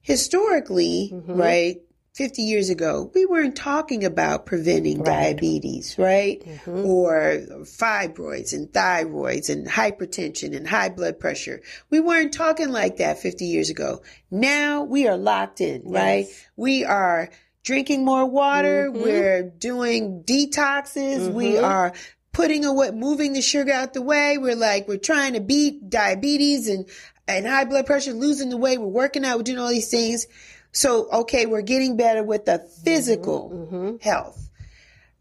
historically, 0.00 1.10
Mm-hmm. 1.12 1.32
right? 1.34 1.76
50 2.14 2.42
years 2.42 2.70
ago, 2.70 3.10
we 3.12 3.26
weren't 3.26 3.56
talking 3.56 4.04
about 4.04 4.46
preventing 4.46 5.02
diabetes, 5.02 5.98
right? 5.98 6.40
Mm-hmm. 6.44 6.86
Or 6.86 7.38
fibroids 7.62 8.52
and 8.52 8.68
thyroids 8.68 9.50
and 9.50 9.66
hypertension 9.66 10.56
and 10.56 10.66
high 10.66 10.90
blood 10.90 11.18
pressure. 11.18 11.60
We 11.90 11.98
weren't 11.98 12.32
talking 12.32 12.68
like 12.68 12.98
that 12.98 13.18
50 13.18 13.46
years 13.46 13.68
ago. 13.68 14.02
Now 14.30 14.84
we 14.84 15.08
are 15.08 15.16
locked 15.16 15.60
in, 15.60 15.82
right? 15.86 16.26
We 16.54 16.84
are 16.84 17.30
drinking 17.64 18.04
more 18.04 18.24
water. 18.24 18.90
Mm-hmm. 18.92 19.02
We're 19.02 19.42
doing 19.42 20.22
detoxes. 20.22 21.32
We 21.32 21.58
are 21.58 21.94
putting 22.32 22.64
away, 22.64 22.92
moving 22.92 23.32
the 23.32 23.42
sugar 23.42 23.72
out 23.72 23.92
the 23.92 24.02
way. 24.02 24.38
We're 24.38 24.54
like, 24.54 24.86
we're 24.86 24.98
trying 24.98 25.32
to 25.32 25.40
beat 25.40 25.90
diabetes 25.90 26.68
and, 26.68 26.88
and 27.26 27.44
high 27.44 27.64
blood 27.64 27.86
pressure, 27.86 28.12
losing 28.12 28.50
the 28.50 28.56
weight. 28.56 28.80
We're 28.80 28.86
working 28.86 29.24
out. 29.24 29.38
We're 29.38 29.42
doing 29.42 29.58
all 29.58 29.70
these 29.70 29.90
things. 29.90 30.28
So, 30.74 31.08
okay, 31.10 31.46
we're 31.46 31.62
getting 31.62 31.96
better 31.96 32.24
with 32.24 32.46
the 32.46 32.58
physical 32.84 33.50
mm-hmm, 33.50 33.74
mm-hmm. 33.74 33.96
health. 34.02 34.50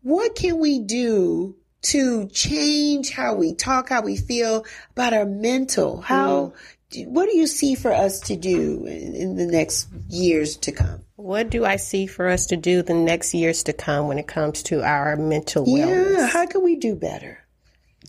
What 0.01 0.35
can 0.35 0.59
we 0.59 0.79
do 0.79 1.55
to 1.83 2.27
change 2.29 3.11
how 3.11 3.35
we 3.35 3.53
talk, 3.53 3.89
how 3.89 4.01
we 4.01 4.17
feel 4.17 4.65
about 4.91 5.13
our 5.13 5.25
mental? 5.25 6.01
How, 6.01 6.53
mm-hmm. 6.91 7.13
what 7.13 7.29
do 7.29 7.37
you 7.37 7.45
see 7.45 7.75
for 7.75 7.93
us 7.93 8.21
to 8.21 8.35
do 8.35 8.85
in, 8.85 9.15
in 9.15 9.35
the 9.35 9.45
next 9.45 9.89
years 10.09 10.57
to 10.57 10.71
come? 10.71 11.01
What 11.17 11.51
do 11.51 11.63
I 11.63 11.75
see 11.75 12.07
for 12.07 12.27
us 12.27 12.47
to 12.47 12.57
do 12.57 12.81
the 12.81 12.95
next 12.95 13.35
years 13.35 13.63
to 13.63 13.73
come 13.73 14.07
when 14.07 14.17
it 14.17 14.27
comes 14.27 14.63
to 14.63 14.83
our 14.83 15.15
mental 15.15 15.65
wellness? 15.65 16.17
Yeah, 16.17 16.27
how 16.27 16.47
can 16.47 16.63
we 16.63 16.77
do 16.77 16.95
better? 16.95 17.37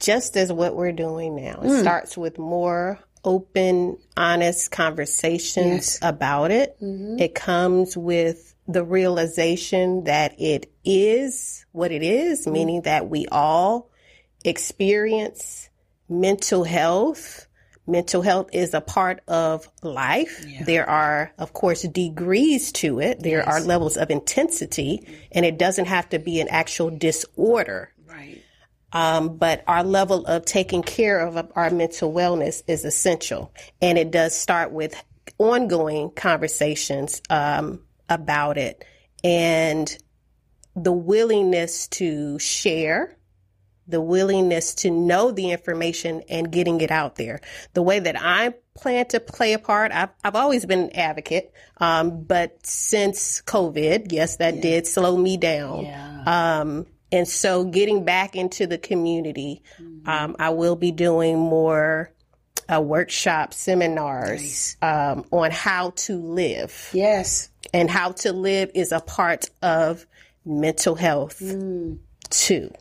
Just 0.01 0.37
as 0.39 0.51
what 0.51 0.75
we're 0.75 0.93
doing 0.93 1.37
now. 1.37 1.57
Mm. 1.57 1.67
It 1.67 1.81
starts 1.83 2.17
with 2.17 2.39
more 2.39 2.99
open, 3.25 3.97
honest 4.17 4.71
conversations 4.71 5.65
Yes. 5.67 5.99
Mm-hmm. 5.99 6.07
about 6.09 6.51
it. 6.51 6.77
It 6.81 7.35
comes 7.35 7.97
with 7.97 8.55
the 8.69 8.85
realization 8.85 10.05
that 10.05 10.41
it 10.41 10.71
is 10.85 11.67
what 11.73 11.93
it 11.93 12.03
is, 12.03 12.41
Mm. 12.41 12.41
is, 12.41 12.47
meaning 12.47 12.83
that 12.83 13.09
we 13.11 13.27
all 13.31 13.91
experience 14.45 15.69
mental 16.09 16.65
health. 16.65 17.47
Mental 17.87 18.23
health 18.23 18.49
is 18.55 18.73
a 18.73 18.81
part 18.81 19.21
of 19.29 19.69
life. 19.83 20.43
There 20.65 20.89
are, 20.89 21.33
of 21.39 21.53
course, 21.53 21.83
degrees 21.83 22.73
to 22.73 22.99
it. 23.01 23.21
There 23.23 23.47
are 23.47 23.61
levels 23.61 23.99
of 23.99 24.11
intensity, 24.11 25.07
and 25.33 25.45
it 25.45 25.59
doesn't 25.59 25.85
have 25.87 26.09
to 26.11 26.19
be 26.19 26.41
an 26.41 26.49
actual 26.49 26.89
disorder. 26.91 27.93
Um, 28.95 29.37
but 29.37 29.65
our 29.67 29.83
level 29.83 30.25
of 30.25 30.45
taking 30.45 30.83
care 30.83 31.19
of 31.19 31.51
our 31.55 31.71
mental 31.71 32.13
wellness 32.13 32.63
is 32.67 32.85
essential. 32.85 33.53
And 33.83 33.99
it 33.99 34.11
does 34.11 34.35
start 34.35 34.71
with 34.71 34.95
ongoing 35.39 36.11
conversations 36.13 37.21
um, 37.29 37.81
about 38.09 38.57
it 38.57 38.85
and 39.25 39.97
the 40.77 40.93
willingness 40.93 41.89
to 41.89 42.39
share, 42.39 43.17
the 43.87 44.01
willingness 44.01 44.75
to 44.75 44.91
know 44.91 45.31
the 45.31 45.51
information 45.51 46.23
and 46.29 46.51
getting 46.51 46.81
it 46.81 46.91
out 46.91 47.17
there. 47.17 47.41
The 47.75 47.83
way 47.83 47.99
that 47.99 48.17
I 48.21 48.55
plan 48.75 49.07
to 49.09 49.21
play 49.21 49.53
a 49.53 49.59
part, 49.59 49.93
I've, 49.93 50.11
I've 50.23 50.37
always 50.37 50.67
been 50.67 50.81
an 50.81 50.97
advocate, 50.97 51.53
um, 51.79 52.25
but 52.25 52.67
since 52.67 53.43
COVID, 53.43 54.13
yes, 54.13 54.37
that 54.37 54.61
did 54.61 54.87
slow 54.87 55.17
me 55.17 55.37
down. 55.37 55.87
Um, 56.27 56.87
and 57.15 57.29
so 57.29 57.65
getting 57.65 58.05
back 58.05 58.35
into 58.35 58.67
the 58.67 58.77
community, 58.77 59.63
um, 60.05 60.35
I 60.41 60.51
will 60.51 60.75
be 60.75 60.91
doing 60.91 61.39
more 61.39 62.13
uh, 62.73 62.81
workshops, 62.81 63.57
seminars 63.57 64.77
um, 64.83 65.25
on 65.31 65.53
how 65.53 65.91
to 65.91 66.17
live. 66.17 66.91
Yes. 66.93 67.51
And 67.73 67.89
how 67.89 68.13
to 68.13 68.33
live 68.33 68.73
is 68.75 68.91
a 68.91 69.01
part 69.01 69.49
of 69.63 70.07
mental 70.45 70.97
health 70.97 71.41
too. 72.31 72.73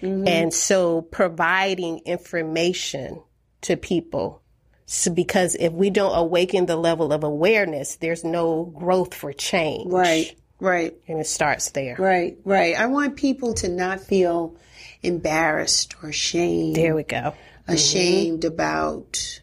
And 0.00 0.52
so 0.52 1.02
providing 1.02 2.00
information 2.00 3.22
to 3.62 3.76
people. 3.76 4.42
So 4.86 5.12
because 5.12 5.54
if 5.54 5.72
we 5.72 5.90
don't 5.90 6.16
awaken 6.16 6.66
the 6.66 6.76
level 6.76 7.12
of 7.12 7.22
awareness, 7.22 7.96
there's 7.96 8.24
no 8.24 8.64
growth 8.64 9.14
for 9.14 9.32
change. 9.32 9.92
Right. 9.92 10.34
Right. 10.60 10.96
And 11.06 11.20
it 11.20 11.26
starts 11.26 11.70
there. 11.70 11.96
Right. 11.98 12.38
Right. 12.44 12.74
I 12.74 12.86
want 12.86 13.16
people 13.16 13.54
to 13.54 13.68
not 13.68 14.00
feel 14.00 14.56
embarrassed 15.02 15.94
or 16.02 16.12
shamed. 16.12 16.76
There 16.76 16.94
we 16.94 17.04
go. 17.04 17.34
Mm-hmm. 17.68 17.76
ashamed 17.76 18.44
about 18.46 19.40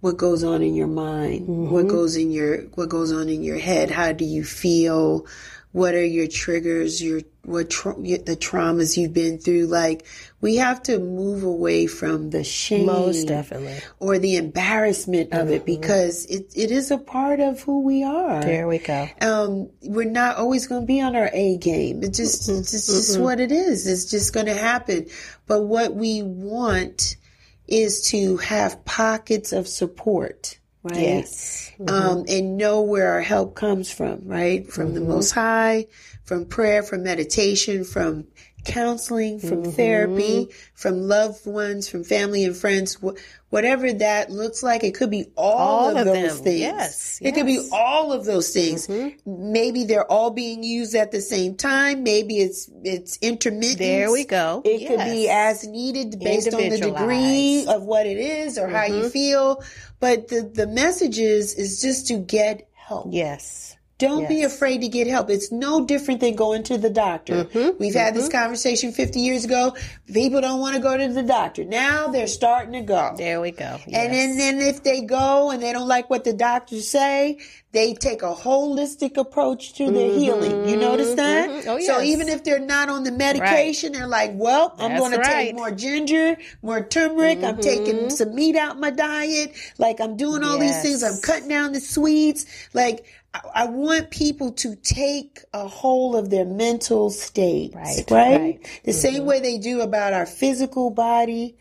what 0.00 0.18
goes 0.18 0.44
on 0.44 0.60
in 0.60 0.74
your 0.74 0.86
mind, 0.86 1.46
what 1.48 1.86
mm-hmm. 1.86 1.88
goes 1.88 2.14
in 2.14 2.30
your 2.30 2.58
what 2.74 2.90
goes 2.90 3.10
on 3.10 3.30
in 3.30 3.42
your 3.42 3.58
head. 3.58 3.90
How 3.90 4.12
do 4.12 4.26
you 4.26 4.44
feel? 4.44 5.26
What 5.74 5.94
are 5.94 6.04
your 6.04 6.28
triggers? 6.28 7.02
Your 7.02 7.22
what 7.42 7.68
tra- 7.68 7.96
the 7.96 8.36
traumas 8.36 8.96
you've 8.96 9.12
been 9.12 9.38
through? 9.38 9.66
Like 9.66 10.06
we 10.40 10.54
have 10.54 10.80
to 10.84 11.00
move 11.00 11.42
away 11.42 11.88
from 11.88 12.30
the 12.30 12.44
shame, 12.44 12.86
Most 12.86 13.26
definitely. 13.26 13.80
or 13.98 14.20
the 14.20 14.36
embarrassment 14.36 15.32
of 15.32 15.50
it, 15.50 15.66
mm-hmm. 15.66 15.80
because 15.80 16.26
it 16.26 16.52
it 16.54 16.70
is 16.70 16.92
a 16.92 16.96
part 16.98 17.40
of 17.40 17.60
who 17.62 17.80
we 17.80 18.04
are. 18.04 18.40
There 18.40 18.68
we 18.68 18.78
go. 18.78 19.08
Um, 19.20 19.68
we're 19.82 20.08
not 20.08 20.36
always 20.36 20.68
going 20.68 20.82
to 20.82 20.86
be 20.86 21.00
on 21.00 21.16
our 21.16 21.28
A 21.32 21.56
game. 21.56 21.96
Mm-hmm. 21.96 22.04
It's 22.04 22.18
just, 22.18 22.48
it's 22.48 22.70
just, 22.70 22.86
just 22.86 23.18
what 23.18 23.40
it 23.40 23.50
is. 23.50 23.88
It's 23.88 24.04
just 24.04 24.32
going 24.32 24.46
to 24.46 24.54
happen. 24.54 25.08
But 25.48 25.64
what 25.64 25.92
we 25.96 26.22
want 26.22 27.16
is 27.66 28.10
to 28.10 28.36
have 28.36 28.84
pockets 28.84 29.52
of 29.52 29.66
support, 29.66 30.60
right? 30.84 30.96
Yes. 31.00 31.72
Um, 31.88 32.24
and 32.28 32.56
know 32.56 32.82
where 32.82 33.12
our 33.14 33.22
help 33.22 33.56
comes 33.56 33.90
from, 33.90 34.28
right? 34.28 34.70
From 34.70 34.94
the 34.94 35.00
Most 35.00 35.32
High, 35.32 35.86
from 36.24 36.44
prayer, 36.46 36.82
from 36.82 37.02
meditation, 37.02 37.82
from 37.84 38.26
counseling, 38.64 39.38
from 39.38 39.62
Mm-hmm. 39.62 39.70
therapy, 39.72 40.48
from 40.74 41.02
loved 41.08 41.46
ones, 41.46 41.88
from 41.88 42.04
family 42.04 42.44
and 42.44 42.56
friends, 42.56 42.94
wh- 42.94 43.14
whatever 43.50 43.92
that 43.92 44.30
looks 44.30 44.62
like. 44.62 44.82
It 44.84 44.94
could 44.94 45.10
be 45.10 45.26
all, 45.36 45.58
All 45.58 45.90
of, 45.90 45.96
of 45.98 46.04
those 46.06 46.36
them. 46.36 46.44
things. 46.44 46.60
Yes, 46.60 47.18
It 47.22 47.32
could 47.34 47.46
be. 47.46 47.58
Mm-hmm. 47.58 47.72
all 47.74 48.12
of 48.12 48.24
those 48.24 48.50
things. 48.50 48.88
Maybe 49.26 49.84
they're 49.84 50.10
all 50.10 50.30
being 50.30 50.62
used 50.64 50.94
at 50.94 51.10
the 51.12 51.20
same 51.20 51.56
time. 51.56 52.02
Maybe 52.02 52.38
it's 52.38 52.68
it's 52.82 53.18
intermittent. 53.22 53.78
There 53.78 54.10
we 54.12 54.24
go. 54.24 54.62
It 54.64 54.88
could 54.88 55.04
be 55.04 55.28
as 55.28 55.64
needed 55.66 56.18
based 56.18 56.52
on 56.52 56.60
the 56.68 56.78
degree 56.78 57.66
of 57.68 57.82
what 57.84 58.06
it 58.06 58.18
is 58.18 58.58
or 58.58 58.68
how 58.68 58.84
Mm-hmm. 58.84 58.94
you 59.02 59.08
feel. 59.10 59.62
But 60.00 60.28
the 60.28 60.42
the 60.42 60.66
message 60.66 61.18
is 61.18 61.54
is 61.54 61.80
just 61.80 62.08
to 62.08 62.18
get 62.18 62.68
help. 62.74 63.06
Yes. 63.10 63.73
Don't 63.98 64.28
be 64.28 64.42
afraid 64.42 64.80
to 64.80 64.88
get 64.88 65.06
help. 65.06 65.30
It's 65.30 65.52
no 65.52 65.86
different 65.86 66.20
than 66.20 66.34
going 66.34 66.64
to 66.64 66.76
the 66.78 66.90
doctor. 66.90 67.44
Mm-hmm. 67.44 67.78
We've 67.78 67.94
had 67.94 68.12
this 68.14 68.28
conversation 68.28 68.90
50 68.90 69.20
years 69.20 69.44
ago. 69.44 69.76
People 70.12 70.40
don't 70.40 70.58
want 70.58 70.74
to 70.74 70.82
go 70.82 70.96
to 70.96 71.08
the 71.12 71.22
doctor. 71.22 71.64
Now 71.64 72.08
they're 72.08 72.26
starting 72.26 72.72
to 72.72 72.80
go. 72.82 73.14
There 73.16 73.40
we 73.40 73.52
go. 73.52 73.78
And 73.86 74.12
then, 74.12 74.36
then 74.36 74.58
if 74.60 74.82
they 74.82 75.02
go 75.02 75.52
and 75.52 75.62
they 75.62 75.72
don't 75.72 75.86
like 75.86 76.10
what 76.10 76.24
the 76.24 76.32
doctors 76.32 76.88
say, 76.88 77.38
they 77.70 77.94
take 77.94 78.22
a 78.22 78.34
holistic 78.34 79.16
approach 79.16 79.74
to 79.74 79.90
their 79.90 80.10
healing. 80.12 80.68
You 80.68 80.76
notice 80.76 81.14
that? 81.14 81.48
mhm. 81.50 81.66
Oh, 81.68 81.80
So 81.80 82.02
even 82.02 82.28
if 82.28 82.42
they're 82.42 82.58
not 82.58 82.88
on 82.88 83.04
the 83.04 83.12
medication, 83.12 83.92
they're 83.92 84.06
like, 84.08 84.32
well, 84.34 84.74
I'm 84.78 84.96
going 84.98 85.12
to 85.12 85.18
take. 85.22 85.50
Mm-hmm. 85.50 85.56
more 85.56 85.70
ginger, 85.70 86.36
more 86.62 86.82
turmeric. 86.84 87.42
I'm 87.44 87.58
taking 87.58 88.10
some 88.10 88.34
meat 88.34 88.56
out 88.56 88.78
my 88.80 88.90
diet. 88.90 89.52
Like 89.78 90.00
I'm 90.00 90.16
doing 90.16 90.42
all 90.42 90.58
these 90.58 90.82
things. 90.82 91.02
I'm 91.04 91.20
cutting 91.22 91.48
down 91.48 91.72
the 91.72 91.80
sweets. 91.80 92.46
Like 92.74 93.04
I, 93.54 93.66
want 93.66 94.10
people 94.10 94.52
to 94.52 94.76
take 94.76 95.40
a 95.52 95.66
hold 95.66 96.16
of 96.16 96.30
their 96.30 96.44
mental 96.44 97.10
state. 97.10 97.74
Right, 97.74 98.04
Right. 98.10 98.40
right. 98.40 98.62
Mm-hmm. 98.62 98.78
The 98.84 98.92
same 98.92 99.24
way 99.24 99.40
they 99.40 99.58
do 99.58 99.80
about 99.80 100.12
our 100.12 100.26
physical 100.26 100.90
body. 100.90 101.56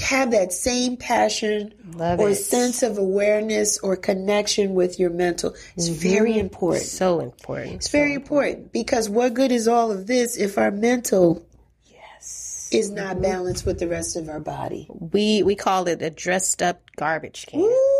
Have 0.00 0.30
that 0.30 0.52
same 0.52 0.96
passion 0.96 1.74
Love 1.94 2.20
or 2.20 2.30
it. 2.30 2.36
sense 2.36 2.84
of 2.84 2.96
awareness 2.96 3.76
or 3.80 3.96
connection 3.96 4.74
with 4.74 5.00
your 5.00 5.10
mental. 5.10 5.52
It's 5.76 5.88
very 5.88 6.38
important. 6.38 6.84
so 6.84 7.18
important. 7.18 7.74
It's 7.74 7.88
very 7.88 8.14
important 8.14 8.72
because 8.72 9.08
what 9.08 9.34
good 9.34 9.50
is 9.50 9.66
all 9.66 9.90
of 9.90 10.06
this 10.06 10.36
if 10.36 10.58
our 10.58 10.70
mental 10.70 11.44
Yes. 11.90 12.68
is 12.72 12.90
not 12.90 13.20
balanced 13.20 13.66
with 13.66 13.80
the 13.80 13.88
rest 13.88 14.16
of 14.16 14.28
our 14.28 14.38
body? 14.40 14.86
We 14.90 15.42
we 15.42 15.56
call 15.56 15.88
it 15.88 16.02
a 16.02 16.10
dressed 16.10 16.62
up 16.62 16.80
garbage 16.96 17.46
can. 17.46 17.60
Ooh, 17.60 17.97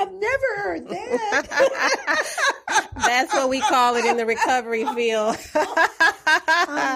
I've 0.00 0.12
never 0.12 0.56
heard 0.56 0.88
that. 0.88 2.26
That's 2.96 3.32
what 3.32 3.48
we 3.48 3.60
call 3.60 3.96
it 3.96 4.04
in 4.04 4.16
the 4.16 4.26
recovery 4.26 4.84
field. 4.94 5.36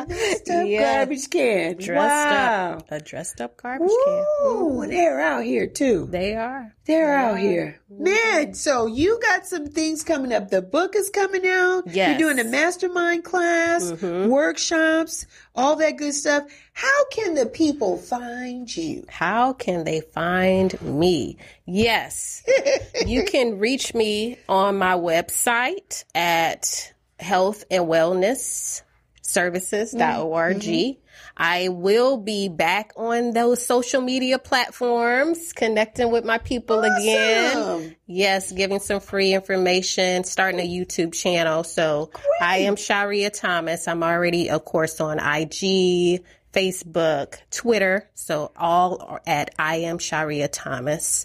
Dressed 0.09 0.51
up 0.51 0.67
Yeah. 0.67 0.97
garbage 0.99 1.31
can. 1.31 1.77
dressed 1.77 2.31
wow. 2.31 2.77
up. 2.79 2.91
A 2.91 3.01
dressed 3.01 3.41
up 3.41 3.57
garbage 3.57 3.89
can. 4.05 4.25
Ooh, 4.47 4.85
they're 4.87 5.21
out 5.21 5.45
here 5.45 5.67
too. 5.67 6.07
They 6.11 6.35
are. 6.35 6.75
They're 6.85 7.15
out 7.17 7.39
here. 7.39 7.81
Man, 7.89 8.55
so 8.55 8.87
you 8.87 9.19
got 9.23 9.47
some 9.47 9.67
things 9.69 10.03
coming 10.03 10.33
up. 10.33 10.51
The 10.51 10.63
book 10.63 10.97
is 10.97 11.11
coming 11.11 11.47
out. 11.47 11.85
Yes. 11.87 12.11
Mm-hmm. 12.11 12.21
You're 12.21 12.35
doing 12.35 12.47
a 12.47 12.51
mastermind 12.51 13.25
class, 13.25 13.93
workshops, 14.03 15.27
all 15.55 15.77
that 15.77 15.97
good 15.97 16.15
stuff. 16.15 16.45
How 16.73 17.05
can 17.11 17.35
the 17.35 17.47
people 17.47 17.99
find 17.99 18.75
you? 18.75 19.05
How 19.09 19.53
can 19.53 19.85
they 19.85 20.01
find 20.01 20.81
me? 20.83 21.37
Yes. 21.67 22.43
you 23.07 23.25
can 23.25 23.59
reach 23.59 23.95
me 23.95 24.39
on 24.49 24.79
my 24.79 24.95
website 24.95 26.05
at 26.15 26.93
health 27.19 27.65
and 27.71 27.85
wellness 27.85 28.83
services.org. 29.23 30.99
I 31.37 31.69
will 31.69 32.19
be 32.19 32.49
back 32.49 32.93
on 32.97 33.33
those 33.33 33.65
social 33.65 34.01
media 34.03 34.39
platforms, 34.39 35.53
connecting 35.53 36.11
with 36.11 36.25
my 36.25 36.39
people 36.39 36.81
again. 36.81 37.97
Yes, 38.07 38.53
giving 38.53 38.81
some 38.81 39.01
free 39.01 39.33
information, 39.33 40.25
starting 40.25 40.61
a 40.61 40.69
YouTube 40.69 41.15
channel. 41.15 41.65
So 41.65 42.11
I 42.41 42.59
am 42.59 42.77
Sharia 42.77 43.31
Thomas. 43.31 43.89
I'm 43.89 44.03
already, 44.03 44.51
of 44.51 44.65
course, 44.65 45.01
on 45.01 45.19
IG, 45.19 46.23
Facebook, 46.53 47.39
Twitter. 47.51 48.11
So 48.15 48.53
all 48.57 49.03
are 49.03 49.23
at 49.27 49.55
I 49.59 49.77
am 49.77 49.99
Sharia 49.99 50.49
Thomas. 50.49 51.25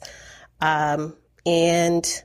Um, 0.61 1.15
and 1.45 2.23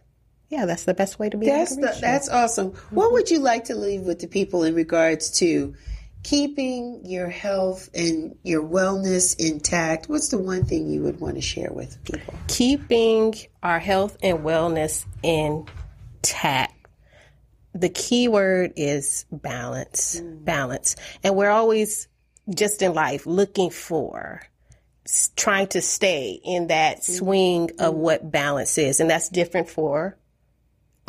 yeah, 0.48 0.66
that's 0.66 0.84
the 0.84 0.94
best 0.94 1.18
way 1.18 1.30
to 1.30 1.36
be. 1.36 1.46
That's 1.46 1.76
the, 1.76 1.96
that's 2.00 2.28
awesome. 2.28 2.72
What 2.90 3.12
would 3.12 3.30
you 3.30 3.38
like 3.38 3.64
to 3.64 3.74
leave 3.74 4.02
with 4.02 4.20
the 4.20 4.26
people 4.26 4.64
in 4.64 4.74
regards 4.74 5.30
to 5.38 5.74
keeping 6.22 7.02
your 7.04 7.28
health 7.28 7.88
and 7.94 8.36
your 8.42 8.62
wellness 8.62 9.38
intact? 9.38 10.08
What's 10.08 10.28
the 10.28 10.38
one 10.38 10.64
thing 10.64 10.88
you 10.88 11.02
would 11.02 11.20
want 11.20 11.34
to 11.36 11.40
share 11.40 11.72
with 11.72 12.02
people? 12.04 12.34
keeping 12.48 13.34
our 13.62 13.78
health 13.78 14.16
and 14.22 14.40
wellness 14.40 15.04
intact. 15.22 16.74
The 17.74 17.88
key 17.88 18.28
word 18.28 18.74
is 18.76 19.24
balance, 19.32 20.20
mm. 20.20 20.44
balance. 20.44 20.96
And 21.24 21.34
we're 21.34 21.50
always 21.50 22.08
just 22.54 22.82
in 22.82 22.92
life 22.92 23.26
looking 23.26 23.70
for, 23.70 24.42
trying 25.36 25.68
to 25.68 25.80
stay 25.80 26.38
in 26.44 26.66
that 26.66 26.98
mm-hmm. 26.98 27.12
swing 27.12 27.70
of 27.78 27.94
mm-hmm. 27.94 28.02
what 28.02 28.30
balance 28.30 28.76
is. 28.76 29.00
And 29.00 29.08
that's 29.08 29.28
different 29.30 29.70
for 29.70 30.18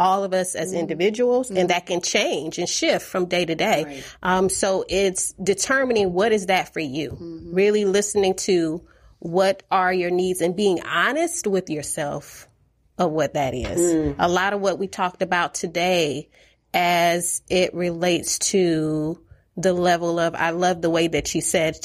all 0.03 0.25
of 0.25 0.33
us 0.33 0.53
as 0.53 0.71
mm-hmm. 0.71 0.79
individuals 0.79 1.49
and 1.49 1.57
mm-hmm. 1.57 1.67
that 1.67 1.85
can 1.85 2.01
change 2.01 2.59
and 2.59 2.67
shift 2.67 3.05
from 3.05 3.25
day 3.25 3.45
to 3.45 3.55
day. 3.55 4.03
Um, 4.21 4.49
so 4.49 4.83
it's 4.89 5.31
determining 5.41 6.11
what 6.11 6.33
is 6.33 6.47
that 6.47 6.73
for 6.73 6.81
you, 6.81 7.11
mm-hmm. 7.11 7.55
really 7.55 7.85
listening 7.85 8.35
to 8.35 8.85
what 9.19 9.63
are 9.71 9.93
your 9.93 10.11
needs 10.11 10.41
and 10.41 10.57
being 10.57 10.83
honest 10.83 11.47
with 11.47 11.69
yourself 11.69 12.49
of 12.97 13.11
what 13.11 13.35
that 13.35 13.53
is. 13.53 13.79
Mm. 13.79 14.15
A 14.19 14.27
lot 14.27 14.51
of 14.51 14.59
what 14.59 14.77
we 14.77 14.87
talked 14.87 15.21
about 15.21 15.53
today 15.53 16.27
as 16.73 17.41
it 17.47 17.73
relates 17.73 18.39
to 18.39 19.22
the 19.55 19.73
level 19.73 20.19
of, 20.19 20.33
I 20.35 20.49
love 20.49 20.81
the 20.81 20.89
way 20.89 21.07
that 21.07 21.33
you 21.35 21.41
said, 21.41 21.77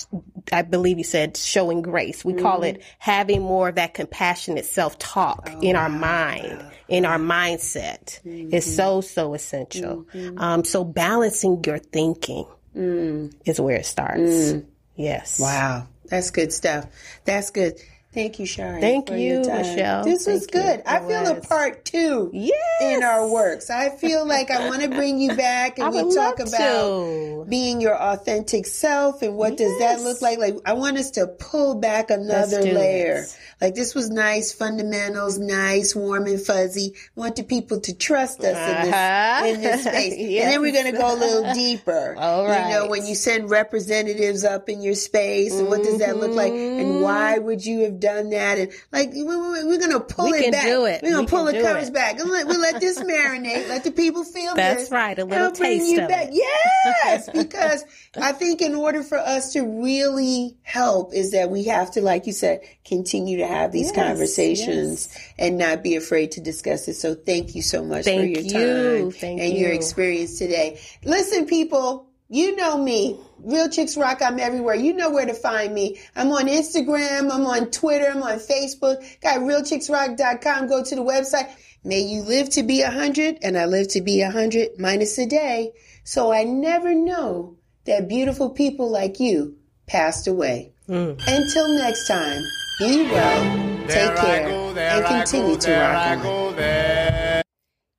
I 0.52 0.62
believe 0.62 0.98
you 0.98 1.04
said 1.04 1.36
showing 1.36 1.82
grace. 1.82 2.24
We 2.24 2.34
call 2.34 2.60
mm-hmm. 2.60 2.76
it 2.76 2.82
having 2.98 3.42
more 3.42 3.68
of 3.68 3.74
that 3.74 3.94
compassionate 3.94 4.64
self 4.64 4.98
talk 4.98 5.50
oh, 5.52 5.60
in 5.60 5.76
our 5.76 5.90
mind, 5.90 6.64
in 6.88 7.04
our 7.04 7.18
mindset 7.18 8.20
is 8.24 8.64
mm-hmm. 8.64 8.76
so, 8.76 9.00
so 9.02 9.34
essential. 9.34 10.06
Mm-hmm. 10.14 10.38
Um, 10.38 10.64
so 10.64 10.82
balancing 10.84 11.62
your 11.64 11.78
thinking 11.78 12.46
mm. 12.74 13.34
is 13.44 13.60
where 13.60 13.76
it 13.76 13.86
starts. 13.86 14.52
Mm. 14.52 14.66
Yes. 14.96 15.38
Wow, 15.38 15.86
that's 16.06 16.30
good 16.30 16.52
stuff. 16.52 16.86
That's 17.24 17.50
good. 17.50 17.78
Thank 18.18 18.40
you, 18.40 18.46
Shari. 18.46 18.80
Thank 18.80 19.08
for 19.08 19.16
you, 19.16 19.34
your 19.34 19.44
time. 19.44 19.58
Michelle. 19.62 20.02
This 20.04 20.26
was 20.26 20.46
Thank 20.46 20.54
you. 20.54 20.60
good. 20.72 20.82
I 20.86 20.96
It 20.96 21.06
feel 21.06 21.26
a 21.36 21.40
part 21.40 21.84
two 21.84 22.30
Yes. 22.32 22.52
in 22.82 23.04
our 23.04 23.28
works. 23.28 23.70
I 23.70 23.90
feel 23.90 24.26
like 24.26 24.50
I 24.50 24.68
want 24.68 24.82
to 24.82 24.88
bring 24.88 25.20
you 25.20 25.34
back 25.36 25.78
and 25.78 25.86
I 25.86 26.02
we 26.02 26.12
talk 26.14 26.40
about 26.40 26.50
to. 26.50 27.46
being 27.48 27.80
your 27.80 27.94
authentic 27.96 28.66
self 28.66 29.22
and 29.22 29.36
what 29.36 29.56
does 29.56 29.78
that 29.78 30.00
look 30.00 30.20
like? 30.20 30.38
Like 30.40 30.56
I 30.66 30.72
want 30.72 30.98
us 30.98 31.12
to 31.12 31.28
pull 31.28 31.76
back 31.76 32.10
another 32.10 32.60
layer. 32.60 33.22
it. 33.22 33.36
Like 33.60 33.74
this 33.76 33.94
was 33.94 34.10
nice, 34.10 34.52
fundamentals, 34.52 35.38
nice, 35.38 35.94
warm 35.94 36.26
and 36.26 36.40
fuzzy. 36.40 36.94
I 37.16 37.20
want 37.20 37.36
the 37.36 37.44
people 37.44 37.80
to 37.82 37.94
trust 37.96 38.40
us 38.40 38.56
Uh-huh. 38.56 39.46
in 39.46 39.60
this 39.60 39.64
in 39.64 39.70
this 39.70 39.80
space. 39.84 40.14
And 40.42 40.52
then 40.52 40.60
we're 40.60 40.72
gonna 40.72 40.92
go 40.98 41.14
a 41.14 41.18
little 41.18 41.54
deeper. 41.54 42.16
All 42.18 42.42
You 42.48 42.68
know, 42.74 42.86
when 42.88 43.06
you 43.06 43.14
send 43.14 43.48
representatives 43.50 44.44
up 44.44 44.68
in 44.68 44.82
your 44.82 44.94
space 44.94 45.54
and 45.54 45.68
what 45.68 45.84
does 45.84 45.98
that 45.98 46.16
look 46.16 46.32
like 46.32 46.48
Mm-hmm. 46.52 46.80
and 46.80 47.00
why 47.02 47.38
would 47.38 47.64
you 47.64 47.80
have 47.80 48.00
done 48.00 48.07
that? 48.30 48.58
And 48.58 48.72
like 48.92 49.12
we- 49.12 49.22
we- 49.24 49.64
we're 49.64 49.78
gonna 49.78 50.00
pull 50.00 50.30
We 50.30 50.38
it 50.38 50.42
can 50.44 50.52
back. 50.52 50.64
do 50.64 50.84
it. 50.86 51.00
We're 51.02 51.10
gonna 51.10 51.22
We 51.22 51.26
pull 51.28 51.44
the 51.44 51.60
covers 51.60 51.88
it. 51.88 51.94
back. 51.94 52.18
And 52.20 52.28
let, 52.30 52.46
we'll 52.46 52.60
let 52.60 52.80
this 52.80 52.98
marinate. 53.00 53.68
Let 53.68 53.84
the 53.84 53.90
people 53.90 54.24
feel 54.24 54.54
That's 54.54 54.80
this. 54.82 54.88
That's 54.88 54.92
right, 54.92 55.18
a 55.18 55.24
little 55.24 55.50
taste 55.52 55.86
you 55.90 56.02
of 56.02 56.08
back. 56.08 56.28
it. 56.30 56.34
Yes, 56.34 57.28
because 57.34 57.84
I 58.16 58.32
think 58.32 58.60
in 58.62 58.74
order 58.74 59.02
for 59.02 59.18
us 59.18 59.52
to 59.52 59.62
really 59.62 60.56
help 60.62 61.12
is 61.14 61.30
that 61.32 61.50
we 61.50 61.64
have 61.64 61.90
to, 61.92 62.00
like 62.00 62.26
you 62.26 62.32
said, 62.32 62.60
continue 62.84 63.38
to 63.38 63.46
have 63.46 63.72
these 63.72 63.92
Yes, 63.94 63.96
conversations 64.06 65.08
and 65.38 65.58
not 65.58 65.82
be 65.82 65.96
afraid 65.96 66.32
to 66.32 66.40
discuss 66.40 66.88
it. 66.88 66.94
So 66.94 67.14
thank 67.14 67.54
you 67.54 67.62
so 67.62 67.84
much 67.84 68.04
for 68.04 68.10
your 68.10 68.40
you. 68.40 69.02
time 69.02 69.10
Thank 69.12 69.40
and 69.40 69.52
your 69.56 69.70
experience 69.72 70.38
today. 70.38 70.80
Listen, 71.04 71.46
people. 71.46 72.06
You 72.30 72.56
know 72.56 72.76
me. 72.76 73.18
Real 73.40 73.68
Chicks 73.68 73.96
Rock, 73.96 74.20
I'm 74.22 74.38
everywhere. 74.38 74.74
You 74.74 74.92
know 74.92 75.10
where 75.10 75.26
to 75.26 75.34
find 75.34 75.74
me. 75.74 76.00
I'm 76.16 76.30
on 76.32 76.46
Instagram, 76.46 77.32
I'm 77.32 77.46
on 77.46 77.70
Twitter, 77.70 78.06
I'm 78.06 78.22
on 78.22 78.38
Facebook. 78.38 79.02
Got 79.20 79.40
realchicksrock.com. 79.40 80.68
Go 80.68 80.84
to 80.84 80.94
the 80.94 81.02
website. 81.02 81.50
May 81.84 82.00
you 82.00 82.22
live 82.22 82.50
to 82.50 82.62
be 82.62 82.82
a 82.82 82.90
hundred, 82.90 83.38
and 83.42 83.56
I 83.56 83.66
live 83.66 83.88
to 83.88 84.00
be 84.00 84.20
a 84.20 84.30
hundred 84.30 84.78
minus 84.78 85.16
a 85.18 85.26
day. 85.26 85.72
So 86.04 86.32
I 86.32 86.44
never 86.44 86.94
know 86.94 87.56
that 87.84 88.08
beautiful 88.08 88.50
people 88.50 88.90
like 88.90 89.20
you 89.20 89.56
passed 89.86 90.26
away. 90.26 90.72
Mm. 90.88 91.20
Until 91.26 91.68
next 91.68 92.08
time, 92.08 92.42
be 92.78 93.04
well, 93.04 93.86
take 93.88 94.16
care, 94.16 94.48
and 94.78 95.06
continue 95.06 95.56
to 95.56 95.72
rock 95.72 96.24
on. 96.24 97.42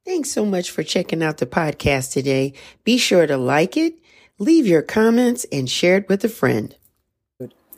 Thanks 0.06 0.32
so 0.32 0.44
much 0.44 0.72
for 0.72 0.82
checking 0.84 1.22
out 1.22 1.38
the 1.38 1.46
podcast 1.46 2.14
today. 2.14 2.54
Be 2.84 2.98
sure 2.98 3.28
to 3.28 3.38
like 3.38 3.78
it, 3.78 3.94
Leave 4.42 4.66
your 4.66 4.82
comments 4.82 5.46
and 5.52 5.70
share 5.70 5.98
it 5.98 6.08
with 6.08 6.24
a 6.24 6.30
friend. 6.30 6.76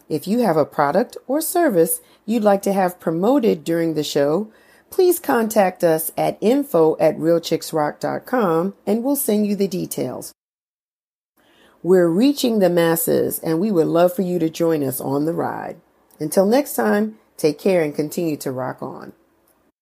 If 0.07 0.27
you 0.27 0.39
have 0.41 0.57
a 0.57 0.65
product 0.65 1.17
or 1.25 1.41
service 1.41 2.01
you'd 2.25 2.43
like 2.43 2.61
to 2.61 2.73
have 2.73 2.99
promoted 2.99 3.63
during 3.63 3.95
the 3.95 4.03
show, 4.03 4.51
please 4.91 5.19
contact 5.19 5.83
us 5.83 6.11
at 6.15 6.37
info 6.39 6.95
at 6.99 7.17
realchicksrock.com 7.17 8.75
and 8.85 9.03
we'll 9.03 9.15
send 9.15 9.47
you 9.47 9.55
the 9.55 9.67
details. 9.67 10.33
We're 11.81 12.09
reaching 12.09 12.59
the 12.59 12.69
masses 12.69 13.39
and 13.39 13.59
we 13.59 13.71
would 13.71 13.87
love 13.87 14.13
for 14.13 14.21
you 14.21 14.37
to 14.37 14.49
join 14.49 14.83
us 14.83 15.01
on 15.01 15.25
the 15.25 15.33
ride. 15.33 15.81
Until 16.19 16.45
next 16.45 16.75
time, 16.75 17.17
take 17.37 17.57
care 17.57 17.81
and 17.81 17.95
continue 17.95 18.37
to 18.37 18.51
rock 18.51 18.83
on. 18.83 19.13